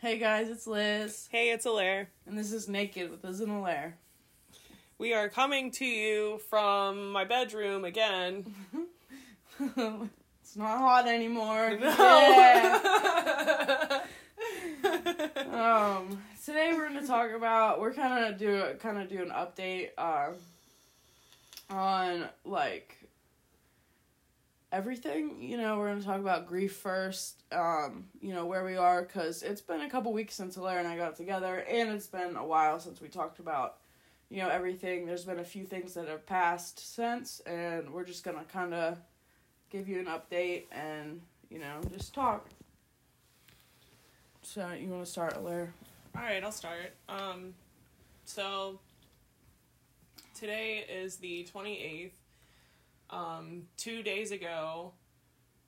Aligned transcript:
Hey 0.00 0.18
guys, 0.18 0.48
it's 0.48 0.66
Liz, 0.66 1.28
Hey, 1.30 1.50
it's 1.50 1.66
Alaire. 1.66 2.06
and 2.26 2.36
this 2.38 2.52
is 2.52 2.68
Naked 2.68 3.10
with 3.10 3.24
Liz 3.24 3.40
and 3.40 3.50
Alaire. 3.50 3.92
We 4.98 5.12
are 5.14 5.28
coming 5.28 5.70
to 5.72 5.84
you 5.84 6.38
from 6.50 7.10
my 7.12 7.24
bedroom 7.24 7.84
again. 7.84 8.54
it's 9.60 10.56
not 10.56 10.78
hot 10.78 11.06
anymore. 11.08 11.76
No. 11.80 11.88
Yeah. 11.88 14.00
Um, 15.56 16.22
today 16.44 16.72
we're 16.74 16.88
gonna 16.88 17.06
talk 17.06 17.30
about 17.30 17.80
we're 17.80 17.94
kind 17.94 18.26
of 18.26 18.38
do 18.38 18.62
kind 18.78 18.98
of 18.98 19.08
do 19.08 19.22
an 19.22 19.30
update 19.30 19.88
uh, 19.96 20.32
on 21.70 22.26
like 22.44 22.95
everything. 24.72 25.40
You 25.40 25.56
know, 25.56 25.78
we're 25.78 25.88
gonna 25.88 26.02
talk 26.02 26.20
about 26.20 26.46
grief 26.46 26.76
first. 26.76 27.42
Um, 27.52 28.06
you 28.20 28.32
know 28.32 28.46
where 28.46 28.64
we 28.64 28.76
are 28.76 29.02
because 29.02 29.42
it's 29.42 29.60
been 29.60 29.82
a 29.82 29.90
couple 29.90 30.12
weeks 30.12 30.34
since 30.34 30.56
Alaire 30.56 30.78
and 30.78 30.88
I 30.88 30.96
got 30.96 31.16
together, 31.16 31.64
and 31.68 31.90
it's 31.90 32.06
been 32.06 32.36
a 32.36 32.44
while 32.44 32.80
since 32.80 33.00
we 33.00 33.08
talked 33.08 33.38
about 33.38 33.78
you 34.28 34.38
know 34.38 34.48
everything. 34.48 35.06
There's 35.06 35.24
been 35.24 35.38
a 35.38 35.44
few 35.44 35.64
things 35.64 35.94
that 35.94 36.08
have 36.08 36.26
passed 36.26 36.94
since, 36.94 37.40
and 37.46 37.90
we're 37.90 38.04
just 38.04 38.24
gonna 38.24 38.44
kind 38.44 38.74
of 38.74 38.98
give 39.70 39.88
you 39.88 39.98
an 39.98 40.06
update 40.06 40.64
and 40.72 41.20
you 41.50 41.58
know 41.58 41.80
just 41.92 42.14
talk. 42.14 42.48
So 44.42 44.70
you 44.72 44.88
want 44.88 45.04
to 45.04 45.10
start, 45.10 45.34
Alaire? 45.34 45.70
All 46.16 46.22
right, 46.22 46.42
I'll 46.42 46.52
start. 46.52 46.94
Um, 47.08 47.52
so 48.24 48.78
today 50.34 50.84
is 50.88 51.16
the 51.16 51.48
28th. 51.52 52.12
Um, 53.10 53.62
two 53.76 54.02
days 54.02 54.32
ago 54.32 54.92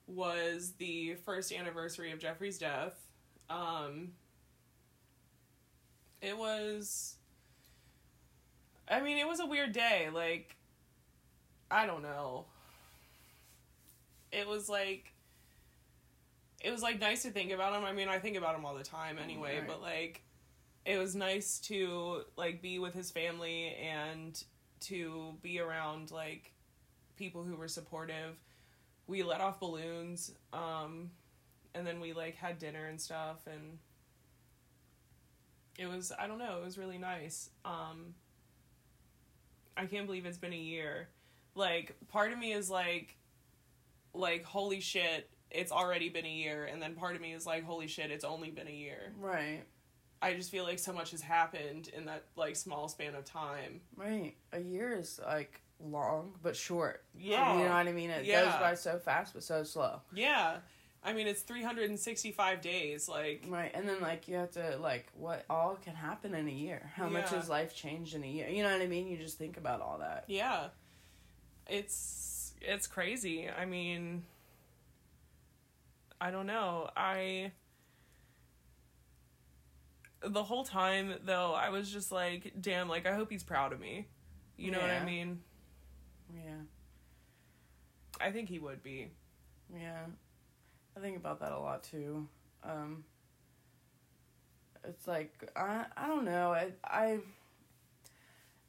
was 0.07 0.73
the 0.77 1.15
first 1.25 1.51
anniversary 1.53 2.11
of 2.11 2.19
Jeffrey's 2.19 2.57
death. 2.57 2.95
Um, 3.49 4.09
it 6.21 6.37
was, 6.37 7.15
I 8.89 8.99
mean, 9.01 9.17
it 9.17 9.27
was 9.27 9.39
a 9.39 9.45
weird 9.45 9.71
day. 9.71 10.09
Like, 10.13 10.55
I 11.71 11.85
don't 11.85 12.01
know. 12.01 12.45
It 14.31 14.47
was 14.47 14.67
like, 14.69 15.13
it 16.61 16.71
was 16.71 16.81
like 16.81 16.99
nice 16.99 17.23
to 17.23 17.31
think 17.31 17.51
about 17.51 17.73
him. 17.73 17.85
I 17.85 17.93
mean, 17.93 18.09
I 18.09 18.19
think 18.19 18.35
about 18.37 18.55
him 18.55 18.65
all 18.65 18.75
the 18.75 18.83
time 18.83 19.17
anyway, 19.17 19.59
Right. 19.59 19.67
but 19.67 19.81
like 19.81 20.21
it 20.85 20.97
was 20.97 21.15
nice 21.15 21.59
to 21.59 22.21
like 22.35 22.61
be 22.61 22.79
with 22.79 22.93
his 22.93 23.11
family 23.11 23.75
and 23.75 24.41
to 24.81 25.33
be 25.41 25.59
around 25.59 26.11
like 26.11 26.51
people 27.19 27.43
who 27.43 27.55
were 27.55 27.67
supportive. 27.67 28.37
We 29.05 29.21
let 29.23 29.41
off 29.41 29.59
balloons 29.59 30.31
um 30.53 31.11
and 31.75 31.85
then 31.85 31.99
we 31.99 32.13
like 32.13 32.35
had 32.35 32.57
dinner 32.57 32.85
and 32.85 32.99
stuff 32.99 33.45
and 33.45 33.77
it 35.77 35.87
was 35.87 36.11
I 36.17 36.25
don't 36.27 36.39
know, 36.39 36.57
it 36.61 36.65
was 36.65 36.77
really 36.77 36.97
nice. 36.97 37.49
Um 37.65 38.15
I 39.77 39.85
can't 39.85 40.07
believe 40.07 40.25
it's 40.25 40.37
been 40.37 40.53
a 40.53 40.57
year. 40.57 41.09
Like 41.55 41.95
part 42.07 42.31
of 42.31 42.39
me 42.39 42.53
is 42.53 42.69
like 42.69 43.15
like 44.13 44.43
holy 44.43 44.79
shit, 44.79 45.29
it's 45.51 45.71
already 45.71 46.09
been 46.09 46.25
a 46.25 46.31
year 46.31 46.65
and 46.65 46.81
then 46.81 46.95
part 46.95 47.15
of 47.15 47.21
me 47.21 47.33
is 47.33 47.45
like 47.45 47.63
holy 47.65 47.87
shit, 47.87 48.11
it's 48.11 48.23
only 48.25 48.49
been 48.49 48.67
a 48.67 48.71
year. 48.71 49.13
Right, 49.19 49.63
I 50.21 50.33
just 50.33 50.51
feel 50.51 50.63
like 50.63 50.79
so 50.79 50.93
much 50.93 51.11
has 51.11 51.21
happened 51.21 51.89
in 51.95 52.05
that 52.05 52.25
like 52.35 52.55
small 52.55 52.87
span 52.87 53.15
of 53.15 53.25
time. 53.25 53.81
right. 53.95 54.35
A 54.53 54.59
year 54.59 54.97
is 54.97 55.19
like 55.25 55.61
long 55.79 56.33
but 56.43 56.55
short. 56.55 57.03
Yeah. 57.17 57.53
you 57.57 57.63
know 57.63 57.69
what 57.69 57.87
I 57.87 57.91
mean. 57.91 58.09
It 58.09 58.25
goes 58.27 58.53
by 58.59 58.75
so 58.75 58.97
fast 58.99 59.33
but 59.33 59.43
so 59.43 59.63
slow. 59.63 60.01
Yeah. 60.13 60.57
I 61.01 61.13
mean, 61.13 61.27
it's 61.27 61.41
365 61.43 62.59
days. 62.61 63.07
Like, 63.07 63.45
Right, 63.47 63.71
and 63.73 63.87
then 63.87 64.01
like 64.01 64.27
you 64.27 64.35
have 64.35 64.51
to 64.51 64.77
like 64.81 65.07
what 65.13 65.45
all 65.49 65.77
can 65.81 65.95
happen 65.95 66.33
in 66.35 66.47
a 66.47 66.51
year. 66.51 66.91
How 66.95 67.07
much 67.07 67.31
Yeah. 67.31 67.37
has 67.39 67.47
life 67.49 67.73
changed 67.73 68.15
in 68.15 68.23
a 68.23 68.27
year? 68.27 68.49
You 68.49 68.63
know 68.63 68.71
what 68.73 68.81
I 68.81 68.87
mean? 68.87 69.07
You 69.07 69.15
just 69.17 69.37
think 69.37 69.55
about 69.57 69.79
all 69.81 69.99
that. 69.99 70.25
yeah. 70.27 70.67
It's 71.67 72.53
it's 72.61 72.87
crazy. 72.87 73.47
I 73.49 73.63
mean, 73.65 74.23
I 76.19 76.31
don't 76.31 76.47
know. 76.47 76.89
I 76.97 77.51
the 80.21 80.43
whole 80.43 80.65
time 80.65 81.13
though, 81.23 81.53
I 81.53 81.69
was 81.69 81.89
just 81.89 82.11
like, 82.11 82.53
damn, 82.59 82.89
like 82.89 83.05
I 83.05 83.13
hope 83.13 83.31
he's 83.31 83.43
proud 83.43 83.71
of 83.71 83.79
me. 83.79 84.07
You 84.57 84.71
know 84.71 84.79
what 84.81 84.89
I 84.89 85.05
mean? 85.05 85.39
Yeah, 86.33 86.61
I 88.21 88.31
think 88.31 88.49
he 88.49 88.59
would 88.59 88.83
be. 88.83 89.09
yeah. 89.73 90.05
I 90.97 91.01
think 91.01 91.17
about 91.17 91.39
that 91.39 91.51
a 91.51 91.59
lot 91.59 91.83
too. 91.83 92.27
Um, 92.63 93.03
it's 94.83 95.07
like 95.07 95.49
I 95.55 95.85
I 95.95 96.07
don't 96.07 96.25
know. 96.25 96.51
I 96.51 96.71
I 96.83 97.19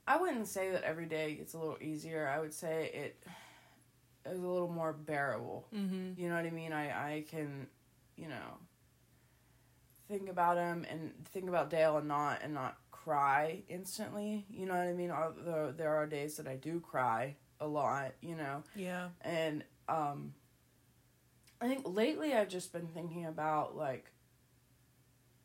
I 0.06 0.16
wouldn't 0.19 0.49
say 0.49 0.70
that 0.70 0.82
every 0.84 1.06
day 1.06 1.34
gets 1.34 1.54
a 1.54 1.59
little 1.59 1.78
easier. 1.81 2.28
I 2.28 2.38
would 2.41 2.54
say 2.54 2.91
it 2.93 3.22
is 4.31 4.38
a 4.38 4.47
little 4.47 4.69
more 4.70 4.93
bearable. 4.93 5.66
Mm-hmm. 5.75 6.20
You 6.20 6.28
know 6.28 6.37
what 6.37 6.44
I 6.47 6.50
mean? 6.50 6.72
I 6.72 7.15
I 7.16 7.25
can, 7.28 7.66
you 8.16 8.28
know, 8.28 8.59
think 10.09 10.28
about 10.28 10.56
him 10.56 10.87
and 10.91 11.12
think 11.32 11.49
about 11.49 11.70
Dale 11.70 11.97
and 11.99 12.09
not 12.09 12.41
and 12.43 12.54
not 12.54 12.76
cry 12.91 13.62
instantly. 13.69 14.44
You 14.50 14.66
know 14.66 14.75
what 14.75 14.87
I 14.87 14.93
mean? 14.93 15.10
Although 15.10 15.72
there 15.76 15.94
are 15.97 16.06
days 16.06 16.37
that 16.37 16.47
I 16.47 16.56
do 16.56 16.81
cry 16.81 17.37
a 17.60 17.66
lot, 17.66 18.12
you 18.21 18.34
know, 18.37 18.62
Yeah. 18.75 19.09
and 19.21 19.62
um, 19.88 20.34
I 21.60 21.69
think 21.69 21.82
lately 21.87 22.32
I've 22.32 22.48
just 22.48 22.72
been 22.72 22.87
thinking 22.88 23.26
about 23.26 23.76
like. 23.76 24.06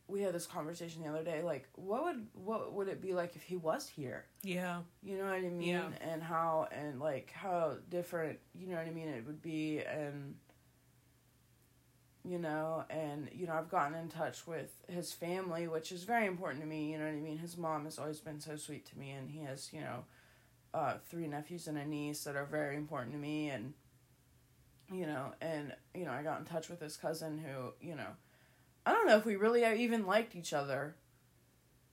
We 0.08 0.22
had 0.22 0.36
this 0.36 0.46
conversation 0.46 1.02
the 1.02 1.10
other 1.10 1.24
day. 1.24 1.42
Like, 1.42 1.68
what 1.74 2.04
would 2.04 2.28
what 2.36 2.74
would 2.74 2.88
it 2.90 3.02
be 3.02 3.14
like 3.16 3.36
if 3.36 3.42
he 3.42 3.56
was 3.56 3.88
here? 3.88 4.26
Yeah. 4.44 4.82
You 5.02 5.18
know 5.18 5.24
what 5.24 5.34
I 5.34 5.42
mean? 5.42 5.62
Yeah. 5.62 5.88
And 6.00 6.22
how 6.22 6.68
and 6.72 7.00
like 7.00 7.32
how 7.32 7.78
different, 7.90 8.38
you 8.54 8.68
know 8.68 8.76
what 8.76 8.86
I 8.86 8.92
mean, 8.92 9.08
it 9.08 9.26
would 9.26 9.42
be 9.42 9.80
and 9.80 10.36
you 12.24 12.38
know, 12.38 12.84
and 12.90 13.30
you 13.34 13.48
know, 13.48 13.54
I've 13.54 13.70
gotten 13.72 13.96
in 13.98 14.10
touch 14.10 14.46
with 14.46 14.72
his 14.88 15.12
family, 15.12 15.68
which 15.68 15.92
is 15.92 16.04
very 16.04 16.28
important 16.28 16.62
to 16.62 16.68
me, 16.68 16.92
you 16.92 17.00
know 17.00 17.06
what 17.06 17.14
I 17.14 17.18
mean? 17.20 17.40
His 17.40 17.58
mom 17.58 17.86
has 17.86 17.98
always 17.98 18.20
been 18.20 18.40
so 18.40 18.56
sweet 18.58 18.86
to 18.88 19.00
me 19.00 19.10
and 19.12 19.30
he 19.30 19.40
has, 19.40 19.74
you 19.74 19.82
know, 19.82 20.06
uh 20.76 20.98
three 21.10 21.28
nephews 21.28 21.68
and 21.68 21.78
a 21.78 21.86
niece 21.86 22.24
that 22.26 22.36
are 22.36 22.46
very 22.46 22.76
important 22.76 23.14
to 23.14 23.20
me 23.20 23.50
and 23.50 23.74
you 24.94 25.08
know, 25.08 25.34
and 25.42 25.74
you 25.96 26.06
know, 26.06 26.12
I 26.12 26.22
got 26.22 26.38
in 26.38 26.46
touch 26.46 26.70
with 26.70 26.80
his 26.80 26.96
cousin 26.96 27.40
who, 27.40 27.74
you 27.82 27.96
know, 27.96 28.10
I 28.86 28.92
don't 28.92 29.08
know 29.08 29.18
if 29.18 29.26
we 29.26 29.36
really 29.36 29.66
even 29.82 30.06
liked 30.06 30.36
each 30.36 30.54
other 30.54 30.96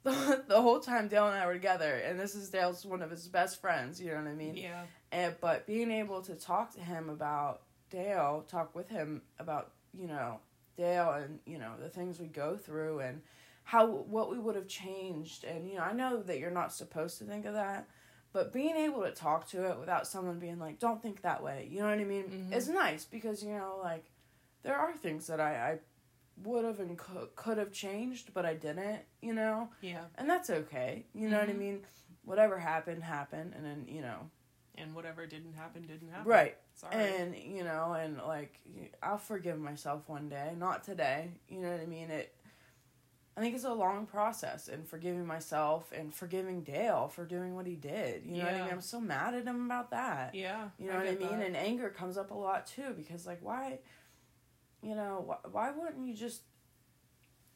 the, 0.02 0.42
the 0.48 0.60
whole 0.60 0.80
time 0.80 1.08
Dale 1.08 1.28
and 1.28 1.36
I 1.36 1.46
were 1.46 1.54
together, 1.54 1.94
and 1.94 2.18
this 2.18 2.34
is 2.34 2.50
Dale's 2.50 2.84
one 2.84 3.02
of 3.02 3.10
his 3.10 3.28
best 3.28 3.60
friends. 3.60 4.00
You 4.00 4.10
know 4.10 4.16
what 4.16 4.28
I 4.28 4.34
mean? 4.34 4.56
Yeah. 4.56 4.82
And 5.10 5.34
but 5.40 5.66
being 5.66 5.90
able 5.90 6.22
to 6.22 6.34
talk 6.34 6.74
to 6.74 6.80
him 6.80 7.08
about 7.08 7.62
Dale, 7.90 8.44
talk 8.48 8.74
with 8.74 8.88
him 8.88 9.22
about 9.38 9.72
you 9.98 10.06
know 10.06 10.40
Dale 10.76 11.10
and 11.10 11.38
you 11.46 11.58
know 11.58 11.72
the 11.80 11.88
things 11.88 12.18
we 12.18 12.26
go 12.26 12.56
through 12.56 13.00
and 13.00 13.22
how 13.64 13.86
what 13.86 14.30
we 14.30 14.38
would 14.38 14.56
have 14.56 14.68
changed, 14.68 15.44
and 15.44 15.68
you 15.68 15.76
know 15.76 15.82
I 15.82 15.92
know 15.92 16.22
that 16.22 16.38
you're 16.38 16.50
not 16.50 16.72
supposed 16.72 17.18
to 17.18 17.24
think 17.24 17.46
of 17.46 17.54
that, 17.54 17.88
but 18.32 18.52
being 18.52 18.76
able 18.76 19.02
to 19.02 19.10
talk 19.12 19.46
to 19.48 19.68
it 19.70 19.78
without 19.78 20.06
someone 20.06 20.38
being 20.38 20.58
like, 20.58 20.78
"Don't 20.78 21.02
think 21.02 21.22
that 21.22 21.42
way," 21.42 21.68
you 21.70 21.80
know 21.80 21.88
what 21.88 21.98
I 21.98 22.04
mean? 22.04 22.24
Mhm. 22.24 22.52
It's 22.52 22.68
nice 22.68 23.04
because 23.04 23.42
you 23.42 23.50
know 23.56 23.78
like 23.82 24.04
there 24.62 24.76
are 24.76 24.92
things 24.96 25.26
that 25.26 25.40
I 25.40 25.72
I 25.72 25.78
would 26.42 26.64
have 26.64 26.80
and 26.80 26.96
could 26.98 27.34
could 27.36 27.58
have 27.58 27.72
changed, 27.72 28.32
but 28.34 28.44
I 28.46 28.54
didn't. 28.54 29.02
You 29.20 29.34
know 29.34 29.70
Yeah. 29.80 30.04
and 30.16 30.28
that's 30.28 30.50
okay. 30.50 31.06
You 31.14 31.28
know 31.28 31.38
what 31.40 31.48
I 31.48 31.52
Mhm. 31.52 31.58
mean? 31.58 31.86
Whatever 32.24 32.58
happened, 32.58 33.02
happened, 33.04 33.54
and 33.54 33.64
then 33.64 33.86
you 33.88 34.00
know, 34.00 34.30
And 34.78 34.94
whatever 34.94 35.26
didn't 35.26 35.52
happen, 35.52 35.82
didn't 35.86 36.08
happen. 36.08 36.26
right? 36.30 36.56
Sorry. 36.74 36.94
And 36.96 37.36
you 37.36 37.62
know, 37.64 37.92
and 37.92 38.16
like, 38.18 38.58
I'll 39.02 39.18
forgive 39.18 39.58
myself 39.58 40.08
one 40.08 40.28
day, 40.30 40.54
not 40.56 40.82
today. 40.84 41.32
You 41.48 41.60
know 41.60 41.70
what 41.70 41.80
I 41.80 41.86
mean? 41.86 42.10
It. 42.10 42.34
I 43.36 43.40
think 43.40 43.54
it's 43.54 43.64
a 43.64 43.72
long 43.72 44.04
process, 44.04 44.68
and 44.68 44.86
forgiving 44.86 45.24
myself 45.26 45.90
and 45.96 46.12
forgiving 46.14 46.62
Dale 46.62 47.08
for 47.08 47.24
doing 47.24 47.54
what 47.54 47.66
he 47.66 47.76
did. 47.76 48.24
You 48.26 48.38
know 48.38 48.44
what 48.44 48.54
I 48.54 48.62
mean? 48.64 48.72
I'm 48.72 48.80
so 48.82 49.00
mad 49.00 49.34
at 49.34 49.44
him 49.46 49.64
about 49.64 49.90
that. 49.92 50.34
yeah. 50.34 50.68
You 50.78 50.88
know 50.88 50.98
what 50.98 51.06
I 51.06 51.14
mean? 51.14 51.38
that. 51.38 51.46
And 51.46 51.56
anger 51.56 51.88
comes 51.88 52.18
up 52.18 52.30
a 52.30 52.34
lot 52.34 52.66
too 52.66 52.92
because 52.96 53.26
like 53.26 53.38
why 53.40 53.78
you 54.82 54.94
know, 54.96 55.22
why, 55.24 55.36
why 55.50 55.70
wouldn't 55.70 56.06
you 56.06 56.14
just 56.14 56.42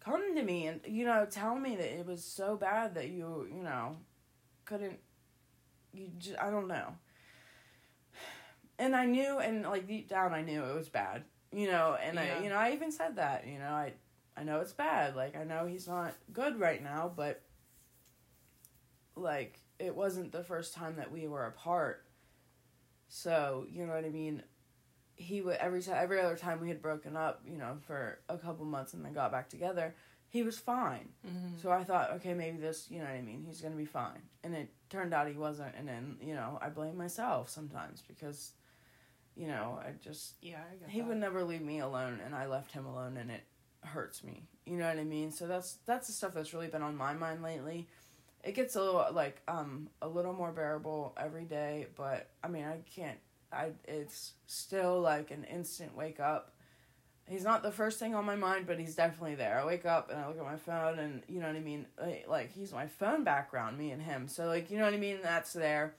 come 0.00 0.34
to 0.34 0.42
me 0.42 0.66
and 0.68 0.80
you 0.86 1.04
know, 1.04 1.26
tell 1.30 1.56
me 1.58 1.76
that 1.76 1.98
it 1.98 2.06
was 2.06 2.24
so 2.24 2.56
bad 2.56 2.94
that 2.94 3.08
you, 3.08 3.46
you 3.54 3.62
know, 3.62 3.96
couldn't 4.64 4.98
you 5.92 6.08
just 6.18 6.38
I 6.38 6.50
don't 6.50 6.68
know. 6.68 6.94
And 8.78 8.94
I 8.94 9.06
knew 9.06 9.38
and 9.38 9.62
like 9.64 9.86
deep 9.86 10.08
down 10.08 10.32
I 10.32 10.42
knew 10.42 10.62
it 10.64 10.74
was 10.74 10.88
bad. 10.88 11.24
You 11.52 11.66
know, 11.70 11.96
and 12.02 12.16
Yeah. 12.16 12.36
I 12.38 12.42
you 12.42 12.48
know, 12.48 12.56
I 12.56 12.72
even 12.72 12.92
said 12.92 13.16
that, 13.16 13.46
you 13.46 13.58
know, 13.58 13.70
I 13.70 13.92
I 14.36 14.44
know 14.44 14.60
it's 14.60 14.72
bad. 14.72 15.16
Like 15.16 15.36
I 15.36 15.44
know 15.44 15.66
he's 15.66 15.88
not 15.88 16.14
good 16.32 16.60
right 16.60 16.82
now, 16.82 17.10
but 17.14 17.42
like 19.14 19.58
it 19.78 19.94
wasn't 19.94 20.32
the 20.32 20.44
first 20.44 20.74
time 20.74 20.96
that 20.96 21.10
we 21.10 21.26
were 21.26 21.46
apart. 21.46 22.04
So, 23.08 23.66
you 23.70 23.86
know 23.86 23.94
what 23.94 24.04
I 24.04 24.10
mean? 24.10 24.42
He 25.14 25.40
would 25.40 25.56
every 25.56 25.82
time 25.82 25.96
every 25.98 26.20
other 26.20 26.36
time 26.36 26.60
we 26.60 26.68
had 26.68 26.82
broken 26.82 27.16
up, 27.16 27.40
you 27.46 27.56
know, 27.56 27.78
for 27.86 28.18
a 28.28 28.36
couple 28.36 28.64
months 28.66 28.92
and 28.94 29.04
then 29.04 29.12
got 29.14 29.32
back 29.32 29.48
together, 29.48 29.94
he 30.28 30.42
was 30.42 30.58
fine. 30.58 31.08
Mm-hmm. 31.26 31.58
So 31.62 31.70
I 31.70 31.84
thought, 31.84 32.12
okay, 32.16 32.34
maybe 32.34 32.58
this, 32.58 32.86
you 32.90 32.98
know 32.98 33.04
what 33.04 33.14
I 33.14 33.22
mean, 33.22 33.44
he's 33.46 33.60
gonna 33.62 33.76
be 33.76 33.86
fine. 33.86 34.20
And 34.44 34.54
it 34.54 34.68
turned 34.90 35.14
out 35.14 35.28
he 35.28 35.34
wasn't. 35.34 35.74
And 35.78 35.88
then, 35.88 36.16
you 36.20 36.34
know, 36.34 36.58
I 36.60 36.68
blame 36.68 36.98
myself 36.98 37.48
sometimes 37.48 38.02
because, 38.06 38.52
you 39.34 39.46
know, 39.46 39.78
I 39.82 39.92
just 40.02 40.34
Yeah, 40.42 40.58
I 40.58 40.90
he 40.90 41.00
that. 41.00 41.08
would 41.08 41.16
never 41.18 41.42
leave 41.44 41.62
me 41.62 41.78
alone, 41.78 42.20
and 42.24 42.34
I 42.34 42.46
left 42.46 42.72
him 42.72 42.84
alone, 42.84 43.16
and 43.16 43.30
it 43.30 43.44
hurts 43.86 44.22
me. 44.24 44.42
You 44.64 44.76
know 44.76 44.86
what 44.86 44.98
I 44.98 45.04
mean? 45.04 45.30
So 45.30 45.46
that's 45.46 45.78
that's 45.86 46.06
the 46.08 46.12
stuff 46.12 46.34
that's 46.34 46.52
really 46.52 46.68
been 46.68 46.82
on 46.82 46.96
my 46.96 47.14
mind 47.14 47.42
lately. 47.42 47.86
It 48.44 48.54
gets 48.54 48.76
a 48.76 48.80
little 48.82 49.06
like 49.12 49.40
um 49.48 49.88
a 50.02 50.08
little 50.08 50.32
more 50.32 50.52
bearable 50.52 51.14
every 51.16 51.44
day, 51.44 51.86
but 51.96 52.28
I 52.42 52.48
mean 52.48 52.64
I 52.64 52.78
can't. 52.94 53.18
I 53.52 53.70
it's 53.84 54.32
still 54.46 55.00
like 55.00 55.30
an 55.30 55.44
instant 55.44 55.96
wake 55.96 56.20
up. 56.20 56.52
He's 57.28 57.44
not 57.44 57.64
the 57.64 57.72
first 57.72 57.98
thing 57.98 58.14
on 58.14 58.24
my 58.24 58.36
mind, 58.36 58.68
but 58.68 58.78
he's 58.78 58.94
definitely 58.94 59.34
there. 59.34 59.58
I 59.60 59.66
wake 59.66 59.84
up 59.84 60.10
and 60.10 60.20
I 60.20 60.28
look 60.28 60.38
at 60.38 60.44
my 60.44 60.56
phone, 60.56 61.00
and 61.00 61.22
you 61.28 61.40
know 61.40 61.48
what 61.48 61.56
I 61.56 61.60
mean. 61.60 61.86
Like, 62.00 62.26
like 62.28 62.52
he's 62.52 62.72
my 62.72 62.86
phone 62.86 63.24
background, 63.24 63.78
me 63.78 63.90
and 63.90 64.00
him. 64.00 64.28
So 64.28 64.46
like 64.46 64.70
you 64.70 64.78
know 64.78 64.84
what 64.84 64.94
I 64.94 64.98
mean. 64.98 65.18
That's 65.22 65.52
there, 65.52 65.94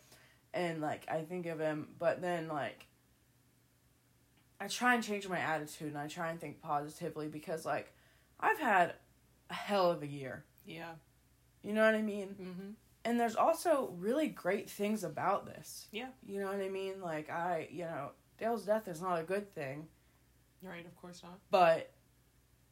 and 0.54 0.81
like 0.81 1.06
I 1.10 1.22
think 1.22 1.45
of 1.45 1.60
him, 1.60 1.90
but 2.00 2.22
then 2.22 2.48
like 2.48 2.87
I 4.59 4.68
try 4.68 4.95
and 4.95 5.04
change 5.04 5.27
my 5.27 5.39
attitude 5.39 5.89
and 5.89 5.98
I 5.98 6.07
try 6.07 6.30
and 6.31 6.39
think 6.39 6.62
positively 6.62 7.27
because 7.27 7.65
like 7.65 7.94
I've 8.39 8.59
had 8.59 8.94
a 9.50 9.54
hell 9.54 9.92
of 9.92 10.01
a 10.04 10.07
year. 10.07 10.45
Yeah. 10.65 10.94
You 11.63 11.74
know 11.74 11.86
what 11.86 11.95
I 11.95 12.01
mean? 12.01 12.36
Mm-hmm. 12.42 12.69
And 13.06 13.19
there's 13.19 13.36
also 13.36 13.94
really 13.98 14.27
great 14.27 14.69
things 14.69 15.04
about 15.04 15.45
this. 15.45 15.88
Yeah. 15.92 16.09
You 16.25 16.39
know 16.39 16.48
what 16.48 16.59
I 16.62 16.69
mean? 16.69 17.01
Like 17.01 17.30
I, 17.30 17.68
you 17.71 17.83
know, 17.86 18.12
Dale's 18.38 18.65
death 18.65 18.88
is 18.88 19.01
not 19.01 19.19
a 19.19 19.24
good 19.24 19.54
thing, 19.54 19.88
Right. 20.63 20.86
Of 20.86 20.95
course 20.95 21.21
not. 21.24 21.39
but 21.51 21.92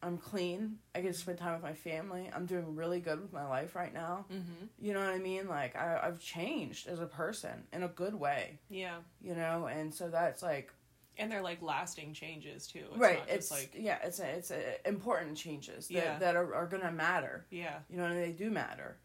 I'm 0.03 0.17
clean. 0.17 0.77
I 0.93 1.01
get 1.01 1.13
to 1.13 1.17
spend 1.19 1.37
time 1.39 1.53
with 1.53 1.63
my 1.63 1.73
family. 1.73 2.29
I'm 2.33 2.45
doing 2.45 2.75
really 2.75 2.99
good 2.99 3.21
with 3.21 3.31
my 3.33 3.47
life 3.47 3.75
right 3.75 3.93
now. 3.93 4.25
Mm-hmm. 4.31 4.65
You 4.79 4.93
know 4.93 4.99
what 4.99 5.09
I 5.09 5.17
mean? 5.19 5.47
Like 5.47 5.75
I, 5.75 5.99
I've 6.03 6.19
changed 6.19 6.87
as 6.87 6.99
a 6.99 7.05
person 7.07 7.63
in 7.73 7.83
a 7.83 7.87
good 7.87 8.13
way. 8.15 8.59
Yeah. 8.69 8.97
You 9.21 9.35
know, 9.35 9.67
and 9.67 9.93
so 9.93 10.09
that's 10.09 10.43
like 10.43 10.71
And 11.17 11.31
they're 11.31 11.41
like 11.41 11.61
lasting 11.61 12.13
changes 12.13 12.67
too. 12.67 12.85
It's 12.91 12.97
right 12.97 13.19
Not 13.19 13.29
it's 13.29 13.49
just 13.49 13.51
like 13.61 13.71
yeah 13.77 13.97
it's 14.03 14.19
a, 14.19 14.27
it's 14.27 14.51
a 14.51 14.87
important 14.87 15.37
changes 15.37 15.87
that, 15.87 15.93
Yeah. 15.93 16.19
that 16.19 16.35
are, 16.35 16.53
are 16.53 16.67
gonna 16.67 16.91
matter 16.91 17.45
yeah. 17.49 17.79
you 17.89 17.97
know 17.97 18.05
and 18.05 18.17
they 18.21 18.31
do 18.31 18.49
matter 18.51 18.97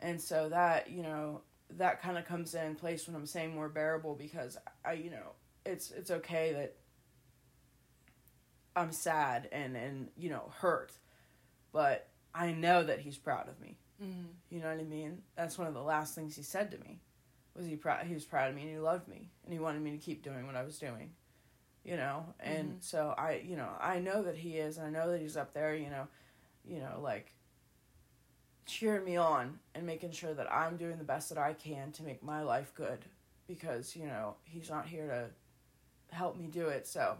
and 0.00 0.20
so 0.20 0.48
that 0.48 0.90
you 0.90 1.02
know 1.02 1.42
that 1.76 2.00
kind 2.00 2.16
of 2.16 2.24
comes 2.24 2.54
in 2.54 2.74
place 2.74 3.06
when 3.06 3.14
i'm 3.14 3.26
saying 3.26 3.54
more 3.54 3.68
bearable 3.68 4.14
because 4.14 4.56
i 4.84 4.92
you 4.92 5.10
know 5.10 5.32
it's 5.66 5.90
it's 5.90 6.10
okay 6.10 6.52
that 6.54 6.76
i'm 8.76 8.92
sad 8.92 9.48
and 9.52 9.76
and 9.76 10.08
you 10.16 10.30
know 10.30 10.50
hurt 10.60 10.92
but 11.72 12.08
i 12.34 12.52
know 12.52 12.82
that 12.82 13.00
he's 13.00 13.16
proud 13.18 13.48
of 13.48 13.60
me 13.60 13.76
Mm-hmm. 14.00 14.26
you 14.48 14.60
know 14.60 14.68
what 14.68 14.78
i 14.78 14.84
mean 14.84 15.22
that's 15.36 15.58
one 15.58 15.66
of 15.66 15.74
the 15.74 15.82
last 15.82 16.14
things 16.14 16.36
he 16.36 16.42
said 16.44 16.70
to 16.70 16.78
me 16.78 17.00
was 17.56 17.66
he 17.66 17.74
proud 17.74 18.06
he 18.06 18.14
was 18.14 18.24
proud 18.24 18.48
of 18.48 18.54
me 18.54 18.62
and 18.62 18.70
he 18.70 18.78
loved 18.78 19.08
me 19.08 19.28
and 19.42 19.52
he 19.52 19.58
wanted 19.58 19.82
me 19.82 19.90
to 19.90 19.96
keep 19.98 20.22
doing 20.22 20.46
what 20.46 20.54
i 20.54 20.62
was 20.62 20.78
doing 20.78 21.10
you 21.88 21.96
know 21.96 22.34
and 22.40 22.72
Mhm. 22.74 22.82
so 22.82 23.14
i 23.16 23.36
you 23.36 23.56
know 23.56 23.70
i 23.80 23.98
know 23.98 24.22
that 24.22 24.36
he 24.36 24.58
is 24.58 24.76
and 24.76 24.86
i 24.86 24.90
know 24.90 25.10
that 25.10 25.20
he's 25.20 25.36
up 25.38 25.54
there 25.54 25.74
you 25.74 25.88
know 25.88 26.06
you 26.66 26.80
know 26.80 27.00
like 27.00 27.32
cheering 28.66 29.04
me 29.04 29.16
on 29.16 29.58
and 29.74 29.86
making 29.86 30.10
sure 30.10 30.34
that 30.34 30.52
i'm 30.52 30.76
doing 30.76 30.98
the 30.98 31.04
best 31.04 31.30
that 31.30 31.38
i 31.38 31.54
can 31.54 31.90
to 31.92 32.02
make 32.02 32.22
my 32.22 32.42
life 32.42 32.74
good 32.74 32.98
because 33.46 33.96
you 33.96 34.04
know 34.06 34.34
he's 34.44 34.68
not 34.68 34.86
here 34.86 35.06
to 35.08 36.14
help 36.14 36.36
me 36.36 36.46
do 36.46 36.68
it 36.68 36.86
so 36.86 37.16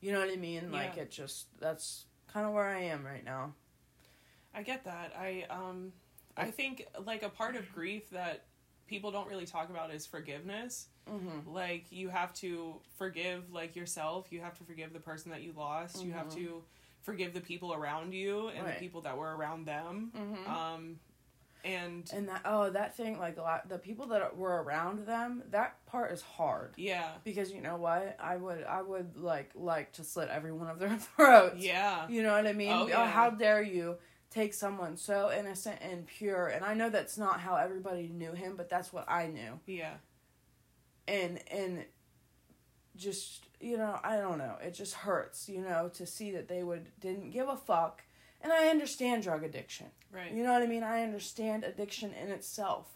you 0.00 0.10
know 0.10 0.18
what 0.18 0.30
i 0.30 0.36
mean 0.36 0.72
like 0.72 0.96
it 0.96 1.10
just 1.10 1.46
that's 1.60 2.06
kind 2.26 2.44
of 2.44 2.52
where 2.52 2.68
i 2.68 2.80
am 2.80 3.04
right 3.06 3.24
now 3.24 3.52
I 4.54 4.62
get 4.62 4.84
that. 4.84 5.14
I 5.18 5.46
um 5.48 5.94
I 6.36 6.50
think 6.50 6.86
like 7.06 7.22
a 7.22 7.30
part 7.30 7.56
of 7.56 7.72
grief 7.72 8.10
that 8.10 8.44
people 8.86 9.10
don't 9.10 9.26
really 9.26 9.46
talk 9.46 9.70
about 9.70 9.90
is 9.90 10.04
forgiveness. 10.04 10.88
Mm-hmm. 11.10 11.50
Like 11.52 11.84
you 11.90 12.08
have 12.08 12.32
to 12.34 12.76
forgive 12.98 13.52
like 13.52 13.76
yourself, 13.76 14.26
you 14.30 14.40
have 14.40 14.56
to 14.58 14.64
forgive 14.64 14.92
the 14.92 15.00
person 15.00 15.30
that 15.32 15.42
you 15.42 15.52
lost, 15.56 16.02
you 16.04 16.12
have 16.12 16.26
Mhm. 16.28 16.34
to 16.36 16.62
forgive 17.02 17.34
the 17.34 17.40
people 17.40 17.72
around 17.74 18.12
you 18.14 18.48
and 18.48 18.64
Right. 18.64 18.74
the 18.74 18.80
people 18.80 19.00
that 19.02 19.16
were 19.16 19.34
around 19.36 19.66
them. 19.66 20.12
Mm-hmm. 20.16 20.50
Um 20.50 21.00
and 21.64 22.10
And 22.12 22.28
that 22.28 22.42
oh 22.44 22.70
that 22.70 22.96
thing 22.96 23.18
like 23.20 23.36
the 23.36 23.42
la- 23.42 23.60
the 23.68 23.78
people 23.78 24.06
that 24.06 24.36
were 24.36 24.62
around 24.64 25.06
them 25.06 25.44
that 25.50 25.84
part 25.86 26.10
is 26.10 26.20
hard 26.22 26.74
yeah. 26.76 27.10
because 27.22 27.52
you 27.52 27.60
know 27.60 27.76
what 27.76 28.16
I 28.18 28.34
would 28.36 28.64
I 28.64 28.82
would 28.82 29.16
like 29.16 29.52
like 29.54 29.92
to 29.92 30.04
slit 30.04 30.28
every 30.28 30.50
one 30.52 30.68
of 30.68 30.78
their 30.80 30.96
throats. 31.16 31.56
Yeah. 31.64 32.08
You 32.08 32.22
know 32.24 32.32
what 32.32 32.46
I 32.48 32.52
mean? 32.52 32.72
Oh, 32.72 32.88
Oh. 32.92 33.04
How 33.06 33.30
dare 33.30 33.62
you 33.62 33.96
take 34.30 34.54
someone 34.54 34.96
so 34.96 35.30
innocent 35.30 35.78
and 35.82 36.04
pure? 36.06 36.48
And 36.48 36.64
I 36.64 36.74
know 36.74 36.88
that's 36.90 37.16
not 37.18 37.38
how 37.40 37.54
everybody 37.56 38.08
knew 38.08 38.32
him, 38.32 38.56
but 38.56 38.68
that's 38.68 38.92
what 38.92 39.04
I 39.08 39.26
knew. 39.28 39.60
Yeah. 39.66 39.94
And 41.08 41.40
and 41.50 41.84
just 42.96 43.46
you 43.60 43.76
know 43.76 43.98
I 44.02 44.16
don't 44.16 44.38
know. 44.38 44.56
It 44.62 44.74
just 44.74 44.94
hurts 44.94 45.48
you 45.48 45.60
know 45.60 45.90
to 45.94 46.06
see 46.06 46.30
that 46.32 46.48
they 46.48 46.62
would 46.62 46.88
didn't 47.00 47.30
give 47.30 47.48
a 47.48 47.56
fuck. 47.56 48.02
And 48.40 48.52
I 48.52 48.68
understand 48.68 49.22
drug 49.22 49.44
addiction. 49.44 49.86
Right. 50.12 50.32
You 50.32 50.42
know 50.42 50.52
what 50.52 50.62
I 50.62 50.66
mean? 50.66 50.82
I 50.82 51.02
understand 51.02 51.64
addiction 51.64 52.12
in 52.12 52.30
itself. 52.30 52.88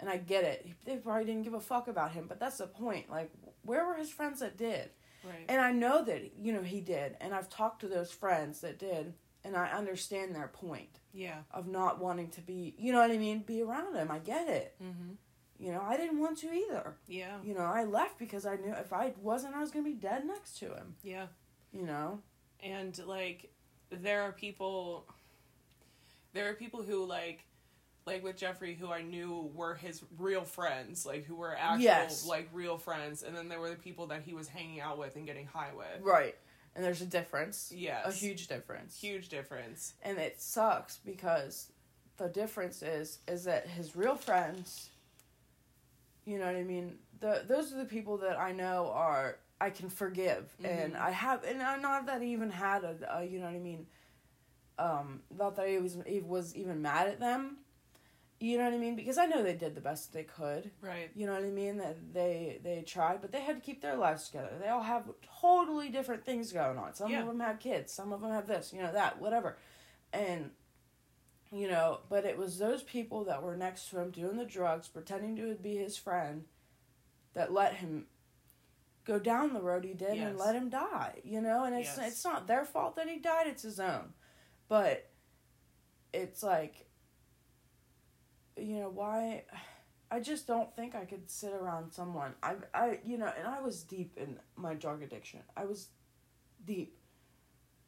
And 0.00 0.08
I 0.08 0.16
get 0.16 0.44
it. 0.44 0.66
They 0.84 0.96
probably 0.96 1.24
didn't 1.24 1.42
give 1.42 1.54
a 1.54 1.60
fuck 1.60 1.88
about 1.88 2.12
him, 2.12 2.26
but 2.28 2.38
that's 2.38 2.58
the 2.58 2.66
point. 2.66 3.10
Like, 3.10 3.30
where 3.62 3.84
were 3.86 3.94
his 3.94 4.10
friends 4.10 4.40
that 4.40 4.56
did? 4.56 4.90
Right. 5.24 5.44
And 5.48 5.60
I 5.60 5.72
know 5.72 6.04
that, 6.04 6.32
you 6.40 6.52
know, 6.52 6.62
he 6.62 6.80
did. 6.80 7.16
And 7.20 7.34
I've 7.34 7.48
talked 7.48 7.80
to 7.80 7.88
those 7.88 8.12
friends 8.12 8.60
that 8.60 8.78
did. 8.78 9.14
And 9.44 9.56
I 9.56 9.70
understand 9.70 10.34
their 10.34 10.48
point 10.48 11.00
yeah. 11.12 11.38
of 11.52 11.66
not 11.68 12.00
wanting 12.00 12.28
to 12.30 12.40
be, 12.40 12.74
you 12.78 12.92
know 12.92 12.98
what 12.98 13.10
I 13.10 13.18
mean? 13.18 13.40
Be 13.40 13.62
around 13.62 13.94
him. 13.96 14.10
I 14.10 14.18
get 14.18 14.48
it. 14.48 14.74
Mhm. 14.82 15.16
You 15.58 15.72
know, 15.72 15.80
I 15.82 15.96
didn't 15.96 16.18
want 16.20 16.38
to 16.38 16.52
either. 16.52 16.94
Yeah. 17.08 17.36
You 17.42 17.54
know, 17.54 17.60
I 17.62 17.84
left 17.84 18.18
because 18.18 18.46
I 18.46 18.56
knew 18.56 18.72
if 18.72 18.92
I 18.92 19.12
wasn't, 19.20 19.54
I 19.56 19.60
was 19.60 19.70
going 19.70 19.84
to 19.84 19.90
be 19.90 19.96
dead 19.96 20.24
next 20.24 20.58
to 20.60 20.66
him. 20.66 20.94
Yeah. 21.02 21.26
You 21.72 21.84
know? 21.86 22.20
and 22.60 22.98
like 23.06 23.52
there 23.90 24.22
are 24.22 24.32
people 24.32 25.06
there 26.32 26.50
are 26.50 26.54
people 26.54 26.82
who 26.82 27.04
like 27.04 27.44
like 28.06 28.24
with 28.24 28.36
Jeffrey 28.36 28.74
who 28.74 28.90
I 28.90 29.02
knew 29.02 29.50
were 29.54 29.74
his 29.74 30.02
real 30.18 30.42
friends, 30.44 31.04
like 31.06 31.24
who 31.26 31.36
were 31.36 31.54
actual 31.56 31.82
Yes. 31.84 32.26
like 32.26 32.48
real 32.52 32.78
friends, 32.78 33.22
and 33.22 33.36
then 33.36 33.48
there 33.48 33.60
were 33.60 33.70
the 33.70 33.76
people 33.76 34.06
that 34.08 34.22
he 34.22 34.32
was 34.34 34.48
hanging 34.48 34.80
out 34.80 34.98
with 34.98 35.14
and 35.16 35.26
getting 35.26 35.46
high 35.46 35.70
with. 35.76 36.00
Right. 36.02 36.34
And 36.74 36.84
there's 36.84 37.02
a 37.02 37.06
difference. 37.06 37.70
Yes. 37.74 38.06
A 38.06 38.12
huge 38.12 38.46
difference. 38.48 38.98
Huge 39.00 39.28
difference. 39.28 39.94
and 40.02 40.18
it 40.18 40.40
sucks 40.40 40.96
because 41.04 41.70
the 42.16 42.28
difference 42.28 42.82
is 42.82 43.18
is 43.28 43.44
that 43.44 43.68
his 43.68 43.94
real 43.94 44.16
friends 44.16 44.90
you 46.28 46.38
know 46.38 46.46
what 46.46 46.56
i 46.56 46.62
mean 46.62 46.86
the 47.20 47.32
those 47.48 47.72
are 47.72 47.78
the 47.78 47.84
people 47.96 48.18
that 48.18 48.38
i 48.38 48.52
know 48.52 48.90
are 48.94 49.38
i 49.60 49.70
can 49.70 49.88
forgive 49.88 50.44
and 50.64 50.94
Mhm. 50.94 51.00
i 51.00 51.10
have 51.10 51.42
and 51.44 51.62
I'm 51.62 51.82
not 51.82 52.06
that 52.06 52.20
he 52.22 52.32
even 52.32 52.50
had 52.50 52.84
a, 52.84 52.94
a 53.18 53.24
you 53.24 53.38
know 53.38 53.46
what 53.46 53.54
i 53.54 53.58
mean 53.70 53.86
um 54.78 55.22
not 55.36 55.56
that 55.56 55.66
I 55.66 55.78
was 55.78 55.96
was 56.24 56.54
even 56.54 56.82
mad 56.82 57.08
at 57.08 57.18
them 57.18 57.58
you 58.40 58.56
know 58.58 58.64
what 58.64 58.74
i 58.74 58.78
mean 58.78 58.94
because 58.94 59.18
i 59.18 59.26
know 59.26 59.42
they 59.42 59.54
did 59.54 59.74
the 59.74 59.80
best 59.80 60.12
they 60.12 60.22
could 60.24 60.70
Right. 60.80 61.10
you 61.16 61.26
know 61.26 61.32
what 61.32 61.42
I 61.44 61.50
mean? 61.50 61.78
That 61.78 61.96
they 62.12 62.60
they 62.62 62.82
tried, 62.82 63.20
but 63.20 63.32
they 63.32 63.40
had 63.40 63.56
to 63.56 63.62
keep 63.62 63.80
their 63.80 63.96
lives 63.96 64.26
together. 64.26 64.50
They 64.60 64.68
all 64.68 64.82
have 64.82 65.04
totally 65.40 65.88
different 65.88 66.24
things 66.24 66.52
going 66.52 66.78
on. 66.78 66.94
Some 66.94 67.10
Yeah. 67.10 67.22
of 67.22 67.26
them 67.26 67.40
have 67.40 67.58
kids, 67.58 67.92
some 67.92 68.12
of 68.12 68.20
them 68.20 68.30
have 68.30 68.46
this, 68.46 68.72
you 68.72 68.80
know, 68.82 68.92
that, 68.92 69.18
whatever. 69.20 69.56
And 70.12 70.50
you 71.50 71.68
know, 71.68 72.00
but 72.08 72.24
it 72.24 72.36
was 72.36 72.58
those 72.58 72.82
people 72.82 73.24
that 73.24 73.42
were 73.42 73.56
next 73.56 73.88
to 73.90 73.98
him 73.98 74.10
doing 74.10 74.36
the 74.36 74.44
drugs, 74.44 74.88
pretending 74.88 75.36
to 75.36 75.54
be 75.54 75.76
his 75.76 75.96
friend, 75.96 76.44
that 77.34 77.52
let 77.52 77.74
him 77.74 78.06
go 79.04 79.18
down 79.18 79.54
the 79.54 79.62
road 79.62 79.84
he 79.84 79.94
did 79.94 80.18
and 80.28 80.38
let 80.38 80.54
him 80.54 80.68
die. 80.68 81.20
You 81.24 81.40
know, 81.40 81.64
and 81.64 81.74
it's 81.74 81.96
Yes. 81.96 82.12
it's 82.12 82.24
not 82.24 82.46
their 82.46 82.64
fault 82.64 82.96
that 82.96 83.08
he 83.08 83.18
died; 83.18 83.46
it's 83.46 83.62
his 83.62 83.80
own. 83.80 84.12
But 84.68 85.10
it's 86.12 86.42
like, 86.42 86.86
you 88.56 88.76
know, 88.80 88.90
why? 88.90 89.44
I 90.10 90.20
just 90.20 90.46
don't 90.46 90.74
think 90.74 90.94
I 90.94 91.04
could 91.04 91.30
sit 91.30 91.52
around 91.52 91.92
someone. 91.92 92.32
I, 92.42 92.54
I, 92.72 92.98
you 93.04 93.18
know, 93.18 93.30
and 93.36 93.46
I 93.46 93.60
was 93.60 93.82
deep 93.82 94.16
in 94.16 94.38
my 94.56 94.72
drug 94.72 95.02
addiction. 95.02 95.40
I 95.54 95.66
was 95.66 95.88
deep. 96.64 96.96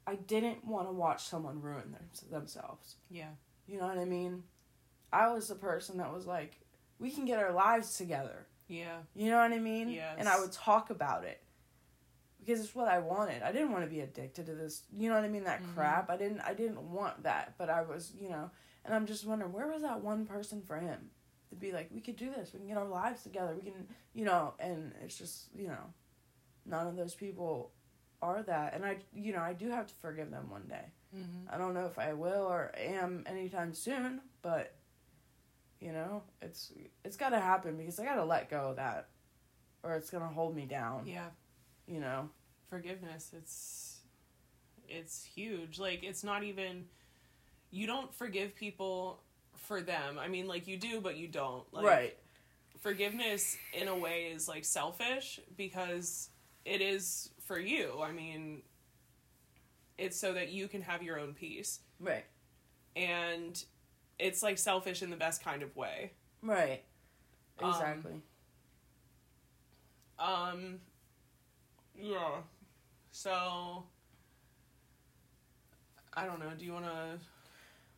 I 0.06 0.16
didn't 0.16 0.66
want 0.66 0.86
to 0.86 0.92
watch 0.92 1.24
someone 1.24 1.62
ruin 1.62 1.92
their, 1.92 2.38
themselves. 2.40 2.96
Yeah. 3.08 3.30
You 3.70 3.78
know 3.78 3.86
what 3.86 3.98
I 3.98 4.04
mean? 4.04 4.42
I 5.12 5.28
was 5.32 5.46
the 5.48 5.54
person 5.54 5.98
that 5.98 6.12
was 6.12 6.26
like, 6.26 6.58
we 6.98 7.10
can 7.10 7.24
get 7.24 7.38
our 7.38 7.52
lives 7.52 7.96
together. 7.96 8.46
Yeah. 8.66 8.98
You 9.14 9.30
know 9.30 9.36
what 9.38 9.52
I 9.52 9.58
mean? 9.60 9.88
Yes. 9.88 10.16
And 10.18 10.28
I 10.28 10.40
would 10.40 10.50
talk 10.50 10.90
about 10.90 11.24
it 11.24 11.40
because 12.40 12.60
it's 12.60 12.74
what 12.74 12.88
I 12.88 12.98
wanted. 12.98 13.42
I 13.42 13.52
didn't 13.52 13.70
want 13.70 13.84
to 13.84 13.90
be 13.90 14.00
addicted 14.00 14.46
to 14.46 14.54
this. 14.54 14.82
You 14.92 15.08
know 15.08 15.14
what 15.14 15.24
I 15.24 15.28
mean? 15.28 15.44
That 15.44 15.62
Mhm. 15.62 15.74
crap. 15.74 16.10
I 16.10 16.16
didn't. 16.16 16.40
I 16.40 16.52
didn't 16.54 16.80
want 16.90 17.22
that. 17.22 17.54
But 17.58 17.70
I 17.70 17.82
was, 17.82 18.12
you 18.14 18.28
know. 18.28 18.50
And 18.84 18.92
I'm 18.94 19.06
just 19.06 19.24
wondering 19.24 19.52
where 19.52 19.68
was 19.68 19.82
that 19.82 20.00
one 20.00 20.26
person 20.26 20.62
for 20.62 20.76
him 20.78 21.10
to 21.50 21.56
be 21.56 21.70
like, 21.70 21.90
we 21.92 22.00
could 22.00 22.16
do 22.16 22.30
this. 22.30 22.52
We 22.52 22.58
can 22.60 22.68
get 22.68 22.76
our 22.76 22.88
lives 22.88 23.22
together. 23.22 23.54
We 23.54 23.62
can, 23.70 23.86
you 24.14 24.24
know. 24.24 24.54
And 24.58 24.94
it's 25.02 25.16
just, 25.16 25.54
you 25.54 25.68
know, 25.68 25.92
none 26.66 26.86
of 26.88 26.96
those 26.96 27.14
people 27.14 27.72
are 28.22 28.42
that. 28.42 28.74
And 28.74 28.84
I, 28.84 28.98
you 29.14 29.32
know, 29.32 29.40
I 29.42 29.52
do 29.52 29.68
have 29.70 29.86
to 29.86 29.94
forgive 29.94 30.30
them 30.30 30.50
one 30.50 30.66
day. 30.66 30.86
Mm-hmm. 31.16 31.52
I 31.52 31.58
don't 31.58 31.74
know 31.74 31.86
if 31.86 31.98
I 31.98 32.12
will 32.12 32.42
or 32.46 32.70
am 32.76 33.24
anytime 33.26 33.74
soon, 33.74 34.20
but 34.42 34.74
you 35.80 35.92
know, 35.92 36.22
it's 36.42 36.72
it's 37.04 37.16
got 37.16 37.30
to 37.30 37.40
happen 37.40 37.76
because 37.76 37.98
I 37.98 38.04
got 38.04 38.16
to 38.16 38.24
let 38.24 38.50
go 38.50 38.68
of 38.70 38.76
that 38.76 39.08
or 39.82 39.94
it's 39.94 40.10
going 40.10 40.22
to 40.22 40.28
hold 40.28 40.54
me 40.54 40.66
down, 40.66 41.06
Yeah. 41.06 41.28
you 41.86 42.00
know. 42.00 42.28
Forgiveness, 42.68 43.32
it's 43.36 43.98
it's 44.88 45.24
huge. 45.24 45.78
Like 45.78 46.04
it's 46.04 46.22
not 46.22 46.44
even 46.44 46.84
you 47.72 47.86
don't 47.86 48.14
forgive 48.14 48.54
people 48.54 49.22
for 49.56 49.80
them. 49.80 50.18
I 50.18 50.28
mean, 50.28 50.46
like 50.46 50.68
you 50.68 50.76
do, 50.76 51.00
but 51.00 51.16
you 51.16 51.26
don't. 51.28 51.64
Like, 51.72 51.84
right. 51.84 52.16
Forgiveness, 52.80 53.56
in 53.74 53.88
a 53.88 53.96
way, 53.96 54.30
is 54.34 54.46
like 54.48 54.64
selfish 54.64 55.40
because 55.56 56.30
it 56.64 56.80
is 56.80 57.30
for 57.46 57.58
you. 57.58 58.00
I 58.02 58.12
mean, 58.12 58.62
it's 60.00 60.18
so 60.18 60.32
that 60.32 60.48
you 60.50 60.66
can 60.66 60.82
have 60.82 61.02
your 61.02 61.18
own 61.18 61.34
peace. 61.34 61.80
Right. 62.00 62.24
And 62.96 63.62
it's 64.18 64.42
like 64.42 64.58
selfish 64.58 65.02
in 65.02 65.10
the 65.10 65.16
best 65.16 65.44
kind 65.44 65.62
of 65.62 65.76
way. 65.76 66.12
Right. 66.42 66.82
Um, 67.62 67.70
Exactly. 67.70 68.22
Um, 70.18 70.80
yeah. 71.94 72.38
So, 73.12 73.84
I 76.14 76.24
don't 76.24 76.40
know. 76.40 76.50
Do 76.58 76.64
you 76.64 76.72
want 76.72 76.86
to? 76.86 77.18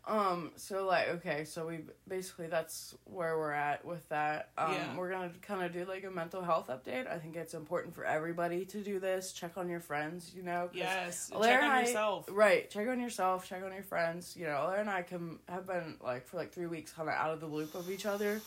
Um, 0.05 0.51
so 0.57 0.85
like 0.85 1.09
okay, 1.09 1.45
so 1.45 1.67
we 1.69 1.79
basically 2.09 2.49
that's 2.49 2.97
where 3.05 3.39
we're 3.39 3.53
at 3.53 3.85
with 3.85 4.09
that. 4.09 4.49
Um 4.59 4.73
Yeah. 4.73 4.97
we're 4.97 5.11
gonna 5.11 5.31
kinda 5.47 5.69
do 5.69 5.85
like 5.85 6.03
a 6.03 6.11
mental 6.11 6.43
health 6.43 6.67
update. 6.67 7.07
I 7.09 7.19
think 7.19 7.37
it's 7.37 7.55
important 7.55 7.95
for 7.95 8.05
everybody 8.05 8.65
to 8.65 8.81
do 8.83 8.99
this. 8.99 9.33
Check 9.33 9.57
on 9.57 9.69
your 9.69 9.79
friends, 9.79 10.33
you 10.35 10.43
know. 10.43 10.71
Yes. 10.73 11.31
Alaire 11.33 11.43
Check 11.45 11.63
on 11.63 11.71
I- 11.71 11.81
yourself. 11.83 12.27
Right. 12.33 12.69
Check 12.69 12.89
on 12.89 12.99
yourself, 12.99 13.49
check 13.49 13.63
on 13.65 13.73
your 13.73 13.85
friends. 13.85 14.37
You 14.37 14.47
know, 14.47 14.55
Alaire 14.55 14.81
and 14.81 14.91
I 14.91 15.03
can 15.03 15.39
have 15.49 15.69
been 15.69 15.97
like 16.03 16.27
for 16.27 16.37
like 16.37 16.53
three 16.53 16.67
weeks 16.67 16.93
kinda 16.93 17.13
out 17.13 17.31
of 17.31 17.39
the 17.41 17.47
loop 17.47 17.77
of 17.77 17.89
each 17.89 18.05
other. 18.05 18.41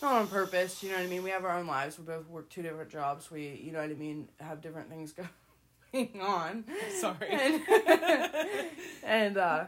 Not 0.00 0.14
on 0.14 0.28
purpose, 0.28 0.82
you 0.82 0.88
know 0.90 0.96
what 0.96 1.04
I 1.04 1.08
mean? 1.08 1.22
We 1.22 1.30
have 1.30 1.44
our 1.44 1.58
own 1.58 1.66
lives. 1.66 1.98
We 1.98 2.04
both 2.06 2.26
work 2.28 2.48
two 2.48 2.62
different 2.62 2.90
jobs. 2.90 3.30
We 3.30 3.48
you 3.62 3.70
know 3.70 3.80
what 3.80 3.90
I 3.90 3.94
mean, 3.94 4.28
have 4.40 4.62
different 4.62 4.88
things 4.88 5.12
going 5.92 6.20
on. 6.22 6.64
Sorry. 6.98 7.28
And, 7.28 7.62
and 9.04 9.36
uh 9.36 9.64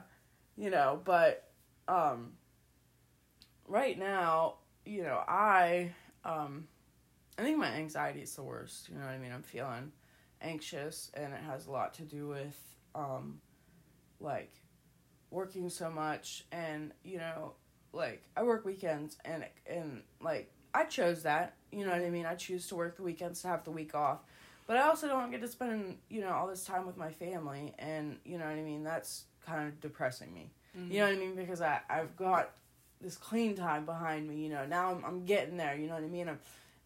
you 0.57 0.71
know 0.71 1.01
but 1.05 1.51
um 1.89 2.33
right 3.67 3.99
now 3.99 4.55
you 4.85 5.03
know 5.03 5.23
i 5.29 5.91
um 6.25 6.67
i 7.39 7.43
think 7.43 7.59
my 7.59 7.73
anxiety 7.73 8.21
is 8.21 8.35
the 8.35 8.43
worst 8.43 8.89
you 8.89 8.95
know 8.95 9.05
what 9.05 9.11
i 9.11 9.19
mean 9.19 9.33
i'm 9.33 9.43
feeling 9.43 9.91
anxious 10.41 11.11
and 11.15 11.33
it 11.33 11.41
has 11.41 11.67
a 11.67 11.71
lot 11.71 11.95
to 11.95 12.03
do 12.03 12.29
with 12.29 12.77
um 12.95 13.41
like 14.21 14.53
working 15.31 15.69
so 15.69 15.91
much 15.91 16.45
and 16.53 16.93
you 17.03 17.19
know 17.19 17.53
like 17.93 18.23
i 18.37 18.43
work 18.43 18.65
weekends 18.65 19.17
and 19.25 19.45
and 19.67 20.03
like 20.21 20.53
i 20.75 20.85
chose 20.85 21.23
that 21.23 21.55
you 21.73 21.85
know 21.85 21.91
what 21.91 22.03
i 22.03 22.11
mean 22.11 22.27
i 22.27 22.35
choose 22.35 22.67
to 22.67 22.77
work 22.77 22.97
the 22.97 23.03
weekends 23.03 23.43
to 23.43 23.49
have 23.49 23.65
the 23.65 23.71
week 23.71 23.95
off 23.95 24.21
but 24.67 24.77
I 24.77 24.89
also 24.89 25.09
don't 25.09 25.31
get 25.31 25.41
to 25.43 25.49
spend, 25.49 25.99
you 26.09 26.21
know, 26.21 26.31
all 26.31 26.47
this 26.47 26.65
time 26.65 26.87
with 26.87 26.97
my 26.97 27.11
family, 27.11 27.75
and 27.79 28.19
you 28.25 28.39
know 28.39 28.47
what 28.47 28.55
I 28.55 28.63
mean. 28.63 28.83
That's 28.83 29.25
kind 29.45 29.69
of 29.69 29.81
depressing 29.81 30.33
me. 30.35 30.51
You 30.75 30.81
mm-hmm. 30.81 30.97
know 30.97 31.05
what 31.05 31.13
I 31.13 31.17
mean? 31.17 31.35
Because 31.35 31.61
I 31.61 31.81
I've 31.89 32.17
got 32.17 32.51
this 33.01 33.17
clean 33.17 33.55
time 33.55 33.85
behind 33.85 34.29
me. 34.29 34.37
You 34.37 34.51
know, 34.51 34.67
now 34.67 34.91
I'm 34.91 35.05
I'm 35.05 35.25
getting 35.25 35.57
there. 35.57 35.77
You 35.77 35.87
know 35.87 35.95
what 35.95 36.05
I 36.05 36.09
mean? 36.09 36.29
I'm, 36.29 36.39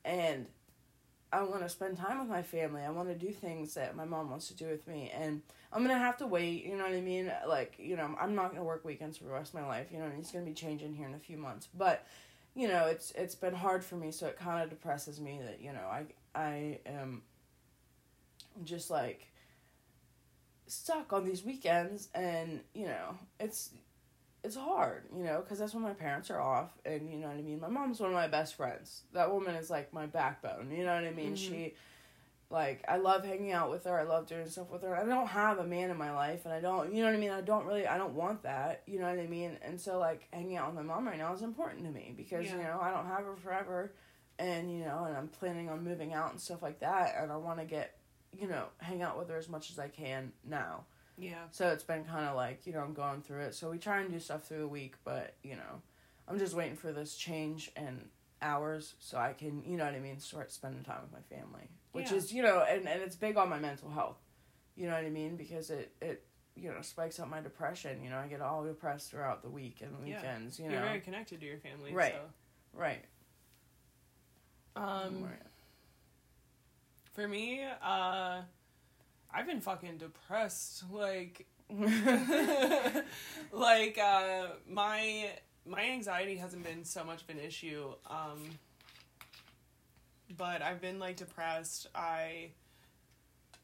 and 0.05 0.47
I 1.33 1.43
want 1.43 1.63
to 1.63 1.69
spend 1.69 1.97
time 1.99 2.19
with 2.19 2.29
my 2.29 2.43
family. 2.43 2.83
I 2.83 2.91
want 2.91 3.09
to 3.09 3.15
do 3.15 3.33
things 3.33 3.75
that 3.75 3.95
my 3.97 4.05
mom 4.05 4.31
wants 4.31 4.49
to 4.49 4.55
do 4.55 4.67
with 4.67 4.87
me, 4.87 5.11
and 5.15 5.43
I'm 5.73 5.83
gonna 5.83 5.99
have 5.99 6.17
to 6.19 6.27
wait. 6.27 6.65
You 6.65 6.77
know 6.77 6.85
what 6.85 6.93
I 6.93 7.01
mean? 7.01 7.33
Like 7.47 7.75
you 7.79 7.97
know, 7.97 8.15
I'm 8.21 8.35
not 8.35 8.51
gonna 8.51 8.65
work 8.65 8.85
weekends 8.85 9.19
for 9.19 9.25
the 9.25 9.31
rest 9.31 9.55
of 9.55 9.61
my 9.61 9.67
life. 9.67 9.89
You 9.91 9.99
know, 9.99 10.05
what 10.05 10.11
I 10.11 10.13
mean? 10.13 10.21
it's 10.21 10.33
gonna 10.33 10.45
be 10.45 10.53
changing 10.53 10.95
here 10.95 11.09
in 11.09 11.15
a 11.15 11.21
few 11.21 11.37
months, 11.37 11.69
but. 11.77 12.07
You 12.55 12.67
know, 12.67 12.87
it's 12.87 13.13
it's 13.13 13.37
been 13.37 13.55
hard 13.55 13.85
for 13.85 13.95
me, 13.95 14.11
so 14.11 14.27
it 14.27 14.37
kind 14.37 14.65
of 14.65 14.69
depresses 14.69 15.21
me 15.21 15.39
that 15.45 15.61
you 15.61 15.73
know 15.73 15.79
I 15.79 16.07
I 16.35 16.81
am 16.87 17.23
just 18.65 18.91
like 18.91 19.29
stuck 20.69 21.13
on 21.13 21.25
these 21.25 21.45
weekends 21.45 22.09
and 22.15 22.61
you 22.75 22.87
know 22.87 23.17
it's 23.41 23.71
it's 24.45 24.55
hard 24.57 25.03
you 25.17 25.25
know 25.25 25.41
because 25.41 25.59
that's 25.59 25.75
when 25.75 25.83
my 25.83 25.93
parents 25.95 26.31
are 26.31 26.41
off 26.41 26.71
and 26.85 27.11
you 27.11 27.19
know 27.19 27.27
what 27.29 27.37
i 27.37 27.43
mean? 27.43 27.61
My 27.61 27.69
mom's 27.69 27.99
one 28.01 28.11
of 28.11 28.15
my 28.15 28.29
best 28.29 28.55
friends. 28.55 29.03
That 29.13 29.33
woman 29.33 29.55
is 29.57 29.69
like 29.71 29.93
my 29.93 30.07
backbone 30.07 30.71
you 30.71 30.85
know 30.85 30.95
what 30.95 31.05
i 31.05 31.11
mean? 31.11 31.33
Mhm. 31.35 31.37
she 31.37 31.75
like 32.51 32.83
i 32.89 32.97
love 32.97 33.25
hanging 33.25 33.53
out 33.53 33.71
with 33.71 33.85
her 33.85 33.99
i 33.99 34.05
love 34.05 34.27
doing 34.27 34.49
stuff 34.49 34.71
with 34.71 34.81
her 34.83 34.97
i 34.97 35.05
don't 35.05 35.27
have 35.27 35.59
a 35.59 35.67
man 35.67 35.91
in 35.91 35.99
my 35.99 36.11
life 36.13 36.47
and 36.47 36.55
i 36.55 36.61
don't 36.61 36.95
you 36.95 37.01
know 37.03 37.09
what 37.11 37.15
i 37.15 37.19
mean? 37.21 37.31
I 37.31 37.43
don't 37.43 37.67
really 37.67 37.87
i 37.87 37.99
don't 37.99 38.15
want 38.15 38.43
that 38.45 38.83
you 38.87 38.99
know 38.99 39.09
what 39.11 39.19
i 39.19 39.27
mean? 39.27 39.59
And 39.63 39.79
so 39.81 39.99
like 39.99 40.29
hanging 40.33 40.57
out 40.57 40.69
with 40.69 40.77
my 40.77 40.95
mom 40.95 41.07
right 41.07 41.19
now 41.19 41.35
is 41.35 41.43
important 41.43 41.85
to 41.85 41.91
me 41.91 42.15
because 42.17 42.47
you 42.47 42.57
know 42.57 42.79
i 42.81 42.91
don't 42.91 43.05
have 43.07 43.25
her 43.25 43.37
forever 43.37 43.93
and 44.39 44.73
you 44.73 44.85
know 44.85 45.05
and 45.07 45.15
i'm 45.17 45.29
planning 45.29 45.69
on 45.69 45.83
moving 45.85 46.15
out 46.15 46.31
and 46.31 46.41
stuff 46.41 46.63
like 46.63 46.79
that 46.81 47.17
and 47.21 47.31
i 47.33 47.37
want 47.37 47.59
to 47.59 47.65
get 47.67 47.98
you 48.37 48.47
know 48.49 48.67
hang 48.79 49.03
out 49.03 49.19
with 49.19 49.29
her 49.29 49.37
as 49.37 49.49
much 49.49 49.71
as 49.71 49.79
i 49.79 49.89
can 49.89 50.33
now 50.45 50.85
Yeah. 51.17 51.45
so 51.51 51.69
it's 51.71 51.83
been 51.85 52.05
kind 52.05 52.27
of 52.29 52.37
like 52.37 52.67
you 52.67 52.73
know 52.73 52.81
i'm 52.81 52.95
going 52.95 53.23
through 53.23 53.41
it 53.43 53.55
so 53.55 53.71
we 53.71 53.79
try 53.79 54.01
and 54.01 54.11
do 54.11 54.19
stuff 54.21 54.45
through 54.47 54.59
the 54.61 54.69
week 54.69 54.95
but 55.05 55.35
you 55.43 55.55
know 55.57 55.83
i'm 56.29 56.39
just 56.39 56.55
waiting 56.55 56.77
for 56.77 56.93
this 56.93 57.17
change 57.17 57.71
in 57.77 58.09
hours 58.43 58.95
so 59.01 59.19
i 59.19 59.33
can 59.33 59.63
you 59.65 59.77
know 59.77 59.85
what 59.85 59.95
i 59.95 59.99
mean 60.01 60.19
start 60.21 60.53
spending 60.53 60.83
time 60.85 61.01
with 61.03 61.13
my 61.13 61.37
family 61.37 61.69
which 61.93 62.11
Yeah. 62.11 62.17
is 62.19 62.33
you 62.33 62.43
know 62.43 62.65
and, 62.69 62.87
and 62.87 63.03
it's 63.03 63.17
big 63.17 63.37
on 63.37 63.49
my 63.49 63.59
mental 63.59 63.91
health 63.91 64.19
you 64.77 64.87
know 64.87 64.95
what 64.95 65.05
i 65.05 65.11
mean 65.11 65.37
because 65.37 65.71
it 65.71 65.93
it 66.01 66.25
you 66.55 66.69
know 66.71 66.83
spikes 66.83 67.19
up 67.19 67.29
my 67.29 67.41
depression 67.41 68.03
you 68.03 68.11
know 68.11 68.19
i 68.19 68.27
get 68.29 68.41
all 68.41 68.63
depressed 68.65 69.11
throughout 69.11 69.43
the 69.43 69.49
week 69.51 69.81
and 69.81 69.93
Yeah. 70.07 70.17
weekends 70.17 70.59
you 70.59 70.67
know. 70.69 70.73
You're 70.75 70.83
very 70.85 71.01
connected 71.01 71.41
to 71.41 71.47
your 71.47 71.59
family. 71.59 71.93
Right. 71.95 72.13
So. 72.13 72.21
right 72.75 73.05
Um, 74.77 75.29
for 77.19 77.27
me, 77.27 77.65
uh, 77.83 78.43
I've 79.35 79.47
been 79.47 79.61
fucking 79.61 79.97
depressed. 79.99 80.85
Like, 80.89 81.47
like 83.53 83.99
uh, 83.99 84.47
my 84.71 85.31
my 85.67 85.83
anxiety 85.83 86.37
hasn't 86.37 86.63
been 86.63 86.85
so 86.85 87.03
much 87.03 87.23
of 87.23 87.31
an 87.31 87.41
issue. 87.41 87.93
Um, 88.09 88.39
but 90.37 90.63
I've 90.63 90.81
been 90.81 91.01
like 91.01 91.17
depressed. 91.17 91.89
I 91.93 92.51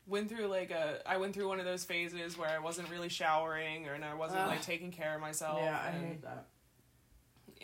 went 0.08 0.28
through 0.30 0.49
like 0.49 0.73
a 0.73 0.99
I 1.06 1.18
went 1.18 1.32
through 1.32 1.46
one 1.46 1.61
of 1.61 1.64
those 1.64 1.84
phases 1.84 2.37
where 2.37 2.50
I 2.50 2.58
wasn't 2.58 2.90
really 2.90 3.08
showering 3.08 3.87
or 3.87 3.92
and 3.92 4.04
I 4.04 4.14
wasn't 4.14 4.40
Ugh. 4.40 4.49
like 4.49 4.62
taking 4.62 4.90
care 4.90 5.14
of 5.14 5.20
myself. 5.20 5.61
yeah 5.62 5.80
i 5.82 5.90
hate 5.92 6.23
that 6.23 6.46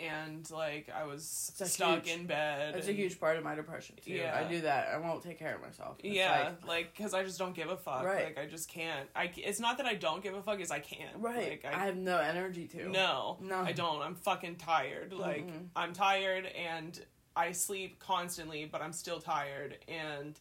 and 0.00 0.48
like 0.50 0.88
I 0.94 1.04
was 1.04 1.52
stuck 1.54 2.04
huge- 2.06 2.16
in 2.16 2.26
bed. 2.26 2.74
It's 2.76 2.88
a 2.88 2.92
huge 2.92 3.20
part 3.20 3.36
of 3.36 3.44
my 3.44 3.54
depression 3.54 3.96
too. 4.04 4.12
Yeah. 4.12 4.38
I 4.38 4.48
do 4.50 4.62
that. 4.62 4.88
I 4.88 4.98
won't 4.98 5.22
take 5.22 5.38
care 5.38 5.54
of 5.54 5.60
myself. 5.60 5.96
It's 6.02 6.14
yeah, 6.14 6.52
like 6.66 6.94
because 6.96 7.14
I 7.14 7.22
just 7.22 7.38
don't 7.38 7.54
give 7.54 7.68
a 7.70 7.76
fuck. 7.76 8.04
Right. 8.04 8.24
Like 8.24 8.38
I 8.38 8.46
just 8.46 8.68
can't. 8.68 9.08
I 9.14 9.30
it's 9.36 9.60
not 9.60 9.76
that 9.78 9.86
I 9.86 9.94
don't 9.94 10.22
give 10.22 10.34
a 10.34 10.42
fuck. 10.42 10.60
Is 10.60 10.70
I 10.70 10.78
can't. 10.80 11.22
like, 11.22 11.34
right. 11.36 11.50
Like, 11.64 11.74
I, 11.74 11.82
I, 11.82 11.86
have 11.86 11.96
no 11.96 12.18
energy 12.18 12.66
to. 12.68 12.88
no, 12.88 13.38
No. 13.40 13.60
I 13.60 13.72
don't. 13.72 14.02
I'm 14.02 14.14
fucking 14.14 14.56
tired. 14.56 15.12
Like 15.12 15.46
Mhm. 15.46 15.66
I'm 15.76 15.92
tired 15.92 16.46
and 16.46 16.98
I 17.36 17.52
sleep 17.52 17.98
constantly, 18.00 18.64
but 18.70 18.82
I'm 18.82 18.92
still 18.92 19.20
tired 19.20 19.78
and 19.88 20.38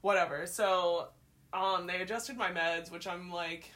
whatever. 0.00 0.46
So, 0.46 1.08
um, 1.52 1.86
they 1.86 2.00
adjusted 2.00 2.36
my 2.36 2.50
meds, 2.50 2.90
which 2.90 3.06
I'm 3.06 3.30
like, 3.30 3.70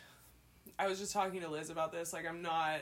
I 0.79 0.87
was 0.87 0.99
just 0.99 1.13
talking 1.13 1.41
to 1.43 1.49
Liz 1.49 1.71
about 1.71 1.93
this. 1.93 2.13
Like 2.13 2.27
I'm 2.27 2.43
not 2.43 2.81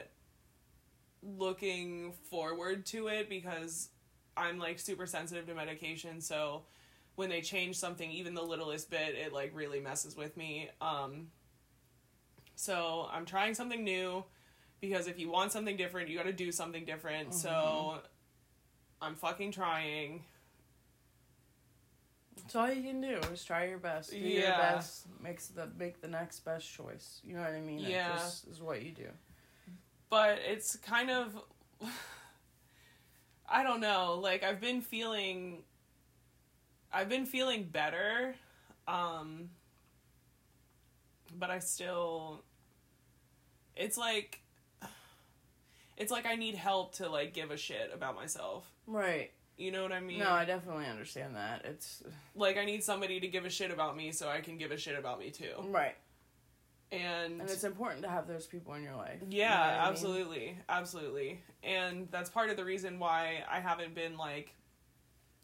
looking 1.22 2.12
forward 2.30 2.87
to 2.87 3.08
it 3.08 3.28
because 3.28 3.90
I'm 4.37 4.58
like 4.58 4.78
super 4.78 5.06
sensitive 5.06 5.46
to 5.46 5.54
medication, 5.54 6.20
so 6.20 6.62
when 7.16 7.28
they 7.28 7.40
change 7.40 7.76
something 7.76 8.10
even 8.10 8.34
the 8.34 8.42
littlest 8.42 8.90
bit, 8.90 9.14
it 9.16 9.32
like 9.32 9.50
really 9.54 9.80
messes 9.80 10.16
with 10.16 10.37
me. 10.37 10.70
Um 10.80 11.28
so 12.54 13.08
I'm 13.12 13.25
trying 13.25 13.54
something 13.54 13.84
new 13.84 14.25
because 14.80 15.06
if 15.06 15.18
you 15.18 15.30
want 15.30 15.52
something 15.52 15.76
different, 15.76 16.08
you 16.08 16.16
got 16.16 16.25
to 16.26 16.32
do 16.32 16.50
something 16.52 16.84
different. 16.84 17.34
So 17.34 17.98
I'm 19.00 19.14
fucking 19.14 19.52
trying. 19.52 20.25
That's 22.37 22.54
all 22.56 22.72
you 22.72 22.82
can 22.82 23.00
do 23.00 23.18
is 23.32 23.44
try 23.44 23.66
your 23.66 23.78
best. 23.78 24.10
Do 24.10 24.18
your 24.18 24.42
Yeah. 24.42 24.56
best. 24.75 25.06
Makes 25.20 25.48
the 25.48 25.66
make 25.76 26.00
the 26.00 26.08
next 26.08 26.40
best 26.40 26.72
choice. 26.72 27.20
You 27.25 27.34
know 27.34 27.40
what 27.42 27.50
I 27.52 27.60
mean? 27.60 27.80
Yeah. 27.80 28.12
It 28.14 28.18
just 28.18 28.46
is 28.48 28.60
what 28.60 28.82
you 28.82 28.92
do. 28.92 29.08
But 30.11 30.38
it's 30.47 30.77
kind 30.77 31.11
of 31.11 31.37
I 33.50 33.62
don't 33.62 33.81
know, 33.81 34.19
like 34.21 34.43
I've 34.43 34.61
been 34.61 34.81
feeling 34.81 35.62
I've 36.93 37.09
been 37.09 37.27
feeling 37.27 37.65
better 37.65 38.35
um 38.87 39.50
but 41.38 41.50
I 41.50 41.59
still 41.59 42.43
it's 43.77 43.97
like 43.99 44.41
it's 45.97 46.11
like 46.11 46.27
I 46.27 46.35
need 46.37 46.55
help 46.55 46.95
to 46.97 47.09
like 47.09 47.35
give 47.35 47.50
a 47.50 47.57
shit 47.57 47.91
about 47.95 48.17
myself. 48.17 48.67
Right. 48.87 49.31
You 49.57 49.73
know 49.73 49.83
what 49.83 49.93
I 49.93 49.99
mean? 50.00 50.21
No, 50.21 50.31
I 50.31 50.45
definitely 50.45 50.87
understand 50.87 51.35
that. 51.35 51.65
It's 51.65 52.03
like 52.37 52.57
I 52.57 52.65
need 52.65 52.85
somebody 52.85 53.19
to 53.21 53.27
give 53.27 53.45
a 53.45 53.50
shit 53.50 53.71
about 53.73 53.97
me 53.97 54.12
so 54.12 54.29
I 54.29 54.41
can 54.41 54.57
give 54.57 54.71
a 54.71 54.79
shit 54.79 54.97
about 54.97 55.19
me 55.19 55.31
too. 55.31 55.53
right. 55.65 55.97
And, 56.92 57.40
and 57.40 57.50
it's 57.50 57.64
important 57.64 58.02
to 58.02 58.09
have 58.09 58.26
those 58.26 58.47
people 58.47 58.75
in 58.75 58.83
your 58.83 58.97
life. 58.97 59.21
yeah, 59.28 59.45
You 59.45 59.49
know 59.49 59.61
what 59.61 59.68
I 59.68 59.73
mean? 59.83 59.88
absolutely, 59.90 60.59
absolutely, 60.68 61.40
and 61.62 62.09
that's 62.11 62.30
part 62.30 62.50
of 62.50 62.57
the 62.57 62.64
reason 62.64 62.99
why 62.99 63.45
I 63.50 63.61
haven't 63.61 63.95
been 63.95 64.16
like 64.16 64.54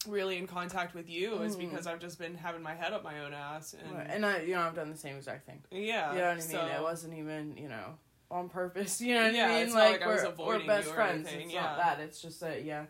really 0.07 0.37
in 0.37 0.47
contact 0.47 0.95
with 0.95 1.09
you 1.09 1.41
is 1.43 1.57
Mhm. 1.57 1.71
because 1.71 1.87
I've 1.87 1.99
just 2.01 2.19
been 2.19 2.35
having 2.35 2.63
my 2.63 2.75
head 2.75 2.93
up 2.93 3.03
my 3.03 3.21
own 3.21 3.33
ass 3.33 3.73
and, 3.75 3.91
Right. 3.97 4.07
And 4.11 4.27
I, 4.27 4.41
you 4.43 4.55
know, 4.55 4.61
I've 4.61 4.75
done 4.75 4.91
the 4.91 4.97
same 4.99 5.17
exact 5.17 5.47
thing. 5.47 5.63
yeah, 5.71 6.13
You 6.13 6.19
know 6.19 6.25
what 6.25 6.31
I 6.33 6.35
mean? 6.35 6.43
so- 6.43 6.67
it 6.67 6.83
wasn't 6.83 7.15
even, 7.15 7.57
you 7.57 7.69
know, 7.69 7.99
on 8.31 8.49
purpose. 8.51 9.01
You 9.01 9.15
know 9.15 9.23
what 9.25 9.35
Yeah, 9.35 9.47
I 9.47 9.49
mean? 9.49 9.63
it's 9.65 9.73
not 9.75 9.91
like 9.91 10.03
I 10.03 10.07
was 10.09 10.23
we're, 10.23 10.29
avoiding 10.29 10.67
we're 10.67 10.75
best 10.77 10.89
you 10.89 10.95
friends. 10.95 11.27
anything, 11.29 11.47
It's 11.47 11.55
yeah. 11.55 11.63
not 11.63 11.77
that. 11.79 12.01
It's 12.01 12.21
just 12.21 12.41
that, 12.41 12.65
yeah, 12.65 12.85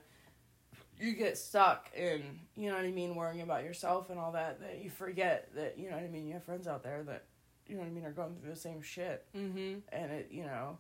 you 0.99 1.12
get 1.14 1.38
stuck 1.38 1.88
in, 1.94 2.40
you 2.56 2.68
know 2.70 2.76
what 2.76 2.84
I 2.84 2.90
mean, 2.90 3.14
worrying 3.14 3.42
about 3.42 3.62
yourself 3.62 4.11
and 4.11 4.18
all 4.18 4.32
that. 4.32 4.58
That 4.61 4.82
you 4.82 4.90
forget 4.90 5.54
that, 5.54 5.78
you 5.78 5.90
know 5.90 5.96
what 5.96 6.04
I 6.04 6.08
mean. 6.08 6.26
You 6.26 6.32
have 6.34 6.44
friends 6.44 6.66
out 6.66 6.82
there 6.82 7.02
that, 7.04 7.25
you 7.66 7.75
know 7.76 7.80
what 7.83 7.88
I 7.88 7.90
mean, 7.90 8.04
are 8.04 8.12
going 8.12 8.37
through 8.37 8.50
the 8.50 8.56
same 8.56 8.83
shit, 8.83 9.26
Mhm. 9.35 9.83
and 9.90 10.12
it, 10.12 10.30
you 10.30 10.44
know. 10.44 10.78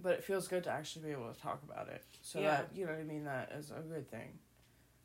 But 0.00 0.12
it 0.14 0.24
feels 0.24 0.46
good 0.46 0.62
to 0.64 0.70
actually 0.70 1.06
be 1.06 1.10
able 1.12 1.32
to 1.32 1.40
talk 1.40 1.62
about 1.64 1.88
it. 1.88 2.04
So 2.22 2.38
Yeah. 2.40 2.62
that 2.62 2.76
you 2.76 2.86
know 2.86 2.92
what 2.92 3.00
I 3.00 3.04
mean. 3.04 3.24
That 3.24 3.50
is 3.52 3.70
a 3.70 3.80
good 3.80 4.08
thing. 4.10 4.38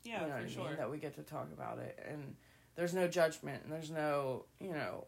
Yeah, 0.04 0.20
you 0.22 0.26
know 0.28 0.38
for 0.38 0.44
I 0.44 0.48
sure. 0.48 0.68
mean? 0.68 0.76
That 0.76 0.90
we 0.90 0.98
get 0.98 1.14
to 1.16 1.22
talk 1.22 1.50
about 1.52 1.78
it, 1.78 1.98
and 2.06 2.36
there's 2.76 2.94
no 2.94 3.08
judgment, 3.08 3.64
and 3.64 3.72
there's 3.72 3.90
no, 3.90 4.46
you 4.60 4.72
know, 4.72 5.06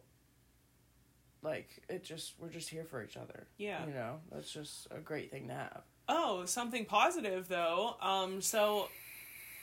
like 1.41 1.69
it 1.87 2.03
just 2.03 2.37
we're 2.39 2.49
just 2.49 2.69
here 2.69 2.83
for 2.83 3.01
each 3.03 3.15
other. 3.15 3.47
Yeah. 3.57 3.85
you 3.85 3.93
know, 3.93 4.19
that's 4.31 4.51
just 4.51 4.87
a 4.91 4.99
great 4.99 5.31
thing 5.31 5.47
to 5.47 5.53
have. 5.53 5.83
Oh, 6.09 6.45
something 6.45 6.85
positive 6.85 7.47
though. 7.47 7.95
Um, 8.01 8.41
so 8.41 8.89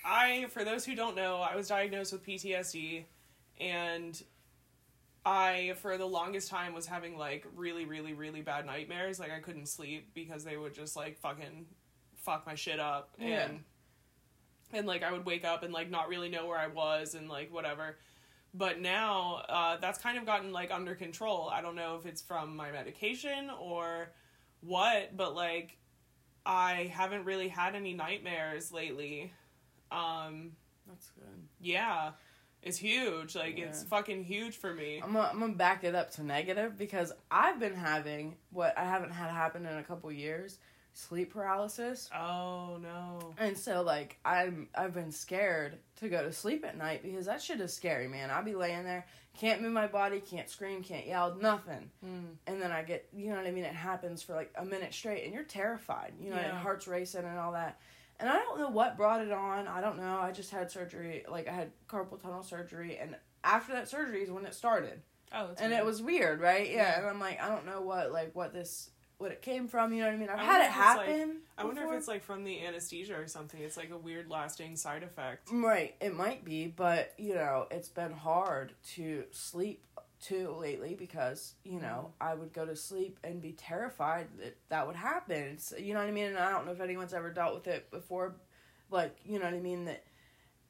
I, 0.04 0.46
for 0.46 0.64
those 0.64 0.84
who 0.84 0.94
don't 0.94 1.16
know, 1.16 1.38
I 1.38 1.56
was 1.56 1.68
diagnosed 1.68 2.12
with 2.12 2.22
PTSD, 2.24 3.04
and 3.60 4.22
I, 5.26 5.74
for 5.80 5.96
the 5.96 6.06
longest 6.06 6.50
time, 6.50 6.74
was 6.74 6.86
having 6.86 7.16
like 7.16 7.46
really, 7.56 7.84
really, 7.84 8.12
really 8.12 8.42
bad 8.42 8.66
nightmares. 8.66 9.18
Like 9.18 9.30
I 9.32 9.40
couldn't 9.40 9.66
sleep 9.66 10.10
because 10.14 10.44
they 10.44 10.56
would 10.56 10.74
just 10.74 10.96
like 10.96 11.18
fucking 11.18 11.66
fuck 12.16 12.46
my 12.46 12.54
shit 12.54 12.78
up, 12.80 13.10
Yeah. 13.18 13.44
and 13.46 13.64
and 14.72 14.86
like 14.86 15.02
I 15.02 15.12
would 15.12 15.24
wake 15.24 15.44
up 15.44 15.62
and 15.62 15.72
like 15.72 15.90
not 15.90 16.08
really 16.08 16.28
know 16.28 16.46
where 16.46 16.58
I 16.58 16.66
was 16.66 17.14
and 17.14 17.28
like 17.28 17.52
whatever. 17.52 17.96
But 18.52 18.80
now 18.80 19.42
uh, 19.48 19.76
that's 19.80 19.98
kind 19.98 20.16
of 20.18 20.26
gotten 20.26 20.52
like 20.52 20.70
under 20.70 20.94
control. 20.94 21.50
I 21.52 21.60
don't 21.60 21.74
know 21.74 21.96
if 21.96 22.06
it's 22.06 22.22
from 22.22 22.54
my 22.56 22.70
medication 22.70 23.50
or 23.60 24.10
what, 24.60 25.16
but 25.16 25.34
like 25.34 25.76
I 26.46 26.90
haven't 26.92 27.24
really 27.24 27.48
had 27.48 27.74
any 27.74 27.94
nightmares 27.94 28.70
lately. 28.72 29.32
Um, 29.90 30.52
That's 30.88 31.08
good. 31.10 31.48
yeah, 31.60 32.12
it's 32.64 32.78
huge. 32.78 33.36
Like 33.36 33.58
it's 33.58 33.82
fucking 33.84 34.24
huge 34.24 34.56
for 34.56 34.74
me. 34.74 35.00
I'm 35.04 35.12
gonna, 35.12 35.28
I'm 35.32 35.38
gonna 35.40 35.52
back 35.54 35.84
it 35.84 35.94
up 35.94 36.10
to 36.12 36.24
negative 36.24 36.76
because 36.76 37.12
I've 37.30 37.60
been 37.60 37.74
having 37.74 38.36
what 38.50 38.76
I 38.76 38.84
haven't 38.84 39.10
had 39.12 39.30
happen 39.30 39.66
in 39.66 39.76
a 39.78 39.82
couple 39.82 40.10
years, 40.10 40.58
sleep 40.94 41.32
paralysis. 41.34 42.08
Oh 42.14 42.78
no. 42.82 43.34
And 43.38 43.56
so 43.56 43.82
like 43.82 44.18
I'm 44.24 44.68
I've 44.74 44.94
been 44.94 45.12
scared 45.12 45.78
to 46.00 46.08
go 46.08 46.22
to 46.22 46.32
sleep 46.32 46.64
at 46.64 46.76
night 46.76 47.02
because 47.02 47.26
that 47.26 47.40
shit 47.42 47.60
is 47.60 47.72
scary, 47.72 48.08
man. 48.08 48.30
I'll 48.30 48.42
be 48.42 48.54
laying 48.54 48.84
there, 48.84 49.06
can't 49.38 49.60
move 49.62 49.72
my 49.72 49.86
body, 49.86 50.20
can't 50.20 50.48
scream, 50.48 50.82
can't 50.82 51.06
yell, 51.06 51.36
nothing. 51.40 51.90
Mm. 52.04 52.36
And 52.46 52.60
then 52.62 52.72
I 52.72 52.82
get 52.82 53.06
you 53.14 53.30
know 53.30 53.36
what 53.36 53.46
I 53.46 53.50
mean, 53.50 53.64
it 53.64 53.74
happens 53.74 54.22
for 54.22 54.34
like 54.34 54.52
a 54.56 54.64
minute 54.64 54.94
straight 54.94 55.24
and 55.24 55.34
you're 55.34 55.44
terrified. 55.44 56.14
You 56.20 56.30
know, 56.30 56.36
Yeah. 56.36 56.46
your 56.46 56.56
heart's 56.56 56.88
racing 56.88 57.24
and 57.24 57.38
all 57.38 57.52
that. 57.52 57.78
And 58.20 58.28
I 58.28 58.34
don't 58.38 58.58
know 58.60 58.68
what 58.70 58.96
brought 58.96 59.20
it 59.22 59.32
on. 59.32 59.66
I 59.66 59.80
don't 59.80 59.96
know. 59.98 60.18
I 60.20 60.30
just 60.32 60.50
had 60.50 60.70
surgery, 60.70 61.24
like 61.28 61.48
I 61.48 61.52
had 61.52 61.70
carpal 61.88 62.20
tunnel 62.20 62.42
surgery 62.42 62.96
and 62.98 63.16
after 63.42 63.72
that 63.72 63.88
surgery 63.88 64.22
is 64.22 64.30
when 64.30 64.46
it 64.46 64.54
started. 64.54 65.02
Oh, 65.32 65.48
and 65.58 65.70
weird. 65.70 65.72
it 65.72 65.84
was 65.84 66.00
weird, 66.00 66.40
right? 66.40 66.68
Yeah. 66.70 66.76
Yeah. 66.76 66.98
And 66.98 67.06
I'm 67.08 67.18
like, 67.20 67.42
I 67.42 67.48
don't 67.48 67.66
know 67.66 67.80
what 67.82 68.12
like 68.12 68.34
what 68.34 68.52
this 68.52 68.90
what 69.18 69.30
it 69.30 69.42
came 69.42 69.68
from, 69.68 69.92
you 69.92 70.00
know 70.00 70.06
what 70.06 70.14
I 70.14 70.18
mean? 70.18 70.28
I've 70.28 70.38
I 70.40 70.44
had 70.44 70.60
it 70.60 70.64
if 70.70 70.76
like- 70.76 71.08
happen. 71.08 71.36
I 71.56 71.64
wonder 71.64 71.82
if 71.84 71.92
it's 71.92 72.08
like 72.08 72.24
from 72.24 72.42
the 72.42 72.64
anesthesia 72.66 73.14
or 73.16 73.28
something. 73.28 73.60
It's 73.60 73.76
like 73.76 73.90
a 73.90 73.96
weird 73.96 74.28
lasting 74.28 74.76
side 74.76 75.04
effect. 75.04 75.48
Right, 75.52 75.94
it 76.00 76.14
might 76.14 76.44
be, 76.44 76.66
but 76.66 77.12
you 77.16 77.34
know, 77.34 77.66
it's 77.70 77.88
been 77.88 78.10
hard 78.12 78.72
to 78.94 79.24
sleep 79.30 79.84
too 80.24 80.56
lately 80.58 80.94
because 80.94 81.54
you 81.64 81.80
know 81.80 82.12
I 82.20 82.34
would 82.34 82.52
go 82.52 82.64
to 82.64 82.74
sleep 82.74 83.18
and 83.22 83.42
be 83.42 83.52
terrified 83.52 84.28
that 84.38 84.56
that 84.70 84.86
would 84.86 84.96
happen. 84.96 85.36
It's, 85.54 85.72
you 85.78 85.92
know 85.92 86.00
what 86.00 86.08
I 86.08 86.12
mean? 86.12 86.26
And 86.26 86.38
I 86.38 86.50
don't 86.50 86.66
know 86.66 86.72
if 86.72 86.80
anyone's 86.80 87.14
ever 87.14 87.30
dealt 87.30 87.54
with 87.54 87.66
it 87.66 87.90
before, 87.90 88.34
like 88.90 89.16
you 89.24 89.38
know 89.38 89.44
what 89.44 89.54
I 89.54 89.60
mean 89.60 89.84
that 89.84 90.04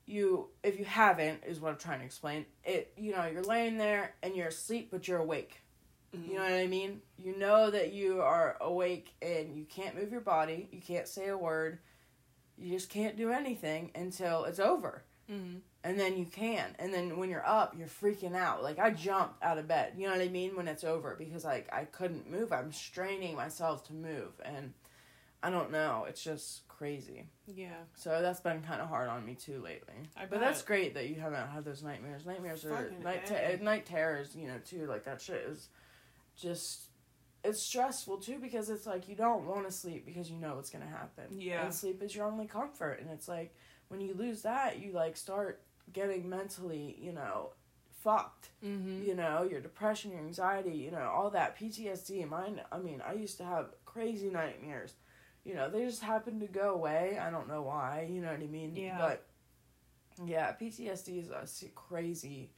you 0.06 0.48
if 0.62 0.78
you 0.78 0.84
haven't 0.84 1.44
is 1.46 1.60
what 1.60 1.70
I'm 1.72 1.78
trying 1.78 2.00
to 2.00 2.04
explain. 2.04 2.46
It 2.64 2.92
you 2.96 3.12
know 3.12 3.26
you're 3.26 3.42
laying 3.42 3.78
there 3.78 4.14
and 4.22 4.34
you're 4.34 4.48
asleep 4.48 4.88
but 4.90 5.06
you're 5.06 5.18
awake. 5.18 5.60
You 6.14 6.34
know 6.34 6.42
what 6.42 6.52
I 6.52 6.68
mean? 6.68 7.00
You 7.18 7.36
know 7.36 7.70
that 7.70 7.92
you 7.92 8.20
are 8.20 8.56
awake 8.60 9.14
and 9.20 9.56
you 9.56 9.64
can't 9.64 9.96
move 9.96 10.12
your 10.12 10.20
body, 10.20 10.68
you 10.70 10.80
can't 10.80 11.08
say 11.08 11.28
a 11.28 11.36
word, 11.36 11.80
you 12.56 12.72
just 12.72 12.88
can't 12.88 13.16
do 13.16 13.30
anything 13.30 13.90
until 13.96 14.44
it's 14.44 14.60
over. 14.60 15.02
Mm-hmm. 15.30 15.58
And 15.84 16.00
then 16.00 16.16
you 16.16 16.24
can. 16.24 16.74
And 16.78 16.92
then 16.92 17.18
when 17.18 17.28
you're 17.28 17.46
up, 17.46 17.76
you're 17.78 17.86
freaking 17.86 18.34
out. 18.34 18.62
Like 18.62 18.78
I 18.78 18.90
jumped 18.90 19.42
out 19.42 19.58
of 19.58 19.68
bed. 19.68 19.92
You 19.96 20.06
know 20.06 20.12
what 20.12 20.22
I 20.22 20.28
mean? 20.28 20.56
When 20.56 20.66
it's 20.66 20.82
over 20.82 21.14
because 21.14 21.44
like 21.44 21.68
I 21.72 21.84
couldn't 21.84 22.28
move. 22.30 22.52
I'm 22.52 22.72
straining 22.72 23.36
myself 23.36 23.86
to 23.88 23.92
move 23.92 24.32
and 24.44 24.72
I 25.42 25.50
don't 25.50 25.70
know. 25.70 26.06
It's 26.08 26.24
just 26.24 26.66
crazy. 26.68 27.26
Yeah. 27.46 27.76
So 27.92 28.22
that's 28.22 28.40
been 28.40 28.62
kind 28.62 28.80
of 28.80 28.88
hard 28.88 29.10
on 29.10 29.26
me 29.26 29.34
too 29.34 29.60
lately. 29.62 29.94
I 30.16 30.24
but 30.24 30.40
that's 30.40 30.62
great 30.62 30.94
that 30.94 31.10
you 31.10 31.16
haven't 31.16 31.48
had 31.48 31.66
those 31.66 31.82
nightmares. 31.82 32.24
Nightmares 32.24 32.64
are 32.64 32.70
Fucking 32.70 33.02
night 33.02 33.26
te- 33.26 33.62
night 33.62 33.84
terrors, 33.84 34.34
you 34.34 34.48
know, 34.48 34.58
too. 34.64 34.86
Like 34.86 35.04
that 35.04 35.20
shit 35.20 35.44
is 35.46 35.68
just 36.34 36.84
it's 37.44 37.62
stressful 37.62 38.18
too 38.18 38.38
because 38.40 38.70
it's 38.70 38.86
like 38.86 39.06
you 39.06 39.14
don't 39.14 39.46
want 39.46 39.66
to 39.66 39.70
sleep 39.70 40.06
because 40.06 40.30
you 40.30 40.38
know 40.38 40.54
what's 40.54 40.70
gonna 40.70 40.86
happen. 40.86 41.24
Yeah. 41.38 41.62
And 41.62 41.74
sleep 41.74 42.02
is 42.02 42.16
your 42.16 42.26
only 42.26 42.46
comfort, 42.46 43.00
and 43.02 43.10
it's 43.10 43.28
like 43.28 43.54
when 43.88 44.00
you 44.00 44.14
lose 44.14 44.42
that, 44.42 44.80
you 44.80 44.92
like 44.92 45.14
start 45.16 45.60
getting 45.92 46.28
mentally, 46.28 46.96
you 47.00 47.12
know, 47.12 47.50
fucked. 47.90 48.50
Mm-hmm. 48.64 49.02
You 49.04 49.14
know, 49.14 49.42
your 49.42 49.60
depression, 49.60 50.10
your 50.12 50.20
anxiety, 50.20 50.72
you 50.76 50.90
know, 50.90 51.10
all 51.14 51.30
that 51.30 51.58
PTSD. 51.58 52.28
Mine, 52.28 52.60
I 52.72 52.78
mean, 52.78 53.02
I 53.06 53.14
used 53.14 53.38
to 53.38 53.44
have 53.44 53.66
crazy 53.84 54.28
nightmares. 54.30 54.94
You 55.44 55.54
know, 55.54 55.68
they 55.70 55.84
just 55.84 56.02
happened 56.02 56.40
to 56.40 56.46
go 56.46 56.74
away. 56.74 57.18
I 57.20 57.30
don't 57.30 57.48
know 57.48 57.62
why. 57.62 58.08
You 58.10 58.20
know 58.22 58.30
what 58.30 58.40
I 58.40 58.46
mean? 58.46 58.74
Yeah. 58.74 58.96
But 58.98 59.26
yeah, 60.24 60.52
PTSD 60.60 61.18
is 61.20 61.30
a 61.30 61.68
crazy 61.74 62.50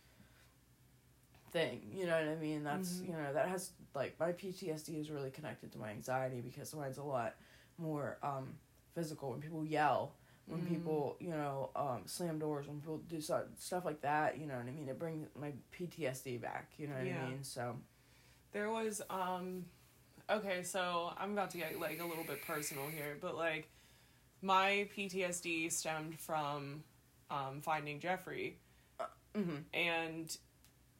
thing. 1.50 1.80
You 1.92 2.06
know 2.06 2.18
what 2.18 2.28
I 2.28 2.36
mean? 2.36 2.64
That's 2.64 2.98
Mhm. 2.98 3.06
you 3.08 3.12
know 3.14 3.32
that 3.32 3.48
has 3.48 3.72
like 3.94 4.18
my 4.20 4.32
PTSD 4.32 4.98
is 5.00 5.10
really 5.10 5.30
connected 5.30 5.72
to 5.72 5.78
my 5.78 5.90
anxiety 5.90 6.40
because 6.40 6.74
mine's 6.74 6.98
a 6.98 7.02
lot 7.02 7.34
more 7.78 8.18
um, 8.22 8.58
physical. 8.94 9.30
When 9.30 9.40
people 9.40 9.64
yell, 9.64 10.14
when 10.48 10.60
Mhm. 10.60 10.68
people 10.68 11.16
you 11.20 11.30
know 11.30 11.70
um, 11.76 12.02
slam 12.06 12.38
doors, 12.38 12.66
when 12.66 12.80
people 12.80 12.98
do 13.08 13.20
stuff 13.20 13.44
stuff 13.58 13.84
like 13.84 14.00
that. 14.02 14.38
You 14.38 14.46
know 14.46 14.54
what 14.56 14.66
I 14.66 14.70
mean? 14.70 14.88
It 14.88 14.98
brings 14.98 15.28
my 15.38 15.52
PTSD 15.72 16.38
back. 16.40 16.72
You 16.78 16.88
know 16.88 16.94
what 16.94 17.06
Yeah. 17.06 17.24
I 17.24 17.28
mean? 17.30 17.44
So 17.44 17.76
There 18.52 18.70
was 18.70 19.02
um 19.10 19.66
okay, 20.30 20.62
so 20.62 21.12
I'm 21.18 21.32
about 21.32 21.50
to 21.50 21.58
get 21.58 21.78
like 21.80 22.00
a 22.00 22.04
little 22.04 22.24
bit 22.24 22.42
personal 22.42 22.88
here, 22.88 23.18
but 23.20 23.36
like 23.36 23.68
my 24.42 24.88
PTSD 24.94 25.70
stemmed 25.70 26.18
from 26.20 26.84
um 27.30 27.60
finding 27.62 28.00
Jeffrey 28.00 28.58
hmm 29.34 29.56
and 29.74 30.36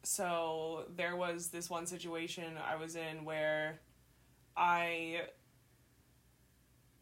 so 0.03 0.85
there 0.95 1.15
was 1.15 1.47
this 1.49 1.69
one 1.69 1.85
situation 1.85 2.45
I 2.57 2.75
was 2.75 2.95
in 2.95 3.25
where 3.25 3.79
I 4.55 5.21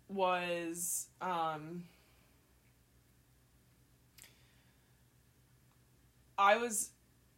was 0.07 1.07
um 1.21 1.83
I 6.37 6.57
was 6.57 6.91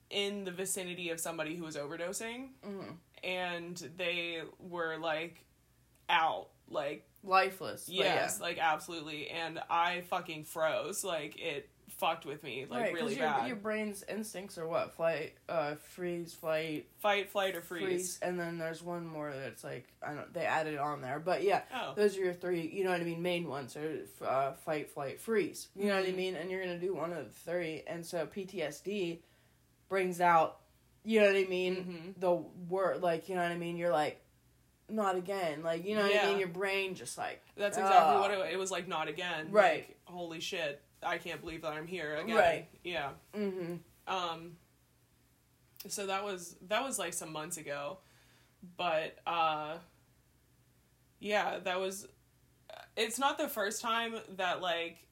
in 0.09 0.45
the 0.45 0.51
vicinity 0.51 1.09
of 1.09 1.19
somebody 1.19 1.55
who 1.55 1.63
was 1.63 1.75
overdosing 1.75 2.49
hmm 2.63 2.91
and 3.23 3.89
they 3.97 4.41
were 4.59 4.97
like 5.01 5.43
out 6.07 6.49
like 6.69 7.03
lifeless. 7.23 7.89
yes 7.89 8.37
yeah. 8.39 8.45
like 8.45 8.57
absolutely 8.59 9.27
and 9.29 9.59
i 9.69 10.01
fucking 10.09 10.43
froze 10.43 11.03
like 11.03 11.37
it 11.39 11.67
fucked 11.89 12.25
with 12.25 12.43
me 12.43 12.65
like 12.69 12.81
right, 12.83 12.93
really 12.93 13.15
your, 13.15 13.25
bad 13.25 13.47
your 13.47 13.55
brain's 13.55 14.03
instincts 14.09 14.57
are 14.57 14.67
what 14.67 14.93
flight, 14.93 15.33
uh, 15.49 15.75
freeze, 15.75 16.33
flight, 16.33 16.87
fight 16.99 17.29
flight 17.29 17.55
or 17.55 17.61
freeze, 17.61 18.19
and 18.21 18.39
then 18.39 18.57
there's 18.57 18.83
one 18.83 19.05
more 19.07 19.31
that's 19.33 19.63
like 19.63 19.87
I 20.05 20.13
don't. 20.13 20.31
They 20.33 20.45
added 20.45 20.77
on 20.77 21.01
there, 21.01 21.19
but 21.19 21.43
yeah, 21.43 21.61
oh 21.73 21.93
those 21.95 22.17
are 22.17 22.21
your 22.21 22.33
three. 22.33 22.69
You 22.71 22.83
know 22.83 22.91
what 22.91 23.01
I 23.01 23.03
mean? 23.05 23.21
Main 23.21 23.47
ones 23.47 23.75
are 23.77 23.99
uh, 24.25 24.51
fight, 24.53 24.89
flight, 24.91 25.19
freeze. 25.21 25.69
You 25.75 25.87
know 25.87 25.95
what 25.95 26.05
I 26.05 26.11
Mhm. 26.11 26.15
mean? 26.15 26.35
And 26.35 26.51
you're 26.51 26.61
gonna 26.61 26.77
do 26.79 26.93
one 26.93 27.13
of 27.13 27.25
the 27.25 27.31
three, 27.51 27.83
and 27.87 28.05
so 28.05 28.25
PTSD 28.27 29.19
brings 29.89 30.19
out. 30.21 30.59
You 31.03 31.21
know 31.21 31.27
what 31.27 31.35
I 31.37 31.45
mean? 31.45 32.13
Mhm. 32.17 32.19
The 32.19 32.33
word, 32.69 33.01
like 33.01 33.29
you 33.29 33.35
know 33.35 33.41
what 33.43 33.51
I 33.51 33.57
mean. 33.57 33.77
You're 33.77 33.93
like, 33.93 34.21
not 34.89 35.15
again. 35.15 35.63
Like 35.63 35.85
you 35.85 35.95
know 35.95 36.03
what 36.03 36.15
I 36.19 36.27
mean. 36.27 36.37
Your 36.39 36.49
brain 36.49 36.95
just 36.95 37.17
like 37.17 37.41
that's 37.55 37.77
exactly 37.77 38.15
uh, 38.15 38.19
what 38.19 38.31
it, 38.31 38.53
it 38.53 38.57
was 38.59 38.71
like 38.71 38.87
not 38.87 39.07
again 39.07 39.47
Right. 39.51 39.87
like, 39.87 39.97
holy 40.05 40.39
shit 40.41 40.81
i 41.03 41.17
can't 41.17 41.41
believe 41.41 41.61
that 41.61 41.73
i'm 41.73 41.87
here 41.87 42.15
again 42.15 42.35
Right. 42.35 42.67
yeah 42.83 43.09
Mm-hmm. 43.35 43.75
um 44.13 44.57
so 45.87 46.07
that 46.07 46.23
was 46.23 46.55
that 46.67 46.83
was 46.83 46.97
like 46.99 47.13
some 47.13 47.31
months 47.31 47.57
ago 47.57 47.99
but 48.77 49.17
uh 49.27 49.77
yeah 51.19 51.59
that 51.63 51.79
was 51.79 52.07
it's 52.95 53.19
not 53.19 53.37
the 53.37 53.47
first 53.47 53.81
time 53.81 54.15
that 54.37 54.61
like 54.61 55.05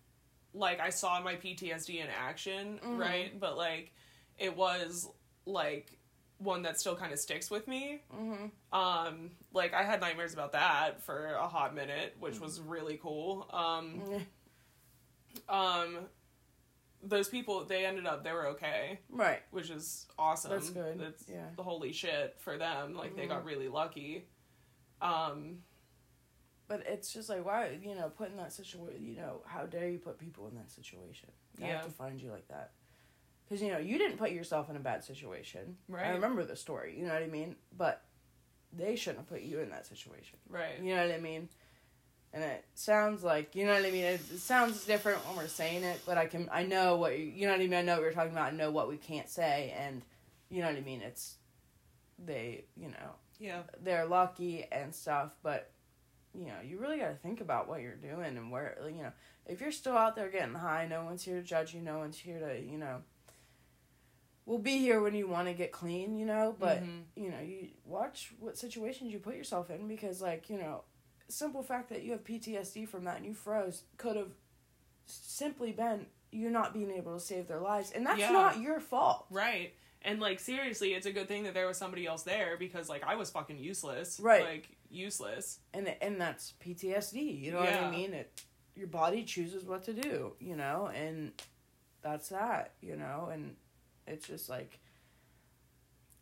like 0.53 0.79
i 0.79 0.89
saw 0.89 1.21
my 1.21 1.35
ptsd 1.35 1.99
in 2.01 2.07
action 2.07 2.79
Mhm. 2.83 2.97
right 2.97 3.39
but 3.39 3.57
like 3.57 3.91
it 4.37 4.55
was 4.55 5.07
like 5.45 5.91
one 6.37 6.63
that 6.63 6.79
still 6.79 6.95
kind 6.95 7.13
of 7.13 7.19
sticks 7.19 7.49
with 7.49 7.67
me 7.67 8.01
Mm-hmm. 8.13 8.77
um 8.77 9.31
like 9.53 9.73
i 9.73 9.83
had 9.83 10.01
nightmares 10.01 10.33
about 10.33 10.51
that 10.53 11.01
for 11.03 11.33
a 11.35 11.47
hot 11.47 11.73
minute 11.75 12.15
which 12.19 12.39
was 12.39 12.59
really 12.59 12.97
cool 13.01 13.47
um 13.53 14.01
um 15.49 15.97
those 17.03 17.27
people 17.29 17.63
they 17.65 17.85
ended 17.85 18.05
up 18.07 18.23
they 18.23 18.31
were 18.31 18.47
okay 18.47 18.99
Right. 19.09 19.41
which 19.51 19.69
is 19.69 20.07
awesome. 20.17 20.51
That's 20.51 20.69
good, 20.69 20.99
That's 20.99 21.25
yeah. 21.29 21.47
the 21.55 21.63
holy 21.63 21.91
shit 21.91 22.35
for 22.39 22.57
them. 22.57 22.95
Like 22.95 23.15
they 23.15 23.25
Mhm. 23.25 23.29
got 23.29 23.45
really 23.45 23.67
lucky. 23.67 24.27
Um, 25.01 25.63
But 26.67 26.81
it's 26.87 27.13
just 27.13 27.29
like 27.29 27.45
why 27.45 27.77
you 27.81 27.93
know 27.93 28.09
put 28.09 28.29
in 28.31 28.37
that 28.37 28.51
situation. 28.51 29.05
You 29.05 29.17
know 29.17 29.43
how 29.45 29.65
dare 29.67 29.87
you 29.89 29.99
put 29.99 30.17
people 30.17 30.47
in 30.47 30.55
that 30.55 30.71
situation? 30.71 31.29
I 31.61 31.65
Yeah. 31.65 31.77
have 31.77 31.85
to 31.85 31.91
find 31.91 32.19
you 32.19 32.31
like 32.31 32.47
that. 32.47 32.71
Because 33.43 33.61
you 33.61 33.69
know 33.71 33.77
you 33.77 33.99
didn't 33.99 34.17
put 34.17 34.31
yourself 34.31 34.69
in 34.71 34.75
a 34.75 34.79
bad 34.79 35.03
situation. 35.03 35.77
Right. 35.87 36.07
I 36.07 36.09
remember 36.09 36.43
the 36.43 36.55
story. 36.55 36.97
You 36.97 37.05
know 37.05 37.13
what 37.13 37.21
I 37.21 37.27
mean. 37.27 37.55
But 37.77 38.03
they 38.73 38.95
shouldn't 38.95 39.19
have 39.19 39.29
put 39.29 39.41
you 39.41 39.59
in 39.59 39.69
that 39.69 39.85
situation. 39.85 40.39
right. 40.49 40.79
You 40.79 40.95
know 40.95 41.05
what 41.05 41.13
I 41.15 41.19
mean? 41.19 41.49
And 42.35 42.43
it 42.43 42.65
sounds 42.75 43.23
like 43.23 43.55
you 43.55 43.65
know 43.65 43.73
what 43.73 43.85
I 43.85 43.91
mean. 43.91 44.03
It, 44.03 44.19
it 44.33 44.39
sounds 44.39 44.85
different 44.85 45.25
when 45.25 45.37
we're 45.37 45.47
saying 45.47 45.83
it, 45.85 46.01
but 46.05 46.17
I 46.17 46.25
can 46.27 46.49
I 46.51 46.63
know 46.63 46.97
what 46.97 47.17
you, 47.17 47.23
you 47.25 47.45
know 47.47 47.53
what 47.53 47.61
I 47.61 47.63
mean. 47.63 47.73
I 47.73 47.81
know 47.81 47.93
what 47.93 48.01
you're 48.01 48.11
talking 48.11 48.33
about. 48.33 48.51
I 48.51 48.55
know 48.55 48.71
what 48.71 48.89
we 48.89 48.97
can't 48.97 49.29
say, 49.29 49.73
and 49.79 50.01
you 50.49 50.61
know 50.61 50.67
what 50.67 50.75
I 50.75 50.81
mean. 50.81 51.01
It's 51.01 51.35
they 52.19 52.65
you 52.75 52.89
know 52.89 53.15
Yeah. 53.39 53.61
they're 53.81 54.05
lucky 54.05 54.65
and 54.71 54.93
stuff, 54.93 55.31
but 55.43 55.71
you 56.37 56.47
know, 56.47 56.55
you 56.61 56.77
really 56.77 56.97
got 56.97 57.07
to 57.07 57.15
think 57.15 57.39
about 57.39 57.69
what 57.69 57.79
you're 57.79 57.95
doing 57.95 58.35
and 58.37 58.51
where, 58.51 58.77
you 58.85 59.01
know, 59.03 59.13
if 59.45 59.61
you're 59.61 59.71
still 59.71 59.95
out 59.97 60.17
there 60.17 60.27
getting 60.27 60.53
high, 60.55 60.85
no 60.85 61.05
one's 61.05 61.23
here 61.23 61.37
to 61.37 61.41
judge 61.41 61.73
you, 61.73 61.79
no 61.79 61.99
one's 61.99 62.17
here 62.17 62.39
to, 62.39 62.59
you 62.61 62.77
know, 62.77 62.97
we'll 64.45 64.57
be 64.59 64.77
here 64.79 64.99
when 65.01 65.15
you 65.15 65.27
want 65.29 65.47
to 65.47 65.53
get 65.53 65.71
clean, 65.71 66.17
you 66.17 66.25
know, 66.25 66.53
but, 66.59 66.83
Mhm. 66.83 67.03
you 67.15 67.29
know, 67.31 67.39
you 67.39 67.69
watch 67.85 68.33
what 68.39 68.57
situations 68.57 69.13
you 69.13 69.19
put 69.19 69.35
yourself 69.37 69.69
in 69.69 69.87
because, 69.87 70.21
like, 70.21 70.49
you 70.49 70.57
know, 70.57 70.83
simple 71.27 71.63
fact 71.63 71.89
that 71.89 72.03
you 72.03 72.11
have 72.11 72.23
PTSD 72.23 72.87
from 72.87 73.03
that 73.05 73.17
and 73.17 73.25
you 73.25 73.33
froze 73.33 73.83
could 73.97 74.15
have 74.15 74.31
simply 75.05 75.71
been 75.71 76.05
you're 76.31 76.51
not 76.51 76.73
being 76.73 76.91
able 76.91 77.13
to 77.13 77.19
save 77.19 77.47
their 77.47 77.59
lives, 77.61 77.91
and 77.91 78.05
that's 78.05 78.19
Yeah. 78.19 78.31
not 78.31 78.59
your 78.59 78.79
fault. 78.81 79.25
Right. 79.29 79.73
And 80.01 80.19
like 80.19 80.39
seriously, 80.39 80.93
it's 80.93 81.05
a 81.05 81.11
good 81.11 81.27
thing 81.27 81.43
that 81.43 81.53
there 81.53 81.65
was 81.67 81.77
somebody 81.77 82.05
else 82.05 82.23
there 82.23 82.57
because 82.57 82.89
like 82.89 83.03
I 83.03 83.15
was 83.15 83.29
fucking 83.29 83.57
useless. 83.57 84.19
Right. 84.19 84.43
Like 84.43 84.67
useless. 84.91 85.59
and 85.73 85.87
and 86.01 86.19
that's 86.19 86.53
PTSD. 86.63 87.41
You 87.41 87.51
know 87.51 87.59
what 87.59 87.73
I 87.73 87.89
mean? 87.89 88.13
It 88.13 88.41
your 88.75 88.87
body 88.87 89.23
chooses 89.23 89.63
what 89.63 89.83
to 89.85 89.93
do, 89.93 90.33
you 90.39 90.55
know, 90.57 90.91
and 90.93 91.31
that's 92.01 92.29
that, 92.29 92.73
you 92.81 92.97
know, 92.97 93.29
and 93.31 93.55
it's 94.05 94.27
just 94.27 94.49
like 94.49 94.79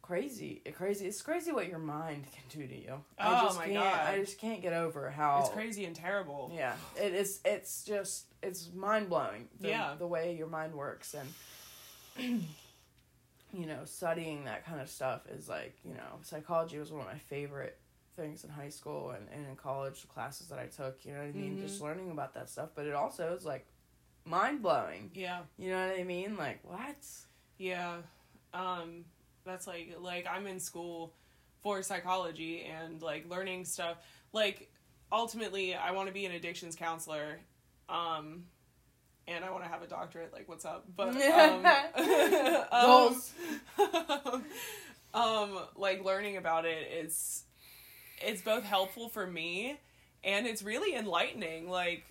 crazy. 0.03 0.61
Crazy. 0.75 1.07
It's 1.07 1.21
crazy 1.23 1.51
what 1.51 1.67
your 1.67 1.79
mind 1.79 2.25
can 2.31 2.43
do 2.61 2.67
to 2.67 2.75
you. 2.79 3.03
I 3.17 3.27
Oh 3.41 3.45
just 3.47 3.57
my 3.57 3.65
can't, 3.65 3.75
God. 3.83 4.07
I 4.13 4.19
just 4.19 4.37
can't 4.37 4.61
get 4.61 4.73
over 4.73 5.09
how 5.09 5.39
It's 5.39 5.49
crazy 5.49 5.85
and 5.85 5.95
terrible. 5.95 6.51
Yeah, 6.55 6.75
it 6.95 7.15
is. 7.15 7.39
It's 7.43 7.83
just 7.83 8.25
it's 8.43 8.69
mind 8.75 9.09
blowing. 9.09 9.47
The, 9.59 9.69
Yeah. 9.69 9.95
the 9.97 10.05
way 10.07 10.35
your 10.35 10.47
mind 10.47 10.75
works 10.75 11.15
and. 11.15 12.43
You 13.55 13.67
know, 13.67 13.81
studying 13.85 14.45
that 14.45 14.65
kind 14.65 14.81
of 14.81 14.89
stuff 14.89 15.27
is 15.29 15.47
like, 15.47 15.77
you 15.85 15.93
know, 15.93 16.17
psychology 16.23 16.79
was 16.79 16.91
one 16.91 17.01
of 17.01 17.05
my 17.07 17.19
favorite 17.19 17.77
things 18.15 18.43
in 18.43 18.49
high 18.49 18.69
school 18.69 19.11
and, 19.11 19.27
and 19.31 19.47
in 19.47 19.55
college, 19.55 20.01
the 20.01 20.07
classes 20.07 20.47
that 20.47 20.57
I 20.57 20.65
took, 20.65 21.05
you 21.05 21.13
know 21.13 21.19
what 21.19 21.27
I 21.27 21.31
mean? 21.33 21.57
Mhm. 21.57 21.61
Just 21.61 21.79
learning 21.79 22.09
about 22.09 22.33
that 22.33 22.49
stuff. 22.49 22.69
But 22.73 22.87
it 22.87 22.95
also 22.95 23.31
is 23.37 23.45
like 23.45 23.67
mind 24.25 24.63
blowing. 24.63 25.11
Yeah. 25.13 25.41
You 25.59 25.69
know 25.69 25.87
what 25.87 25.99
I 25.99 26.03
mean? 26.03 26.35
Like, 26.35 26.61
what? 26.63 26.95
Yeah. 27.59 27.97
Um 28.55 29.05
that's 29.45 29.67
like 29.67 29.95
like 29.99 30.27
I'm 30.29 30.47
in 30.47 30.59
school 30.59 31.13
for 31.61 31.81
psychology 31.81 32.63
and 32.63 33.01
like 33.01 33.29
learning 33.29 33.65
stuff. 33.65 33.97
Like 34.31 34.69
ultimately 35.11 35.75
I 35.75 35.91
want 35.91 36.07
to 36.07 36.13
be 36.13 36.25
an 36.25 36.31
addictions 36.31 36.75
counselor. 36.75 37.39
Um 37.89 38.45
and 39.27 39.45
I 39.45 39.51
want 39.51 39.63
to 39.63 39.69
have 39.69 39.81
a 39.81 39.87
doctorate 39.87 40.33
like 40.33 40.49
what's 40.49 40.65
up? 40.65 40.85
But 40.95 41.15
um, 41.15 41.65
um 42.71 44.43
um 45.13 45.59
like 45.75 46.03
learning 46.03 46.37
about 46.37 46.65
it 46.65 46.91
is 46.91 47.43
it's 48.19 48.41
both 48.41 48.63
helpful 48.63 49.09
for 49.09 49.25
me 49.25 49.77
and 50.23 50.47
it's 50.47 50.63
really 50.63 50.95
enlightening 50.95 51.69
like 51.69 52.03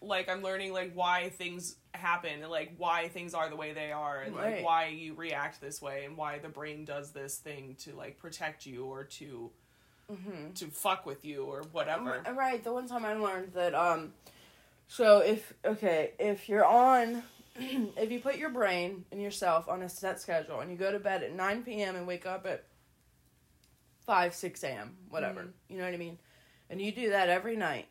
like 0.00 0.28
i'm 0.28 0.42
learning 0.42 0.72
like 0.72 0.92
why 0.94 1.30
things 1.30 1.76
happen 1.96 2.42
and 2.42 2.50
like 2.50 2.74
why 2.78 3.08
things 3.08 3.34
are 3.34 3.48
the 3.48 3.56
way 3.56 3.72
they 3.72 3.92
are 3.92 4.22
and 4.22 4.34
Right. 4.36 4.56
like 4.56 4.64
why 4.64 4.86
you 4.86 5.14
react 5.14 5.60
this 5.60 5.80
way 5.82 6.04
and 6.04 6.16
why 6.16 6.38
the 6.38 6.48
brain 6.48 6.84
does 6.84 7.10
this 7.12 7.38
thing 7.38 7.74
to 7.80 7.94
like 7.94 8.18
protect 8.18 8.66
you 8.66 8.84
or 8.86 9.04
to 9.04 9.50
Mm-hmm. 10.10 10.52
to 10.52 10.66
fuck 10.68 11.04
with 11.04 11.24
you 11.24 11.42
or 11.44 11.62
whatever 11.72 12.22
Right. 12.32 12.62
The 12.62 12.72
one 12.72 12.86
time 12.86 13.04
I 13.04 13.14
learned 13.14 13.54
that, 13.54 13.74
um, 13.74 14.12
so 14.86 15.18
if, 15.18 15.52
okay, 15.64 16.12
if 16.20 16.48
you're 16.48 16.64
on, 16.64 17.24
if 17.56 18.12
you 18.12 18.20
put 18.20 18.36
your 18.36 18.50
brain 18.50 19.04
and 19.10 19.20
yourself 19.20 19.68
on 19.68 19.82
a 19.82 19.88
set 19.88 20.20
schedule 20.20 20.60
and 20.60 20.70
you 20.70 20.76
go 20.76 20.92
to 20.92 21.00
bed 21.00 21.24
at 21.24 21.32
9 21.34 21.62
p.m. 21.64 21.96
and 21.96 22.06
wake 22.06 22.24
up 22.24 22.46
at 22.46 22.62
5, 24.06 24.32
6 24.34 24.62
a.m., 24.62 24.96
whatever, 25.08 25.42
Mhm. 25.42 25.52
you 25.68 25.78
know 25.78 25.84
what 25.84 25.94
I 25.94 25.96
mean? 25.96 26.18
And 26.70 26.80
you 26.80 26.92
do 26.92 27.10
that 27.10 27.28
every 27.28 27.56
night. 27.56 27.88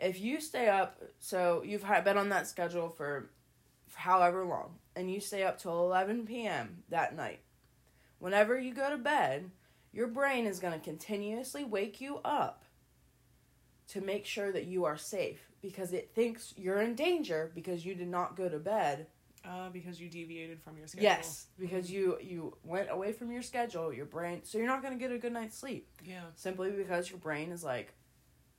If 0.00 0.20
you 0.20 0.40
stay 0.40 0.68
up, 0.68 1.02
so 1.18 1.62
you've 1.64 1.86
been 2.04 2.16
on 2.16 2.30
that 2.30 2.46
schedule 2.46 2.88
for, 2.88 3.30
for 3.86 3.98
however 3.98 4.44
long, 4.44 4.76
and 4.96 5.12
you 5.12 5.20
stay 5.20 5.42
up 5.42 5.58
till 5.58 5.78
11 5.84 6.26
p.m. 6.26 6.82
that 6.88 7.14
night, 7.14 7.40
whenever 8.18 8.58
you 8.58 8.72
go 8.74 8.90
to 8.90 8.96
bed, 8.96 9.50
your 9.92 10.06
brain 10.08 10.46
is 10.46 10.58
going 10.58 10.72
to 10.72 10.84
continuously 10.84 11.64
wake 11.64 12.00
you 12.00 12.18
up 12.24 12.64
to 13.88 14.00
make 14.00 14.24
sure 14.24 14.52
that 14.52 14.66
you 14.66 14.84
are 14.84 14.96
safe 14.96 15.50
because 15.60 15.92
it 15.92 16.12
thinks 16.14 16.54
you're 16.56 16.80
in 16.80 16.94
danger 16.94 17.50
because 17.54 17.84
you 17.84 17.94
did 17.94 18.08
not 18.08 18.36
go 18.36 18.48
to 18.48 18.58
bed. 18.58 19.06
uh, 19.44 19.68
because 19.70 20.00
you 20.00 20.08
deviated 20.08 20.60
from 20.62 20.76
your 20.78 20.86
schedule 20.86 21.04
Yes, 21.04 21.46
because 21.58 21.90
you 21.90 22.16
you 22.22 22.56
went 22.62 22.88
away 22.90 23.12
from 23.12 23.32
your 23.32 23.42
schedule, 23.42 23.92
your 23.92 24.06
brain, 24.06 24.40
so 24.44 24.58
you're 24.58 24.66
not 24.66 24.80
going 24.82 24.96
to 24.96 24.98
get 24.98 25.10
a 25.14 25.18
good 25.18 25.32
night's 25.32 25.58
sleep 25.58 25.88
yeah 26.04 26.22
simply 26.36 26.70
because 26.70 27.10
your 27.10 27.18
brain 27.18 27.50
is 27.50 27.64
like 27.64 27.92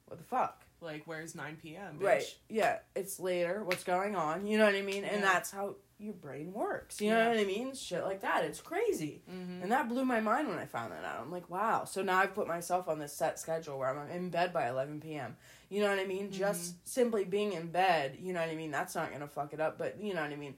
what 0.06 0.18
the 0.18 0.26
fuck? 0.26 0.66
Like 0.82 1.04
where's 1.06 1.36
9 1.36 1.58
p.m 1.62 1.98
bitch? 2.00 2.04
Right. 2.06 2.36
Yeah, 2.50 2.80
it's 2.96 3.20
later. 3.20 3.64
What's 3.64 3.84
going 3.84 4.16
on? 4.16 4.48
You 4.48 4.58
know 4.58 4.66
what 4.66 4.76
I 4.76 4.82
mean? 4.82 5.04
And 5.04 5.22
Yeah. 5.22 5.34
that's 5.34 5.52
how 5.52 5.76
your 6.00 6.14
brain 6.14 6.52
works. 6.52 7.00
You 7.00 7.12
know 7.12 7.30
what 7.30 7.38
I 7.38 7.44
mean? 7.44 7.76
Shit 7.76 8.04
like 8.04 8.22
that. 8.22 8.44
It's 8.44 8.60
crazy. 8.60 9.22
mm-hmm. 9.32 9.62
And 9.62 9.72
that 9.72 9.88
blew 9.88 10.04
my 10.04 10.20
mind 10.20 10.48
when 10.48 10.58
I 10.58 10.66
found 10.66 10.92
that 10.94 11.06
out. 11.06 11.20
I'm 11.22 11.30
like, 11.32 11.48
wow. 11.50 11.86
So 11.86 12.02
now 12.02 12.18
I've 12.18 12.34
put 12.34 12.48
myself 12.48 12.88
on 12.90 12.98
this 12.98 13.14
set 13.14 13.40
schedule 13.40 13.78
where 13.78 13.90
I'm 13.96 14.10
in 14.10 14.30
bed 14.32 14.52
by 14.52 14.68
11 14.68 15.00
p.m. 15.02 15.38
You 15.70 15.82
know 15.84 15.90
what 15.90 16.00
I 16.00 16.06
mean? 16.06 16.32
Just 16.32 16.88
simply 16.90 17.24
being 17.24 17.54
in 17.54 17.68
bed, 17.68 18.18
you 18.20 18.34
know 18.34 18.40
what 18.40 18.50
I 18.50 18.56
mean? 18.56 18.72
That's 18.72 18.96
not 18.96 19.10
going 19.10 19.22
to 19.22 19.28
fuck 19.28 19.54
it 19.54 19.60
up. 19.62 19.78
But, 19.78 20.02
you 20.02 20.16
know 20.16 20.22
what 20.24 20.32
I 20.32 20.36
mean? 20.36 20.56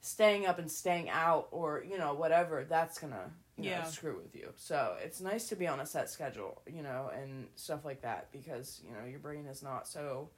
Staying 0.00 0.46
up 0.46 0.58
and 0.58 0.70
staying 0.70 1.10
out 1.10 1.48
or, 1.50 1.84
you 1.86 1.98
know, 1.98 2.14
whatever, 2.14 2.64
that's 2.64 2.98
going 2.98 3.12
to, 3.12 3.30
you 3.58 3.70
Yeah. 3.70 3.82
know, 3.82 3.88
screw 3.90 4.16
with 4.16 4.34
you. 4.36 4.52
So 4.56 4.96
it's 5.02 5.20
nice 5.20 5.48
to 5.48 5.56
be 5.56 5.66
on 5.66 5.80
a 5.80 5.86
set 5.86 6.08
schedule, 6.08 6.62
you 6.66 6.82
know, 6.82 7.10
and 7.14 7.48
stuff 7.56 7.84
like 7.84 8.02
that 8.02 8.30
because, 8.32 8.80
you 8.86 8.92
know, 8.94 9.04
your 9.04 9.18
brain 9.18 9.46
is 9.46 9.62
not 9.62 9.86
so 9.88 10.30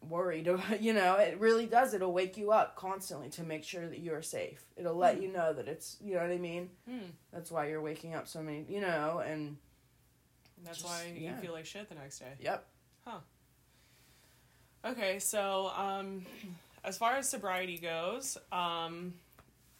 worried 0.00 0.46
about, 0.48 0.80
you 0.82 0.92
know, 0.94 1.16
it 1.16 1.38
really 1.38 1.66
does. 1.66 1.92
It'll 1.94 2.12
wake 2.12 2.36
you 2.36 2.50
up 2.52 2.76
constantly 2.76 3.28
to 3.30 3.42
make 3.42 3.62
sure 3.64 3.86
that 3.88 3.98
you 3.98 4.14
are 4.14 4.22
safe. 4.22 4.64
It'll 4.76 4.94
let 4.96 5.16
Hmm. 5.16 5.22
you 5.22 5.32
know 5.32 5.52
that 5.52 5.68
it's, 5.68 5.96
you 6.00 6.14
know 6.14 6.22
what 6.22 6.30
I 6.30 6.38
mean? 6.38 6.70
Hmm. 6.88 6.98
That's 7.32 7.50
why 7.50 7.68
you're 7.68 7.82
waking 7.82 8.14
up 8.14 8.26
so 8.26 8.42
many, 8.42 8.64
you 8.68 8.80
know, 8.80 9.18
and 9.18 9.58
that's 10.64 10.78
Just- 10.78 10.88
why 10.88 11.12
you 11.14 11.26
yeah. 11.26 11.40
feel 11.40 11.52
like 11.52 11.66
shit 11.66 11.88
the 11.88 11.94
next 11.94 12.18
day 12.20 12.32
yep. 12.40 12.66
Huh. 13.04 13.20
Okay, 14.84 15.18
so 15.18 15.68
um, 15.76 16.24
as 16.84 16.96
far 16.96 17.16
as 17.16 17.28
sobriety 17.28 17.78
goes, 17.78 18.38
um, 18.52 19.14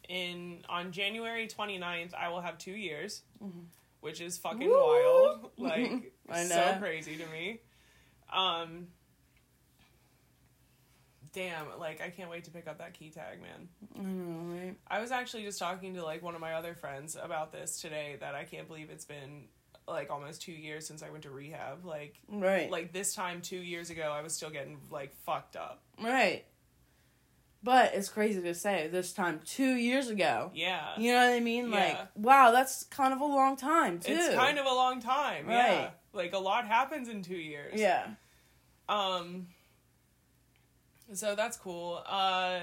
in 0.09 0.65
on 0.67 0.91
January 0.91 1.47
29th, 1.47 2.13
I 2.13 2.27
will 2.29 2.41
have 2.41 2.57
two 2.57 2.73
years, 2.75 3.21
Mhm. 3.41 3.65
which 4.01 4.19
is 4.19 4.37
fucking 4.37 4.67
Woo! 4.67 4.75
wild. 4.75 5.51
Like 5.57 6.11
I 6.29 6.43
so 6.45 6.75
crazy 6.79 7.15
to 7.17 7.25
me. 7.27 7.59
Um, 8.33 8.87
damn, 11.33 11.77
like 11.79 12.01
I 12.01 12.09
can't 12.09 12.29
wait 12.29 12.45
to 12.45 12.51
pick 12.51 12.67
up 12.67 12.79
that 12.79 12.93
key 12.93 13.09
tag, 13.11 13.39
man. 13.41 13.69
I 13.95 14.01
know, 14.01 14.55
right? 14.55 14.75
I 14.87 14.99
was 14.99 15.11
actually 15.11 15.43
just 15.43 15.59
talking 15.59 15.93
to 15.95 16.03
like 16.03 16.21
one 16.23 16.35
of 16.35 16.41
my 16.41 16.53
other 16.53 16.73
friends 16.75 17.15
about 17.21 17.51
this 17.51 17.79
today. 17.81 18.17
That 18.19 18.35
I 18.35 18.43
can't 18.45 18.67
believe 18.67 18.89
it's 18.89 19.05
been 19.05 19.47
like 19.87 20.11
almost 20.11 20.41
two 20.41 20.51
years 20.51 20.87
since 20.87 21.01
I 21.03 21.09
went 21.09 21.23
to 21.23 21.29
rehab. 21.31 21.85
Like 21.85 22.15
Right. 22.27 22.69
like 22.69 22.93
this 22.93 23.13
time 23.13 23.41
two 23.41 23.57
years 23.57 23.89
ago, 23.89 24.11
I 24.11 24.21
was 24.21 24.33
still 24.35 24.49
getting 24.49 24.79
like 24.91 25.13
fucked 25.25 25.55
up. 25.55 25.81
right. 26.01 26.45
But 27.61 27.93
it's 27.93 28.07
crazy 28.07 28.41
to 28.41 28.53
say 28.53 28.87
this 28.87 29.11
time 29.11 29.41
two 29.45 29.73
years 29.75 30.07
ago. 30.07 30.51
Yeah. 30.53 30.97
You 30.97 31.11
know 31.11 31.27
what 31.27 31.33
I 31.35 31.39
mean? 31.41 31.69
Like, 31.71 31.91
Yeah. 31.93 32.05
wow, 32.15 32.51
that's 32.51 32.83
kind 32.85 33.13
of 33.13 33.19
a 33.19 33.25
long 33.25 33.57
time 33.57 33.99
too. 33.99 34.13
It's 34.13 34.33
kind 34.33 34.57
of 34.57 34.65
a 34.65 34.73
long 34.73 35.01
time. 35.01 35.49
Yeah. 35.49 35.55
Right. 35.83 35.91
Like 36.13 36.33
a 36.33 36.37
lot 36.39 36.65
happens 36.67 37.09
in 37.09 37.21
2 37.21 37.35
years. 37.35 37.79
yeah. 37.79 38.07
Um 38.87 39.47
so 41.13 41.35
that's 41.35 41.57
cool. 41.57 42.01
Uh 42.07 42.61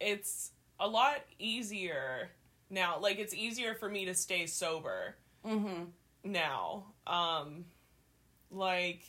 it's 0.00 0.52
a 0.80 0.88
lot 0.88 1.16
easier 1.38 2.30
now. 2.70 2.98
Like 3.00 3.18
it's 3.18 3.34
easier 3.34 3.74
for 3.74 3.88
me 3.90 4.06
to 4.06 4.14
stay 4.14 4.46
sober 4.46 5.16
Mm-hmm. 5.44 5.84
now. 6.24 6.86
Um 7.06 7.66
like 8.50 9.02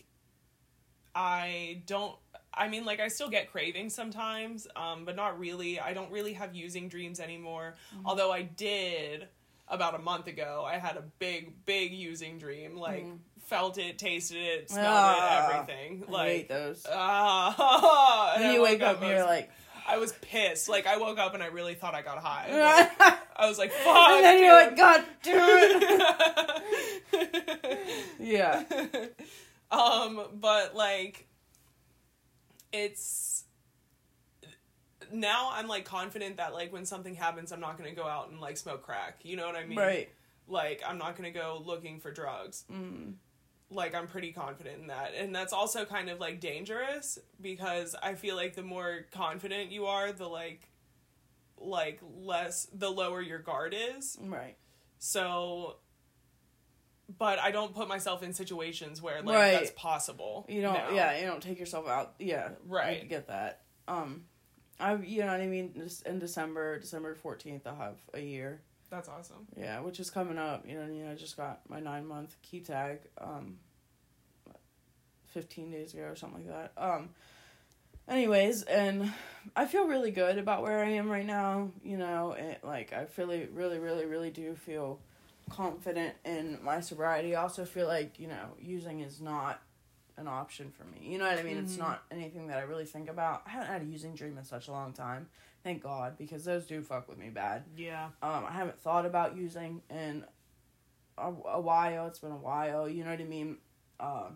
I 1.16 1.82
don't 1.86 2.16
I 2.60 2.68
mean 2.68 2.86
like 2.86 3.00
I 3.00 3.08
still 3.08 3.30
get 3.30 3.52
cravings 3.52 3.96
sometimes, 3.96 4.68
um 4.76 5.06
but 5.06 5.16
not 5.16 5.40
really. 5.40 5.80
I 5.80 5.94
don't 5.94 6.12
really 6.12 6.34
have 6.34 6.54
using 6.54 6.90
dreams 6.90 7.20
anymore. 7.20 7.76
Although 8.06 8.32
I 8.32 8.42
did 8.44 9.28
about 9.68 9.96
a 9.96 10.00
month 10.00 10.28
ago. 10.28 10.66
I 10.68 10.78
had 10.78 10.98
a 10.98 11.04
big 11.20 11.66
big 11.66 11.94
using 11.94 12.38
dream 12.40 12.76
like 12.76 13.06
felt 13.46 13.78
it, 13.78 13.98
tasted 13.98 14.38
it, 14.38 14.70
smelled 14.70 14.86
Ah, 14.88 15.48
it, 15.48 15.54
everything. 15.56 16.04
I 16.08 16.12
Like 16.12 16.28
hate 16.30 16.50
those. 16.50 16.86
Ah, 16.92 18.34
and 18.36 18.46
I 18.46 18.54
you 18.54 18.62
wake 18.62 18.82
up 18.82 18.98
and 18.98 19.06
I 19.06 19.10
you're 19.10 19.18
was- 19.20 19.26
like, 19.26 19.50
I 19.88 19.98
was 19.98 20.12
pissed. 20.22 20.70
Like 20.70 20.86
I 20.86 20.98
woke 20.98 21.18
up 21.18 21.34
and 21.34 21.42
I 21.42 21.48
really 21.48 21.74
thought 21.76 21.96
I 21.96 22.02
got 22.04 22.18
high. 22.20 22.48
Like, 23.00 23.46
I 23.46 23.48
was 23.48 23.58
like, 23.58 23.72
"Fuck!" 23.72 24.10
And 24.10 24.24
then 24.26 24.44
you're 24.44 24.54
like, 24.54 24.70
dude. 24.72 24.78
God 24.78 25.06
damn 25.24 25.82
it. 27.14 28.06
yeah. 28.20 28.64
um, 29.72 30.22
but 30.36 30.76
like, 30.76 31.26
it's 32.72 33.46
now 35.12 35.50
I'm 35.54 35.68
like 35.68 35.86
confident 35.86 36.38
that 36.38 36.54
like 36.54 36.72
when 36.72 36.86
something 36.86 37.16
happens, 37.16 37.52
I'm 37.52 37.60
not 37.60 37.78
gonna 37.78 37.94
go 37.96 38.08
out 38.08 38.30
and 38.30 38.40
like 38.40 38.58
smoke 38.58 38.84
crack. 38.84 39.20
You 39.24 39.36
know 39.38 39.46
what 39.48 39.56
I 39.56 39.66
mean? 39.66 39.78
Right. 39.78 40.10
Like 40.48 40.82
I'm 40.88 40.98
not 40.98 41.16
gonna 41.16 41.32
go 41.32 41.62
looking 41.64 42.00
for 42.00 42.12
drugs. 42.12 42.66
Mm. 42.72 43.14
like 43.72 43.94
I'm 43.94 44.08
pretty 44.08 44.32
confident 44.32 44.82
in 44.82 44.88
that. 44.88 45.14
And 45.16 45.34
that's 45.36 45.54
also 45.54 45.86
kind 45.86 46.10
of 46.10 46.20
like 46.20 46.40
dangerous 46.40 47.20
because 47.40 47.96
I 48.02 48.16
feel 48.16 48.36
like 48.36 48.56
the 48.56 48.64
more 48.64 49.06
confident 49.12 49.72
you 49.72 49.86
are, 49.86 50.12
the 50.12 50.28
like 50.28 50.70
like 51.58 52.00
less 52.22 52.68
the 52.74 52.90
lower 52.90 53.22
your 53.22 53.40
guard 53.40 53.76
is. 53.78 54.18
Right. 54.22 54.56
So 54.98 55.78
but 57.18 57.40
I 57.40 57.52
don't 57.52 57.74
put 57.74 57.88
myself 57.88 58.22
in 58.24 58.34
situations 58.34 59.02
where 59.02 59.22
like 59.22 59.36
Right. 59.36 59.52
that's 59.54 59.72
possible. 59.72 60.46
You 60.48 60.62
don't. 60.62 60.74
now. 60.74 60.90
Yeah. 60.92 61.20
You 61.20 61.26
don't 61.26 61.42
take 61.42 61.60
yourself 61.60 61.88
out. 61.88 62.14
Yeah. 62.20 62.50
I 62.50 62.52
Right. 62.68 63.10
get 63.10 63.28
that. 63.28 63.62
Um, 63.88 64.26
I. 64.80 64.96
You 64.96 65.22
know 65.22 65.28
what 65.32 65.42
I 65.42 65.48
mean. 65.48 65.90
In 66.06 66.20
December, 66.20 66.80
December 66.80 67.16
fourteenth, 67.16 67.66
I'll 67.68 67.76
have 67.76 67.98
a 68.14 68.20
year. 68.22 68.62
That's 68.90 69.10
awesome. 69.10 69.48
Yeah, 69.58 69.82
which 69.82 70.00
is 70.00 70.10
coming 70.10 70.38
up. 70.38 70.66
You 70.68 70.76
know, 70.76 70.84
I 70.84 70.88
mean, 70.88 71.08
I 71.08 71.16
just 71.16 71.36
got 71.38 71.62
my 71.70 71.80
nine 71.80 72.06
month 72.08 72.36
key 72.42 72.60
tag. 72.62 73.00
Um, 73.20 73.60
fifteen 75.28 75.72
days 75.72 75.94
ago 75.94 76.04
or 76.04 76.16
something 76.16 76.48
like 76.48 76.72
that. 76.76 76.82
Um. 76.82 77.10
Anyways, 78.08 78.64
and 78.64 79.14
I 79.56 79.68
feel 79.68 79.86
really 79.86 80.10
good 80.10 80.40
about 80.40 80.64
where 80.64 80.84
I 80.84 80.90
am 80.92 81.10
right 81.12 81.26
now. 81.26 81.70
You 81.84 81.98
know, 81.98 82.34
and 82.34 82.58
like 82.64 82.92
I 82.94 83.06
really, 83.18 83.48
really, 83.52 83.78
really, 83.80 84.06
really 84.06 84.32
do 84.32 84.56
feel 84.56 85.00
confident 85.50 86.16
in 86.26 86.60
my 86.64 86.80
sobriety. 86.80 87.36
I 87.36 87.42
also 87.42 87.66
feel 87.66 87.88
like 87.88 88.20
you 88.20 88.28
know 88.28 88.50
using 88.60 89.02
is 89.02 89.20
not 89.22 89.62
an 90.18 90.28
option 90.28 90.72
for 90.72 90.84
me. 90.84 91.00
You 91.10 91.18
know 91.18 91.26
what 91.26 91.38
I 91.40 91.44
mean? 91.44 91.58
It's 91.58 91.76
Mhm. 91.76 91.80
not 91.80 92.04
anything 92.12 92.48
that 92.48 92.58
I 92.58 92.62
really 92.64 92.86
think 92.86 93.10
about. 93.10 93.44
I 93.46 93.52
haven't 93.52 93.68
had 93.68 93.82
a 93.82 93.86
using 93.86 94.14
dream 94.16 94.38
in 94.38 94.44
such 94.44 94.68
a 94.68 94.72
long 94.72 94.92
time. 94.94 95.30
Thank 95.64 95.82
God, 95.84 96.18
because 96.18 96.44
those 96.46 96.68
do 96.68 96.82
fuck 96.82 97.08
with 97.08 97.18
me 97.18 97.30
bad. 97.30 97.64
Yeah. 97.76 98.10
Um, 98.22 98.46
I 98.46 98.52
haven't 98.52 98.80
thought 98.80 99.06
about 99.06 99.36
using 99.38 99.82
in 99.90 100.26
a, 101.18 101.28
a 101.28 101.60
while. 101.62 102.08
It's 102.08 102.20
been 102.20 102.32
a 102.32 102.38
while. 102.38 102.88
You 102.90 103.04
know 103.04 103.12
what 103.12 103.20
I 103.22 103.26
mean? 103.26 103.58
Uh, 104.00 104.30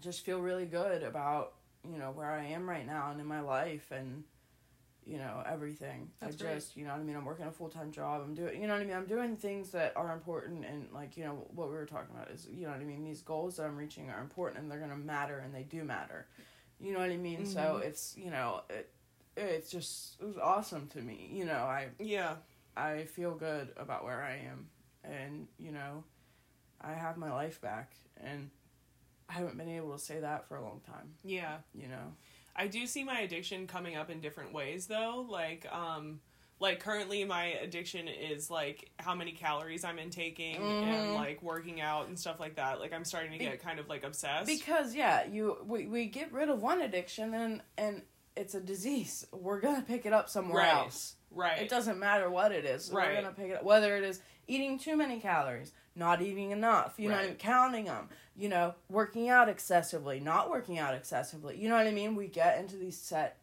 just 0.00 0.24
feel 0.24 0.40
really 0.40 0.66
good 0.66 1.02
about 1.02 1.54
you 1.88 1.96
know 1.98 2.10
where 2.10 2.30
I 2.30 2.44
am 2.46 2.68
right 2.68 2.86
now 2.86 3.10
and 3.10 3.20
in 3.20 3.26
my 3.26 3.40
life 3.40 3.90
and 3.90 4.24
you 5.08 5.16
know 5.18 5.42
everything. 5.46 6.10
That's 6.20 6.36
I 6.40 6.44
great. 6.44 6.54
just 6.56 6.76
you 6.76 6.84
know 6.84 6.92
what 6.92 7.00
I 7.00 7.04
mean. 7.04 7.16
I'm 7.16 7.24
working 7.24 7.46
a 7.46 7.50
full 7.50 7.68
time 7.70 7.90
job. 7.90 8.22
I'm 8.24 8.34
doing 8.34 8.60
you 8.60 8.66
know 8.68 8.74
what 8.74 8.82
I 8.82 8.84
mean. 8.84 8.96
I'm 8.96 9.06
doing 9.06 9.36
things 9.36 9.70
that 9.70 9.92
are 9.96 10.12
important 10.12 10.64
and 10.66 10.88
like 10.92 11.16
you 11.16 11.24
know 11.24 11.46
what 11.54 11.68
we 11.68 11.74
were 11.74 11.86
talking 11.86 12.14
about 12.14 12.30
is 12.30 12.46
you 12.52 12.66
know 12.66 12.72
what 12.72 12.80
I 12.80 12.84
mean. 12.84 13.04
These 13.04 13.22
goals 13.22 13.56
that 13.56 13.64
I'm 13.64 13.76
reaching 13.76 14.10
are 14.10 14.20
important 14.20 14.60
and 14.62 14.70
they're 14.70 14.78
gonna 14.80 14.96
matter 14.96 15.38
and 15.38 15.54
they 15.54 15.62
do 15.62 15.82
matter. 15.84 16.26
You 16.80 16.92
know 16.92 16.98
what 17.00 17.10
I 17.10 17.16
mean? 17.16 17.46
So 17.46 17.58
Mhm. 17.60 17.82
it's 17.86 18.16
you 18.16 18.30
know 18.30 18.62
it. 18.70 18.90
It's 19.36 19.70
just 19.70 20.20
it 20.20 20.24
was 20.26 20.36
awesome 20.36 20.88
to 20.88 21.00
me. 21.00 21.30
You 21.32 21.44
know 21.46 21.62
I 21.64 21.88
Yeah. 21.98 22.36
I 22.76 23.04
feel 23.06 23.34
good 23.34 23.72
about 23.76 24.04
where 24.04 24.22
I 24.22 24.36
am, 24.36 24.68
and 25.02 25.48
you 25.58 25.72
know, 25.72 26.04
I 26.80 26.92
have 26.92 27.16
my 27.16 27.32
life 27.32 27.60
back, 27.60 27.92
and 28.18 28.50
I 29.28 29.32
haven't 29.32 29.56
been 29.58 29.68
able 29.68 29.92
to 29.92 29.98
say 29.98 30.20
that 30.20 30.46
for 30.46 30.56
a 30.56 30.62
long 30.62 30.80
time. 30.86 31.14
Yeah. 31.24 31.58
You 31.74 31.88
know, 31.88 32.14
I 32.58 32.66
do 32.66 32.86
see 32.86 33.04
my 33.04 33.20
addiction 33.20 33.66
coming 33.66 33.96
up 33.96 34.10
in 34.10 34.20
different 34.20 34.52
ways 34.52 34.86
though. 34.86 35.24
Like 35.28 35.66
um 35.72 36.20
like 36.60 36.80
currently 36.80 37.24
my 37.24 37.44
addiction 37.44 38.08
is 38.08 38.50
like 38.50 38.90
how 38.98 39.14
many 39.14 39.30
calories 39.30 39.84
I'm 39.84 39.98
intaking 40.00 40.56
and 40.56 40.86
Mhm. 41.10 41.14
like 41.14 41.40
working 41.40 41.80
out 41.80 42.08
and 42.08 42.18
stuff 42.18 42.40
like 42.40 42.56
that. 42.56 42.80
Like 42.80 42.92
I'm 42.92 43.04
starting 43.04 43.30
to 43.30 43.38
get 43.38 43.62
kind 43.62 43.78
of 43.78 43.88
like 43.88 44.02
obsessed. 44.04 44.46
because 44.46 44.94
yeah, 44.94 45.24
you 45.26 45.56
we, 45.64 45.86
we 45.86 46.06
get 46.06 46.32
rid 46.32 46.48
of 46.48 46.60
one 46.60 46.80
addiction 46.82 47.32
and 47.32 47.62
and 47.78 48.02
it's 48.36 48.54
a 48.54 48.60
disease. 48.60 49.24
We're 49.32 49.60
gonna 49.60 49.82
pick 49.82 50.04
it 50.04 50.12
up 50.12 50.28
somewhere 50.28 50.62
Right. 50.64 50.74
else. 50.74 51.14
right. 51.30 51.62
It 51.62 51.68
doesn't 51.68 51.98
matter 52.00 52.28
what 52.28 52.50
it 52.52 52.64
is. 52.64 52.90
Right. 52.90 53.08
We're 53.14 53.22
gonna 53.22 53.34
pick 53.34 53.50
it 53.50 53.56
up 53.58 53.62
whether 53.64 53.96
it 53.96 54.02
is 54.04 54.20
eating 54.48 54.78
too 54.78 54.96
many 54.96 55.20
calories, 55.20 55.72
not 55.98 56.22
eating 56.22 56.50
enough. 56.52 56.94
You 56.96 57.08
know, 57.10 57.16
Right. 57.16 57.28
mean? 57.28 57.36
counting 57.36 57.84
them. 57.86 58.08
You 58.36 58.48
know, 58.48 58.74
working 58.88 59.28
out 59.28 59.48
excessively, 59.48 60.20
not 60.20 60.48
working 60.48 60.78
out 60.78 60.94
excessively. 60.94 61.56
You 61.58 61.68
know 61.68 61.76
what 61.76 61.86
I 61.88 61.90
mean? 61.90 62.14
We 62.14 62.28
get 62.28 62.58
into 62.58 62.76
these 62.76 62.96
set 62.98 63.38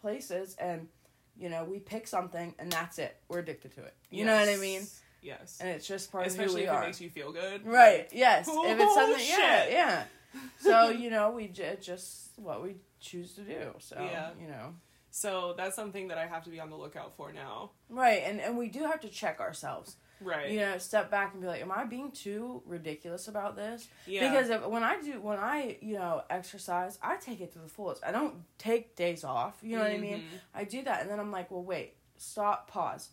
places 0.00 0.56
and 0.56 0.88
you 1.36 1.48
know 1.48 1.64
we 1.64 1.78
pick 1.78 2.06
something 2.06 2.54
and 2.58 2.70
that's 2.72 2.98
it. 2.98 3.16
We're 3.28 3.38
addicted 3.40 3.72
to 3.76 3.84
it. 3.84 3.94
You 4.10 4.24
know 4.24 4.34
what 4.34 4.48
I 4.48 4.56
mean? 4.56 4.82
Yes. 5.22 5.58
And 5.60 5.68
it's 5.68 5.86
just 5.86 6.10
part 6.10 6.26
Especially 6.26 6.44
of 6.46 6.48
if 6.48 6.50
who 6.52 6.56
we 6.56 6.62
it 6.64 6.68
are. 6.82 6.84
makes 6.86 7.00
you 7.00 7.10
feel 7.10 7.30
good. 7.32 7.64
Right. 7.66 8.08
Yes. 8.12 8.48
if 8.48 8.54
Oh, 8.56 8.64
it's 8.66 8.94
something, 8.94 9.24
yeah, 9.28 9.66
yeah. 9.68 10.04
So 10.60 10.88
you 10.90 11.10
know, 11.10 11.30
we 11.30 11.48
j- 11.48 11.76
just 11.80 12.38
what 12.38 12.62
we 12.62 12.76
choose 13.00 13.34
to 13.34 13.42
do. 13.42 13.74
So 13.78 13.96
Yeah. 14.00 14.30
you 14.40 14.48
know, 14.48 14.74
So 15.10 15.54
that's 15.56 15.76
something 15.76 16.08
that 16.08 16.18
I 16.18 16.26
have 16.26 16.44
to 16.44 16.50
be 16.50 16.58
on 16.60 16.70
the 16.70 16.76
lookout 16.76 17.14
for 17.16 17.32
now. 17.32 17.70
right, 17.88 18.22
and 18.24 18.40
and 18.40 18.56
we 18.58 18.68
do 18.68 18.80
have 18.84 19.00
to 19.00 19.08
check 19.08 19.40
ourselves. 19.40 19.96
Right. 20.20 20.50
You 20.50 20.60
know, 20.60 20.78
step 20.78 21.10
back 21.10 21.32
and 21.32 21.40
be 21.42 21.48
like, 21.48 21.62
am 21.62 21.72
I 21.72 21.84
being 21.84 22.10
too 22.10 22.62
ridiculous 22.66 23.28
about 23.28 23.56
this? 23.56 23.88
Yeah. 24.06 24.28
Because 24.30 24.50
if, 24.50 24.66
when 24.66 24.82
I 24.82 25.00
do, 25.00 25.20
when 25.20 25.38
I 25.38 25.78
you 25.80 25.94
know 25.94 26.22
exercise, 26.30 26.98
I 27.02 27.16
take 27.16 27.40
it 27.40 27.52
to 27.54 27.58
the 27.58 27.68
fullest. 27.68 28.04
I 28.04 28.12
don't 28.12 28.34
take 28.58 28.96
days 28.96 29.24
off. 29.24 29.58
You 29.62 29.76
know 29.76 29.82
what 29.82 29.92
I 29.92 29.98
mean? 29.98 30.18
Mhm. 30.18 30.40
I 30.54 30.64
do 30.64 30.82
that, 30.82 31.02
and 31.02 31.10
then 31.10 31.18
I'm 31.20 31.30
like, 31.32 31.50
well, 31.50 31.62
wait, 31.62 31.94
stop, 32.16 32.70
pause. 32.70 33.10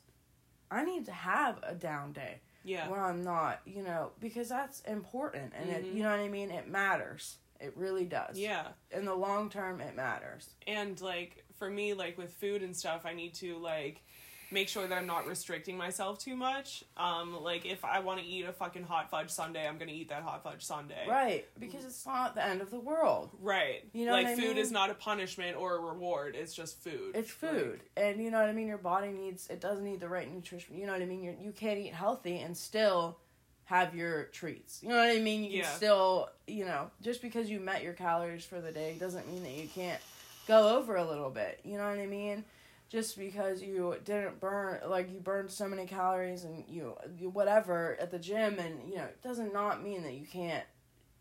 I 0.70 0.84
need 0.84 1.06
to 1.06 1.12
have 1.14 1.60
a 1.64 1.74
down 1.74 2.12
day. 2.14 2.42
Yeah. 2.64 2.90
when 2.90 3.00
I'm 3.00 3.24
not, 3.24 3.62
you 3.66 3.82
know, 3.82 4.12
because 4.20 4.50
that's 4.50 4.82
important 4.82 5.54
and 5.56 5.70
it, 5.70 5.86
Mhm. 5.86 5.96
you 5.96 6.04
know 6.04 6.12
what 6.12 6.20
I 6.20 6.28
mean? 6.28 6.52
It 6.52 6.68
matters. 6.68 7.38
It 7.62 7.72
really 7.78 8.04
does. 8.04 8.38
Yeah. 8.38 8.68
In 8.92 9.06
the 9.06 9.16
long 9.16 9.50
term, 9.50 9.80
it 9.80 9.96
matters. 9.96 10.50
and 10.68 11.00
like 11.00 11.46
for 11.58 11.70
me 11.70 11.94
like 11.94 12.18
with 12.18 12.32
food 12.34 12.62
and 12.62 12.76
stuff 12.76 13.04
i 13.06 13.14
need 13.14 13.34
to 13.34 13.58
like 13.58 14.04
make 14.52 14.68
sure 14.70 14.88
that 14.88 14.98
i'm 14.98 15.06
not 15.08 15.28
restricting 15.28 15.76
myself 15.78 16.18
too 16.20 16.36
much 16.36 16.84
um 16.96 17.42
like 17.44 17.66
if 17.66 17.84
i 17.84 18.00
want 18.00 18.20
to 18.20 18.26
eat 18.26 18.46
a 18.46 18.52
fucking 18.54 18.84
hot 18.84 19.10
fudge 19.10 19.30
sundae 19.30 19.68
i'm 19.68 19.78
gonna 19.78 19.92
eat 19.92 20.10
that 20.10 20.24
hot 20.24 20.42
fudge 20.44 20.64
sundae 20.64 21.08
Right. 21.08 21.46
Because 21.60 21.84
it's 21.86 22.06
not 22.06 22.34
the 22.36 22.46
end 22.46 22.62
of 22.62 22.72
the 22.72 22.80
world. 22.80 23.32
right 23.42 23.84
You 23.94 24.06
know 24.06 24.12
like 24.14 24.26
what 24.26 24.32
I 24.32 24.36
food 24.36 24.42
mean? 24.56 24.58
is 24.58 24.72
not 24.72 24.90
a 24.90 24.94
punishment 24.94 25.58
or 25.58 25.76
a 25.76 25.80
reward 25.82 26.36
it's 26.36 26.54
just 26.54 26.82
food 26.84 27.12
It's 27.16 27.30
food. 27.32 27.82
and 27.98 28.22
you 28.24 28.32
know 28.32 28.40
what 28.40 28.50
I 28.50 28.54
mean? 28.54 28.68
Your 28.68 28.78
body 28.78 29.10
needs, 29.12 29.48
it 29.50 29.60
doesn't 29.60 29.84
need 29.84 30.00
the 30.00 30.10
right 30.10 30.32
nutrition. 30.34 30.78
You 30.78 30.86
know 30.86 30.94
what 30.94 31.02
I 31.02 31.06
mean? 31.06 31.24
You're, 31.24 31.36
you 31.42 31.52
can't 31.52 31.80
eat 31.80 31.94
healthy 31.94 32.40
and 32.40 32.56
still 32.56 33.18
have 33.66 33.94
your 33.96 34.26
treats. 34.26 34.82
You 34.82 34.90
know 34.90 34.96
what 34.98 35.10
I 35.10 35.20
mean? 35.20 35.44
You 35.44 35.50
can 35.50 35.58
Yeah. 35.60 35.76
still, 35.76 36.30
you 36.48 36.64
know, 36.64 36.90
just 37.02 37.22
because 37.22 37.50
you 37.50 37.60
met 37.60 37.84
your 37.84 37.92
calories 37.94 38.46
for 38.46 38.62
the 38.62 38.72
day 38.72 38.96
doesn't 38.98 39.28
mean 39.28 39.44
that 39.44 39.52
you 39.52 39.68
can't 39.68 40.00
go 40.48 40.78
over 40.78 40.96
a 40.96 41.04
little 41.06 41.30
bit. 41.30 41.60
You 41.66 41.78
know 41.78 41.90
what 41.90 42.00
I 42.00 42.06
mean? 42.06 42.46
Just 42.90 43.18
because 43.18 43.62
you 43.62 43.96
didn't 44.06 44.40
burn, 44.40 44.80
like 44.88 45.12
you 45.12 45.20
burned 45.20 45.52
so 45.52 45.68
many 45.68 45.86
calories 45.86 46.44
and 46.46 46.64
you, 46.70 46.96
you 47.18 47.30
whatever 47.30 47.98
at 48.00 48.12
the 48.12 48.20
gym, 48.20 48.60
and 48.60 48.90
you 48.90 48.96
know, 48.96 49.04
it 49.04 49.22
doesn't 49.22 49.54
not 49.54 49.84
mean 49.84 50.04
that 50.04 50.14
you 50.14 50.26
can't. 50.26 50.64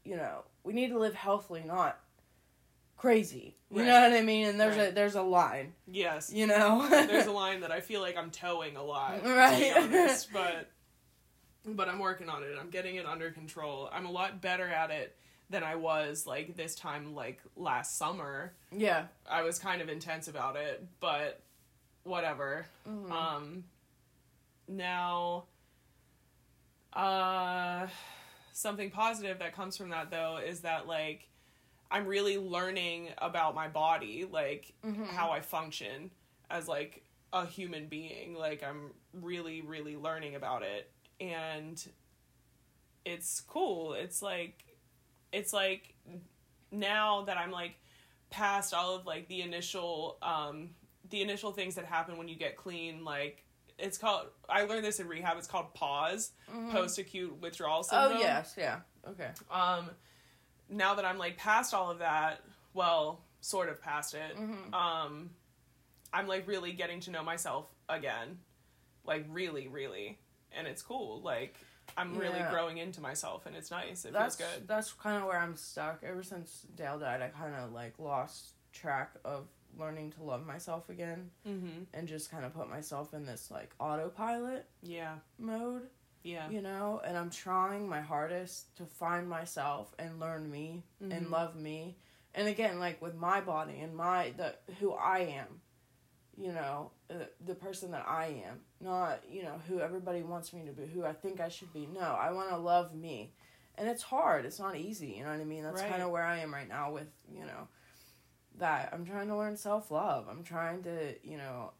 You 0.05 0.16
know, 0.16 0.44
we 0.62 0.72
need 0.72 0.90
to 0.90 0.98
live 0.98 1.14
healthily, 1.14 1.64
not 1.66 1.98
crazy. 2.96 3.57
You 3.70 3.85
know 3.85 4.00
what 4.00 4.12
I 4.12 4.22
mean? 4.22 4.46
And 4.46 4.61
there's 4.61 4.76
a 4.76 4.90
there's 4.92 5.16
a 5.16 5.22
line. 5.22 5.72
yes 5.87 6.33
You 6.33 6.46
know, 6.46 6.87
there's 6.88 7.26
a 7.26 7.33
line 7.44 7.61
that 7.61 7.72
i 7.72 7.81
feel 7.81 8.00
like 8.00 8.16
i'm 8.16 8.31
towing 8.31 8.76
a 8.76 8.83
lot 8.83 9.22
Right. 9.24 9.72
honest 9.76 10.33
but 10.33 10.70
but 11.66 11.88
i'm 11.88 11.98
working 11.98 12.29
on 12.29 12.42
it 12.44 12.57
i'm 12.61 12.70
getting 12.70 12.94
it 12.94 13.05
under 13.07 13.31
control 13.33 13.90
i'm 13.92 14.07
a 14.07 14.11
lot 14.11 14.40
better 14.40 14.66
at 14.68 14.90
it 14.90 15.16
than 15.50 15.62
I 15.62 15.76
was 15.76 16.26
like 16.26 16.57
this 16.57 16.74
time 16.74 17.14
like 17.14 17.40
last 17.55 17.96
summer. 17.98 18.52
Yeah. 18.76 19.05
I 19.31 19.42
was 19.42 19.61
kind 19.61 19.81
of 19.81 19.88
intense 19.88 20.26
about 20.26 20.57
it, 20.57 20.85
but 20.98 21.40
whatever. 22.07 22.66
Mhm. 22.88 23.11
Um 23.11 23.64
now 24.69 25.45
uh 26.92 27.87
something 28.53 28.90
positive 28.90 29.38
that 29.38 29.55
comes 29.55 29.77
from 29.77 29.90
that 29.90 30.11
though 30.11 30.38
is 30.38 30.61
that 30.61 30.87
like 30.87 31.29
I'm 31.90 32.07
really 32.07 32.37
learning 32.38 33.11
about 33.19 33.55
my 33.55 33.69
body, 33.69 34.25
like 34.25 34.73
Mhm. 34.85 35.07
how 35.09 35.31
I 35.31 35.40
function 35.40 36.11
as 36.51 36.66
like 36.66 37.05
a 37.33 37.47
human 37.47 37.87
being. 37.87 38.35
Like 38.35 38.62
I'm 38.62 38.92
really 39.12 39.61
really 39.62 39.97
learning 39.97 40.35
about 40.35 40.62
it 40.62 40.90
and 41.21 41.83
it's 43.05 43.40
cool. 43.42 43.92
It's 43.95 44.21
like 44.23 44.64
it's 45.33 45.53
like 45.53 45.95
now 46.73 47.23
that 47.25 47.37
I'm 47.37 47.51
like 47.53 47.75
past 48.31 48.75
all 48.75 48.97
of 48.97 49.07
like 49.07 49.29
the 49.29 49.42
initial 49.42 50.19
um 50.23 50.75
the 51.11 51.23
initial 51.23 51.53
things 51.53 51.75
that 51.77 51.85
happen 51.85 52.16
when 52.19 52.29
you 52.29 52.37
get 52.37 52.57
clean 52.57 53.05
like 53.05 53.45
it's 53.79 53.99
called 53.99 54.27
I 54.49 54.64
learned 54.64 54.85
this 54.85 55.01
in 55.01 55.07
rehab 55.09 55.37
it's 55.38 55.47
called 55.47 55.75
PAWS 55.75 56.31
post 56.73 56.99
acute 56.99 57.40
withdrawal 57.40 57.83
syndrome. 57.83 58.16
Oh 58.16 58.21
yes, 58.21 58.55
yeah. 58.57 58.81
Okay. 59.09 59.29
Um 59.51 59.90
now 60.69 60.95
that 60.95 61.05
I'm 61.05 61.19
like 61.19 61.37
past 61.37 61.75
all 61.75 61.90
of 61.90 61.99
that, 62.01 62.40
well, 62.75 63.21
sort 63.40 63.69
of 63.69 63.81
past 63.83 64.14
it. 64.14 64.37
Mhm. 64.37 64.73
Um 64.75 65.31
I'm 66.12 66.27
like 66.27 66.49
really 66.49 66.73
getting 66.73 67.01
to 67.01 67.11
know 67.11 67.23
myself 67.23 67.66
again. 67.88 68.38
Like 69.05 69.27
really 69.29 69.69
really 69.69 70.19
and 70.57 70.66
it's 70.66 70.83
cool. 70.83 71.21
Like 71.21 71.55
I'm 71.97 72.19
really 72.19 72.42
growing 72.51 72.79
into 72.79 73.01
myself 73.01 73.47
and 73.47 73.55
it's 73.55 73.71
nice. 73.71 74.05
It 74.05 74.12
that's 74.12 74.37
feels 74.37 74.51
good. 74.55 74.66
that's 74.69 74.92
kind 74.95 75.19
of 75.19 75.29
where 75.29 75.38
I'm 75.38 75.55
stuck. 75.57 76.03
Ever 76.03 76.23
since 76.23 76.66
Dale 76.75 76.99
died, 76.99 77.23
I 77.23 77.29
kind 77.29 77.55
of 77.55 77.73
like 77.73 77.99
lost 77.99 78.55
track 78.73 79.11
of 79.25 79.47
learning 79.78 80.12
to 80.12 80.22
love 80.22 80.46
myself 80.46 80.88
again 80.88 81.30
Mhm. 81.46 81.86
and 81.92 82.08
just 82.08 82.30
kind 82.30 82.44
of 82.44 82.54
put 82.54 82.68
myself 82.68 83.12
in 83.14 83.26
this 83.26 83.50
like 83.50 83.74
autopilot 83.78 84.66
Yeah. 84.82 85.18
mode, 85.38 85.90
Yeah. 86.22 86.48
you 86.48 86.60
know, 86.62 87.00
and 87.04 87.16
I'm 87.16 87.30
trying 87.30 87.88
my 87.88 88.00
hardest 88.00 88.74
to 88.76 88.86
find 88.86 89.28
myself 89.28 89.94
and 89.98 90.18
learn 90.20 90.50
me 90.50 90.82
and 91.00 91.26
Mhm. 91.26 91.30
love 91.30 91.56
me. 91.56 91.96
And 92.34 92.48
again, 92.48 92.78
like 92.78 93.00
with 93.00 93.14
my 93.14 93.40
body 93.40 93.80
and 93.80 93.96
my 93.96 94.30
the 94.30 94.56
who 94.80 94.92
I 94.92 95.20
am, 95.20 95.60
you 96.36 96.52
know, 96.52 96.90
uh, 97.08 97.24
the 97.40 97.54
person 97.54 97.92
that 97.92 98.06
I 98.06 98.26
am, 98.26 98.60
not, 98.80 99.26
you 99.28 99.42
know, 99.42 99.58
who 99.68 99.80
everybody 99.80 100.22
wants 100.22 100.52
me 100.52 100.64
to 100.66 100.72
be, 100.72 100.86
who 100.86 101.04
I 101.04 101.12
think 101.14 101.40
I 101.40 101.48
should 101.48 101.72
be. 101.72 101.86
No, 101.86 102.00
I 102.00 102.30
want 102.32 102.50
to 102.50 102.56
love 102.58 102.94
me. 102.94 103.32
And 103.78 103.88
it's 103.88 104.02
hard. 104.02 104.44
It's 104.46 104.58
not 104.58 104.76
easy, 104.76 105.08
you 105.12 105.22
know 105.24 105.30
what 105.30 105.40
I 105.40 105.44
mean? 105.44 105.62
That's 105.62 105.80
Right. 105.82 105.90
kind 105.90 106.02
of 106.02 106.10
where 106.10 106.24
I 106.24 106.38
am 106.38 106.52
right 106.52 106.68
now 106.68 106.92
with, 106.92 107.08
you 107.30 107.44
know, 107.44 107.68
that 108.59 108.90
I'm 108.92 109.05
trying 109.05 109.29
to 109.29 109.37
learn 109.37 109.57
self-love. 109.57 110.27
I'm 110.29 110.42
trying 110.42 110.83
to, 110.85 111.14
you 111.23 111.37
know, 111.37 111.73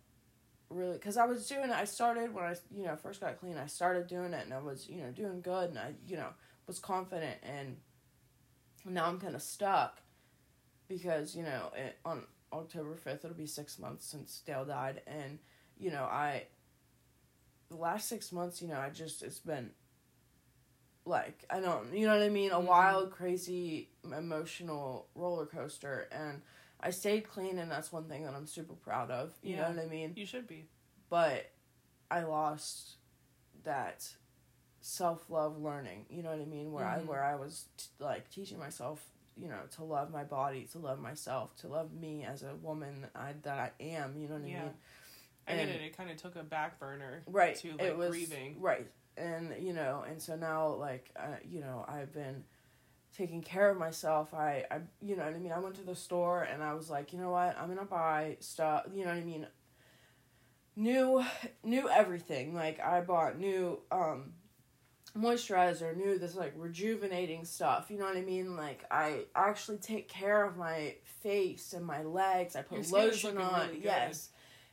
really 0.69 0.99
cuz 0.99 1.17
I 1.17 1.27
was 1.27 1.47
doing 1.49 1.71
it 1.71 1.71
I 1.71 1.85
started 1.85 2.35
when 2.35 2.45
I, 2.45 2.57
you 2.75 2.85
know, 2.85 2.97
first 2.97 3.21
got 3.21 3.39
clean. 3.39 3.57
I 3.57 3.67
started 3.67 4.07
doing 4.07 4.33
it 4.33 4.45
and 4.45 4.55
I 4.55 4.59
was, 4.59 4.89
you 4.89 5.01
know, 5.03 5.11
doing 5.11 5.41
good 5.41 5.71
and 5.71 5.79
I, 5.79 5.95
you 6.07 6.17
know, 6.17 6.31
was 6.67 6.79
confident 6.79 7.39
and 7.43 7.77
now 8.85 9.07
I'm 9.07 9.21
kind 9.21 9.35
of 9.35 9.43
stuck 9.43 10.01
because, 10.89 11.35
you 11.35 11.43
know, 11.43 11.73
it, 11.77 11.99
on 12.05 12.25
October 12.53 12.97
5th 12.97 13.25
it'll 13.25 13.37
be 13.37 13.47
6 13.47 13.79
months 13.79 14.07
since 14.07 14.41
Dale 14.47 14.65
died 14.65 15.03
and, 15.07 15.39
you 15.79 15.91
know, 15.91 16.05
I 16.05 16.45
the 17.69 17.77
last 17.77 18.09
6 18.09 18.33
months, 18.33 18.63
you 18.63 18.69
know, 18.69 18.79
I 18.79 18.91
just 18.91 19.23
it's 19.23 19.41
been 19.41 19.71
like 21.05 21.45
I 21.51 21.61
don't, 21.61 21.93
you 21.95 22.07
know 22.07 22.15
what 22.15 22.23
I 22.25 22.29
mean, 22.29 22.51
a 22.51 22.57
Mhm. 22.57 22.67
wild, 22.67 23.11
crazy, 23.13 23.91
emotional 24.05 25.09
roller 25.15 25.47
coaster, 25.47 26.09
and 26.11 26.43
I 26.81 26.91
stayed 26.91 27.29
clean, 27.29 27.59
and 27.59 27.71
that's 27.71 27.91
one 27.93 28.05
thing 28.05 28.25
that 28.25 28.35
I'm 28.35 28.47
super 28.47 28.75
proud 28.75 29.11
of. 29.11 29.33
You 29.43 29.57
Yeah. 29.57 29.63
know 29.69 29.77
what 29.77 29.85
I 29.85 29.89
mean? 29.89 30.13
You 30.17 30.27
should 30.27 30.47
be. 30.47 30.69
But 31.09 31.51
I 32.11 32.23
lost 32.23 32.97
that 33.65 34.15
self 34.81 35.29
love 35.31 35.59
learning. 35.59 36.07
You 36.09 36.23
know 36.23 36.31
what 36.31 36.41
I 36.41 36.45
mean? 36.45 36.73
Where 36.73 36.85
I 36.85 36.99
Mhm. 37.01 37.07
where 37.07 37.25
I 37.25 37.35
was 37.35 37.67
t- 37.77 37.87
like 37.99 38.31
teaching 38.31 38.59
myself, 38.59 39.05
you 39.37 39.49
know, 39.49 39.61
to 39.73 39.85
love 39.85 40.13
my 40.13 40.23
body, 40.25 40.65
to 40.69 40.79
love 40.79 41.01
myself, 41.01 41.57
to 41.57 41.69
love 41.69 41.93
me 41.93 42.25
as 42.25 42.43
a 42.45 42.55
woman 42.57 43.01
that 43.03 43.11
I, 43.17 43.33
that 43.43 43.59
I 43.59 43.73
am. 43.83 44.17
You 44.17 44.29
know 44.29 44.35
what 44.37 44.45
I 44.45 44.49
Yeah. 44.49 44.63
mean? 44.65 44.75
I 45.49 45.53
get 45.53 45.61
And- 45.61 45.71
it. 45.71 45.83
It 45.83 45.97
kind 45.97 46.11
of 46.11 46.17
took 46.19 46.37
a 46.37 46.43
back 46.45 46.79
burner. 46.79 47.23
right 47.27 47.57
to, 47.57 47.71
it 47.71 47.79
like, 47.79 47.97
was 47.97 48.11
grieving. 48.11 48.61
right 48.61 48.91
and 49.19 49.57
you 49.65 49.73
know 49.73 50.03
and 50.03 50.21
so 50.21 50.37
now 50.37 50.69
like 50.75 51.11
uh, 51.17 51.37
you 51.43 51.59
know 51.61 51.83
i've 51.89 52.13
been 52.13 52.45
taking 53.17 53.43
care 53.43 53.71
of 53.71 53.79
myself 53.79 54.35
I, 54.35 54.65
I 54.71 54.81
you 55.01 55.17
know 55.17 55.25
what 55.25 55.35
i 55.35 55.39
mean? 55.39 55.53
I 55.53 55.59
went 55.59 55.77
to 55.77 55.83
the 55.85 55.95
store 55.95 56.43
and 56.43 56.63
i 56.63 56.75
was 56.75 56.91
like 56.91 57.13
you 57.13 57.19
know 57.19 57.31
what? 57.31 57.57
I'm 57.59 57.69
gonna 57.69 57.85
buy 57.85 58.37
stuff 58.41 58.87
you 58.95 59.05
know 59.05 59.11
what 59.11 59.19
i 59.19 59.25
mean? 59.25 59.47
New 60.77 61.25
new 61.65 61.89
everything. 61.89 62.55
Like 62.55 62.81
i 62.81 63.01
bought 63.01 63.39
new 63.39 63.81
um 63.91 64.33
moisturizer 65.17 65.97
new 65.97 66.19
this 66.19 66.35
like 66.35 66.53
rejuvenating 66.57 67.43
stuff 67.47 67.87
you 67.91 67.99
know 67.99 68.05
what 68.05 68.17
i 68.19 68.23
mean? 68.23 68.57
Like 68.57 68.85
i 68.91 69.21
actually 69.35 69.79
take 69.79 70.09
care 70.09 70.45
of 70.45 70.57
my 70.57 70.97
face 71.23 71.73
and 71.73 71.85
my 71.85 72.03
legs. 72.03 72.55
I 72.57 72.63
put 72.63 72.91
lotion 72.91 73.39
on 73.39 73.69
really 73.69 73.83
yes 73.83 74.29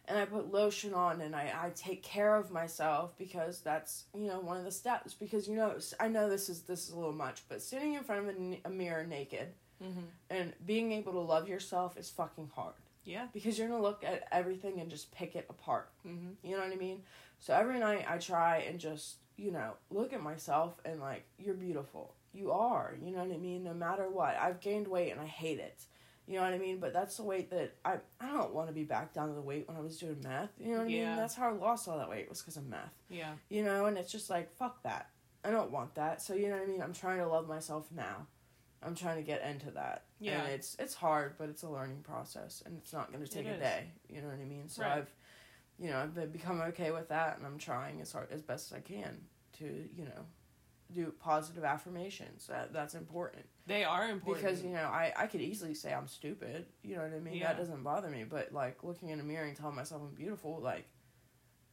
and 0.07 0.17
I 0.19 0.25
put 0.25 0.51
lotion 0.51 0.93
on 0.93 1.21
and 1.21 1.35
I, 1.35 1.53
I 1.65 1.69
take 1.75 2.03
care 2.03 2.35
of 2.35 2.51
myself 2.51 3.17
because 3.17 3.61
that's 3.61 4.05
you 4.13 4.27
know 4.27 4.39
one 4.39 4.57
of 4.57 4.65
the 4.65 4.71
steps 4.71 5.13
because 5.13 5.47
you 5.47 5.55
know 5.55 5.75
I 5.99 6.07
know 6.09 6.29
this 6.29 6.49
is 6.49 6.61
this 6.63 6.87
is 6.87 6.93
a 6.93 6.97
little 6.97 7.13
much 7.13 7.41
but 7.49 7.61
sitting 7.61 7.93
in 7.93 8.03
front 8.03 8.27
of 8.27 8.35
a, 8.35 8.61
a 8.65 8.69
mirror 8.69 9.05
naked 9.05 9.47
Mm-hmm. 9.83 9.99
and 10.29 10.53
being 10.65 10.93
able 10.93 11.11
to 11.11 11.19
love 11.19 11.49
yourself 11.49 11.97
is 11.97 12.09
fucking 12.09 12.49
hard. 12.55 12.75
Yeah. 13.03 13.27
because 13.33 13.59
you're 13.59 13.67
gonna 13.67 13.81
look 13.81 14.05
at 14.05 14.25
everything 14.31 14.79
and 14.79 14.89
just 14.89 15.11
pick 15.11 15.35
it 15.35 15.45
apart. 15.49 15.89
Mm-hmm. 16.07 16.47
you 16.47 16.55
know 16.55 16.63
what 16.63 16.71
I 16.71 16.77
mean? 16.77 17.01
So 17.39 17.53
every 17.53 17.79
night 17.79 18.05
I 18.09 18.17
try 18.17 18.59
and 18.59 18.79
just 18.79 19.15
you 19.35 19.51
know 19.51 19.73
look 19.89 20.13
at 20.13 20.21
myself 20.23 20.79
and 20.85 21.01
like 21.01 21.25
you're 21.37 21.55
beautiful. 21.55 22.13
You 22.33 22.51
are. 22.51 22.95
You 23.03 23.11
know 23.11 23.23
what 23.25 23.33
I 23.33 23.37
mean? 23.37 23.63
No 23.63 23.73
matter 23.73 24.07
what. 24.09 24.37
I've 24.37 24.61
gained 24.61 24.87
weight 24.87 25.11
and 25.11 25.19
I 25.19 25.25
hate 25.25 25.59
it 25.59 25.83
you 26.27 26.35
know 26.35 26.43
what 26.43 26.53
I 26.53 26.57
mean? 26.57 26.79
But 26.79 26.93
that's 26.93 27.17
the 27.17 27.23
weight 27.23 27.49
that 27.51 27.75
I 27.83 27.97
I 28.19 28.27
don't 28.31 28.53
want 28.53 28.67
to 28.67 28.73
be 28.73 28.83
back 28.83 29.13
down 29.13 29.29
to 29.29 29.33
the 29.35 29.41
weight 29.41 29.67
when 29.67 29.77
I 29.77 29.81
was 29.81 29.97
doing 29.97 30.21
meth. 30.23 30.51
You 30.59 30.71
know 30.73 30.77
what 30.79 30.87
I 30.87 30.89
Yeah. 30.89 31.09
mean? 31.09 31.17
That's 31.17 31.35
how 31.35 31.49
I 31.49 31.51
lost 31.53 31.87
all 31.87 31.97
that 31.97 32.09
weight 32.09 32.29
was 32.29 32.41
because 32.41 32.57
of 32.57 32.65
meth. 32.67 32.93
Yeah. 33.09 33.33
You 33.49 33.63
know, 33.63 33.85
and 33.85 33.97
it's 33.97 34.11
just 34.11 34.29
like 34.29 34.55
fuck 34.55 34.81
that. 34.83 35.09
I 35.43 35.51
don't 35.51 35.71
want 35.71 35.95
that. 35.95 36.21
So 36.21 36.33
you 36.33 36.47
know 36.49 36.55
what 36.55 36.63
I 36.63 36.67
mean? 36.67 36.81
I'm 36.81 36.93
trying 36.93 37.19
to 37.19 37.27
love 37.27 37.47
myself 37.47 37.87
now. 37.93 38.27
I'm 38.81 38.95
trying 38.95 39.15
to 39.17 39.23
get 39.23 39.41
into 39.43 39.71
that. 39.71 40.05
Yeah. 40.19 40.41
And 40.43 40.51
it's 40.53 40.75
it's 40.79 40.93
hard, 40.93 41.35
but 41.37 41.49
it's 41.49 41.63
a 41.63 41.69
learning 41.69 42.01
process, 42.03 42.63
and 42.65 42.77
it's 42.77 42.93
not 42.93 43.11
going 43.11 43.23
to 43.23 43.29
take 43.31 43.45
It 43.45 43.49
a 43.49 43.53
is. 43.55 43.59
day. 43.59 43.87
You 44.09 44.21
know 44.21 44.27
what 44.27 44.39
I 44.39 44.45
mean? 44.45 44.69
So 44.69 44.83
Right. 44.83 44.97
I've, 44.99 45.13
you 45.79 45.89
know, 45.89 45.99
I've 45.99 46.31
become 46.31 46.61
okay 46.61 46.91
with 46.91 47.09
that, 47.09 47.37
and 47.37 47.45
I'm 47.45 47.57
trying 47.57 47.99
as 48.01 48.11
hard 48.11 48.31
as 48.31 48.41
best 48.41 48.71
as 48.71 48.77
I 48.77 48.81
can 48.81 49.25
to 49.59 49.65
you 49.95 50.05
know, 50.05 50.25
do 50.93 51.13
positive 51.19 51.63
affirmations. 51.63 52.47
That 52.47 52.71
that's 52.73 52.93
important 52.95 53.45
They 53.67 53.83
are 53.83 54.09
important. 54.09 54.43
because 54.45 54.63
you 54.63 54.69
know 54.71 54.83
I, 54.83 55.13
I 55.17 55.27
could 55.27 55.41
easily 55.41 55.73
say 55.73 55.93
i'm 55.93 56.07
stupid 56.07 56.65
you 56.83 56.95
know 56.95 57.01
what 57.03 57.13
i 57.13 57.19
mean 57.19 57.35
Yeah. 57.35 57.47
that 57.47 57.57
doesn't 57.57 57.83
bother 57.83 58.09
me 58.09 58.23
but 58.23 58.51
like 58.53 58.83
looking 58.83 59.09
in 59.09 59.19
a 59.19 59.23
mirror 59.23 59.45
and 59.45 59.55
telling 59.55 59.75
myself 59.75 60.01
i'm 60.03 60.13
beautiful 60.15 60.59
like 60.61 60.85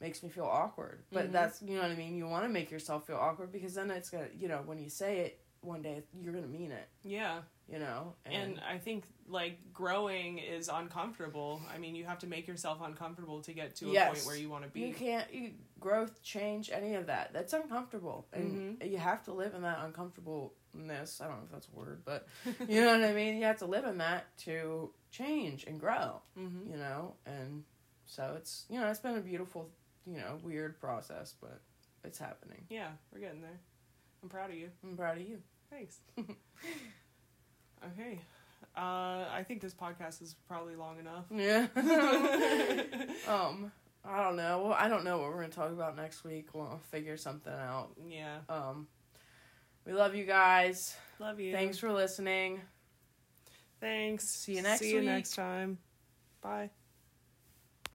makes 0.01 0.23
me 0.23 0.29
feel 0.31 0.45
awkward 0.47 1.03
but 1.13 1.29
Mhm. 1.29 1.33
that's 1.33 1.61
you 1.63 1.75
know 1.77 1.83
what 1.83 1.91
i 1.91 1.95
mean 1.95 2.17
you 2.17 2.27
want 2.27 2.45
to 2.45 2.49
make 2.49 2.71
yourself 2.71 3.07
feel 3.07 3.17
awkward 3.17 3.53
because 3.53 3.75
then 3.75 3.91
it's 3.91 4.11
gonna 4.11 4.29
you 4.37 4.49
know 4.49 4.63
when 4.65 4.79
you 4.79 4.89
say 4.89 5.19
it 5.21 5.41
one 5.63 5.83
day 5.83 6.03
you're 6.21 6.33
gonna 6.33 6.47
mean 6.47 6.73
it 6.73 6.89
yeah. 7.03 7.41
You 7.73 7.79
know 7.79 8.15
And 8.27 8.61
I 8.69 8.79
think 8.79 9.05
like 9.29 9.59
growing 9.73 10.39
is 10.39 10.69
uncomfortable. 10.69 11.61
I 11.73 11.79
mean, 11.79 11.95
you 11.95 12.05
have 12.05 12.19
to 12.21 12.27
make 12.27 12.49
yourself 12.49 12.79
uncomfortable 12.83 13.43
to 13.43 13.53
get 13.53 13.77
to 13.77 13.91
a 13.91 13.93
Yes. 13.93 14.09
point 14.13 14.27
where 14.27 14.37
you 14.37 14.51
want 14.51 14.65
to 14.65 14.71
be. 14.71 14.81
you 14.81 14.93
can't 14.95 15.33
you, 15.33 15.53
growth 15.79 16.21
change 16.23 16.69
any 16.73 16.95
of 16.97 17.07
that 17.07 17.33
that's 17.33 17.53
uncomfortable 17.53 18.27
and 18.33 18.79
Mm-hmm. 18.81 18.93
you 18.93 18.99
have 18.99 19.23
to 19.25 19.33
live 19.33 19.55
in 19.55 19.63
that 19.63 19.79
uncomfortableness 19.85 21.21
i 21.21 21.27
don't 21.27 21.39
know 21.39 21.45
if 21.45 21.53
that's 21.53 21.69
a 21.73 21.77
word 21.79 22.03
but 22.05 22.27
you 22.69 22.81
know 22.81 22.99
what 22.99 23.09
i 23.09 23.13
mean 23.15 23.37
you 23.39 23.45
have 23.45 23.59
to 23.59 23.67
live 23.67 23.85
in 23.85 23.99
that 23.99 24.27
to 24.39 24.91
change 25.11 25.65
and 25.65 25.81
grow 25.81 26.21
mm-hmm. 26.39 26.71
you 26.71 26.77
know 26.77 27.15
and 27.25 27.65
so 28.07 28.35
it's 28.37 28.67
you 28.69 28.79
know 28.81 28.89
it's 28.89 29.01
been 29.01 29.17
a 29.17 29.21
beautiful 29.21 29.71
you 30.07 30.17
know 30.19 30.39
weird 30.43 30.79
process 30.81 31.35
but 31.41 31.61
it's 32.05 32.19
happening 32.19 32.63
Yeah, 32.69 32.89
we're 33.13 33.21
getting 33.21 33.43
there. 33.43 33.61
I'm 34.23 34.29
proud 34.29 34.51
of 34.51 34.57
you. 34.57 34.71
i'm 34.85 34.97
proud 34.97 35.17
of 35.19 35.23
you 35.27 35.39
Thanks. 35.71 36.01
okay. 37.87 38.19
Uh, 38.77 39.25
I 39.33 39.45
think 39.47 39.61
this 39.61 39.75
podcast 39.75 40.23
is 40.23 40.37
probably 40.47 40.77
long 40.77 40.99
enough. 40.99 41.25
yeah 41.31 41.67
um 43.29 43.73
i 44.03 44.23
don't 44.23 44.37
know 44.37 44.63
well 44.65 44.73
i 44.73 44.89
don't 44.89 45.05
know 45.05 45.19
what 45.19 45.29
we're 45.29 45.43
gonna 45.43 45.49
talk 45.49 45.71
about 45.71 45.95
next 45.95 46.25
week 46.25 46.47
we'll 46.55 46.81
figure 46.91 47.19
something 47.19 47.53
out 47.53 47.91
yeah. 48.09 48.39
um 48.49 48.87
we 49.85 49.93
love 49.93 50.15
you 50.15 50.25
guys 50.25 50.97
Love 51.19 51.39
you. 51.39 51.53
thanks 51.53 51.77
for 51.77 51.93
listening 51.93 52.63
Thanks. 53.81 54.29
See 54.29 54.57
you 54.57 54.63
next 54.63 54.81
See 54.81 54.91
you 54.91 54.97
week. 55.01 55.07
next 55.07 55.35
time. 55.35 55.79
Bye. 56.43 56.71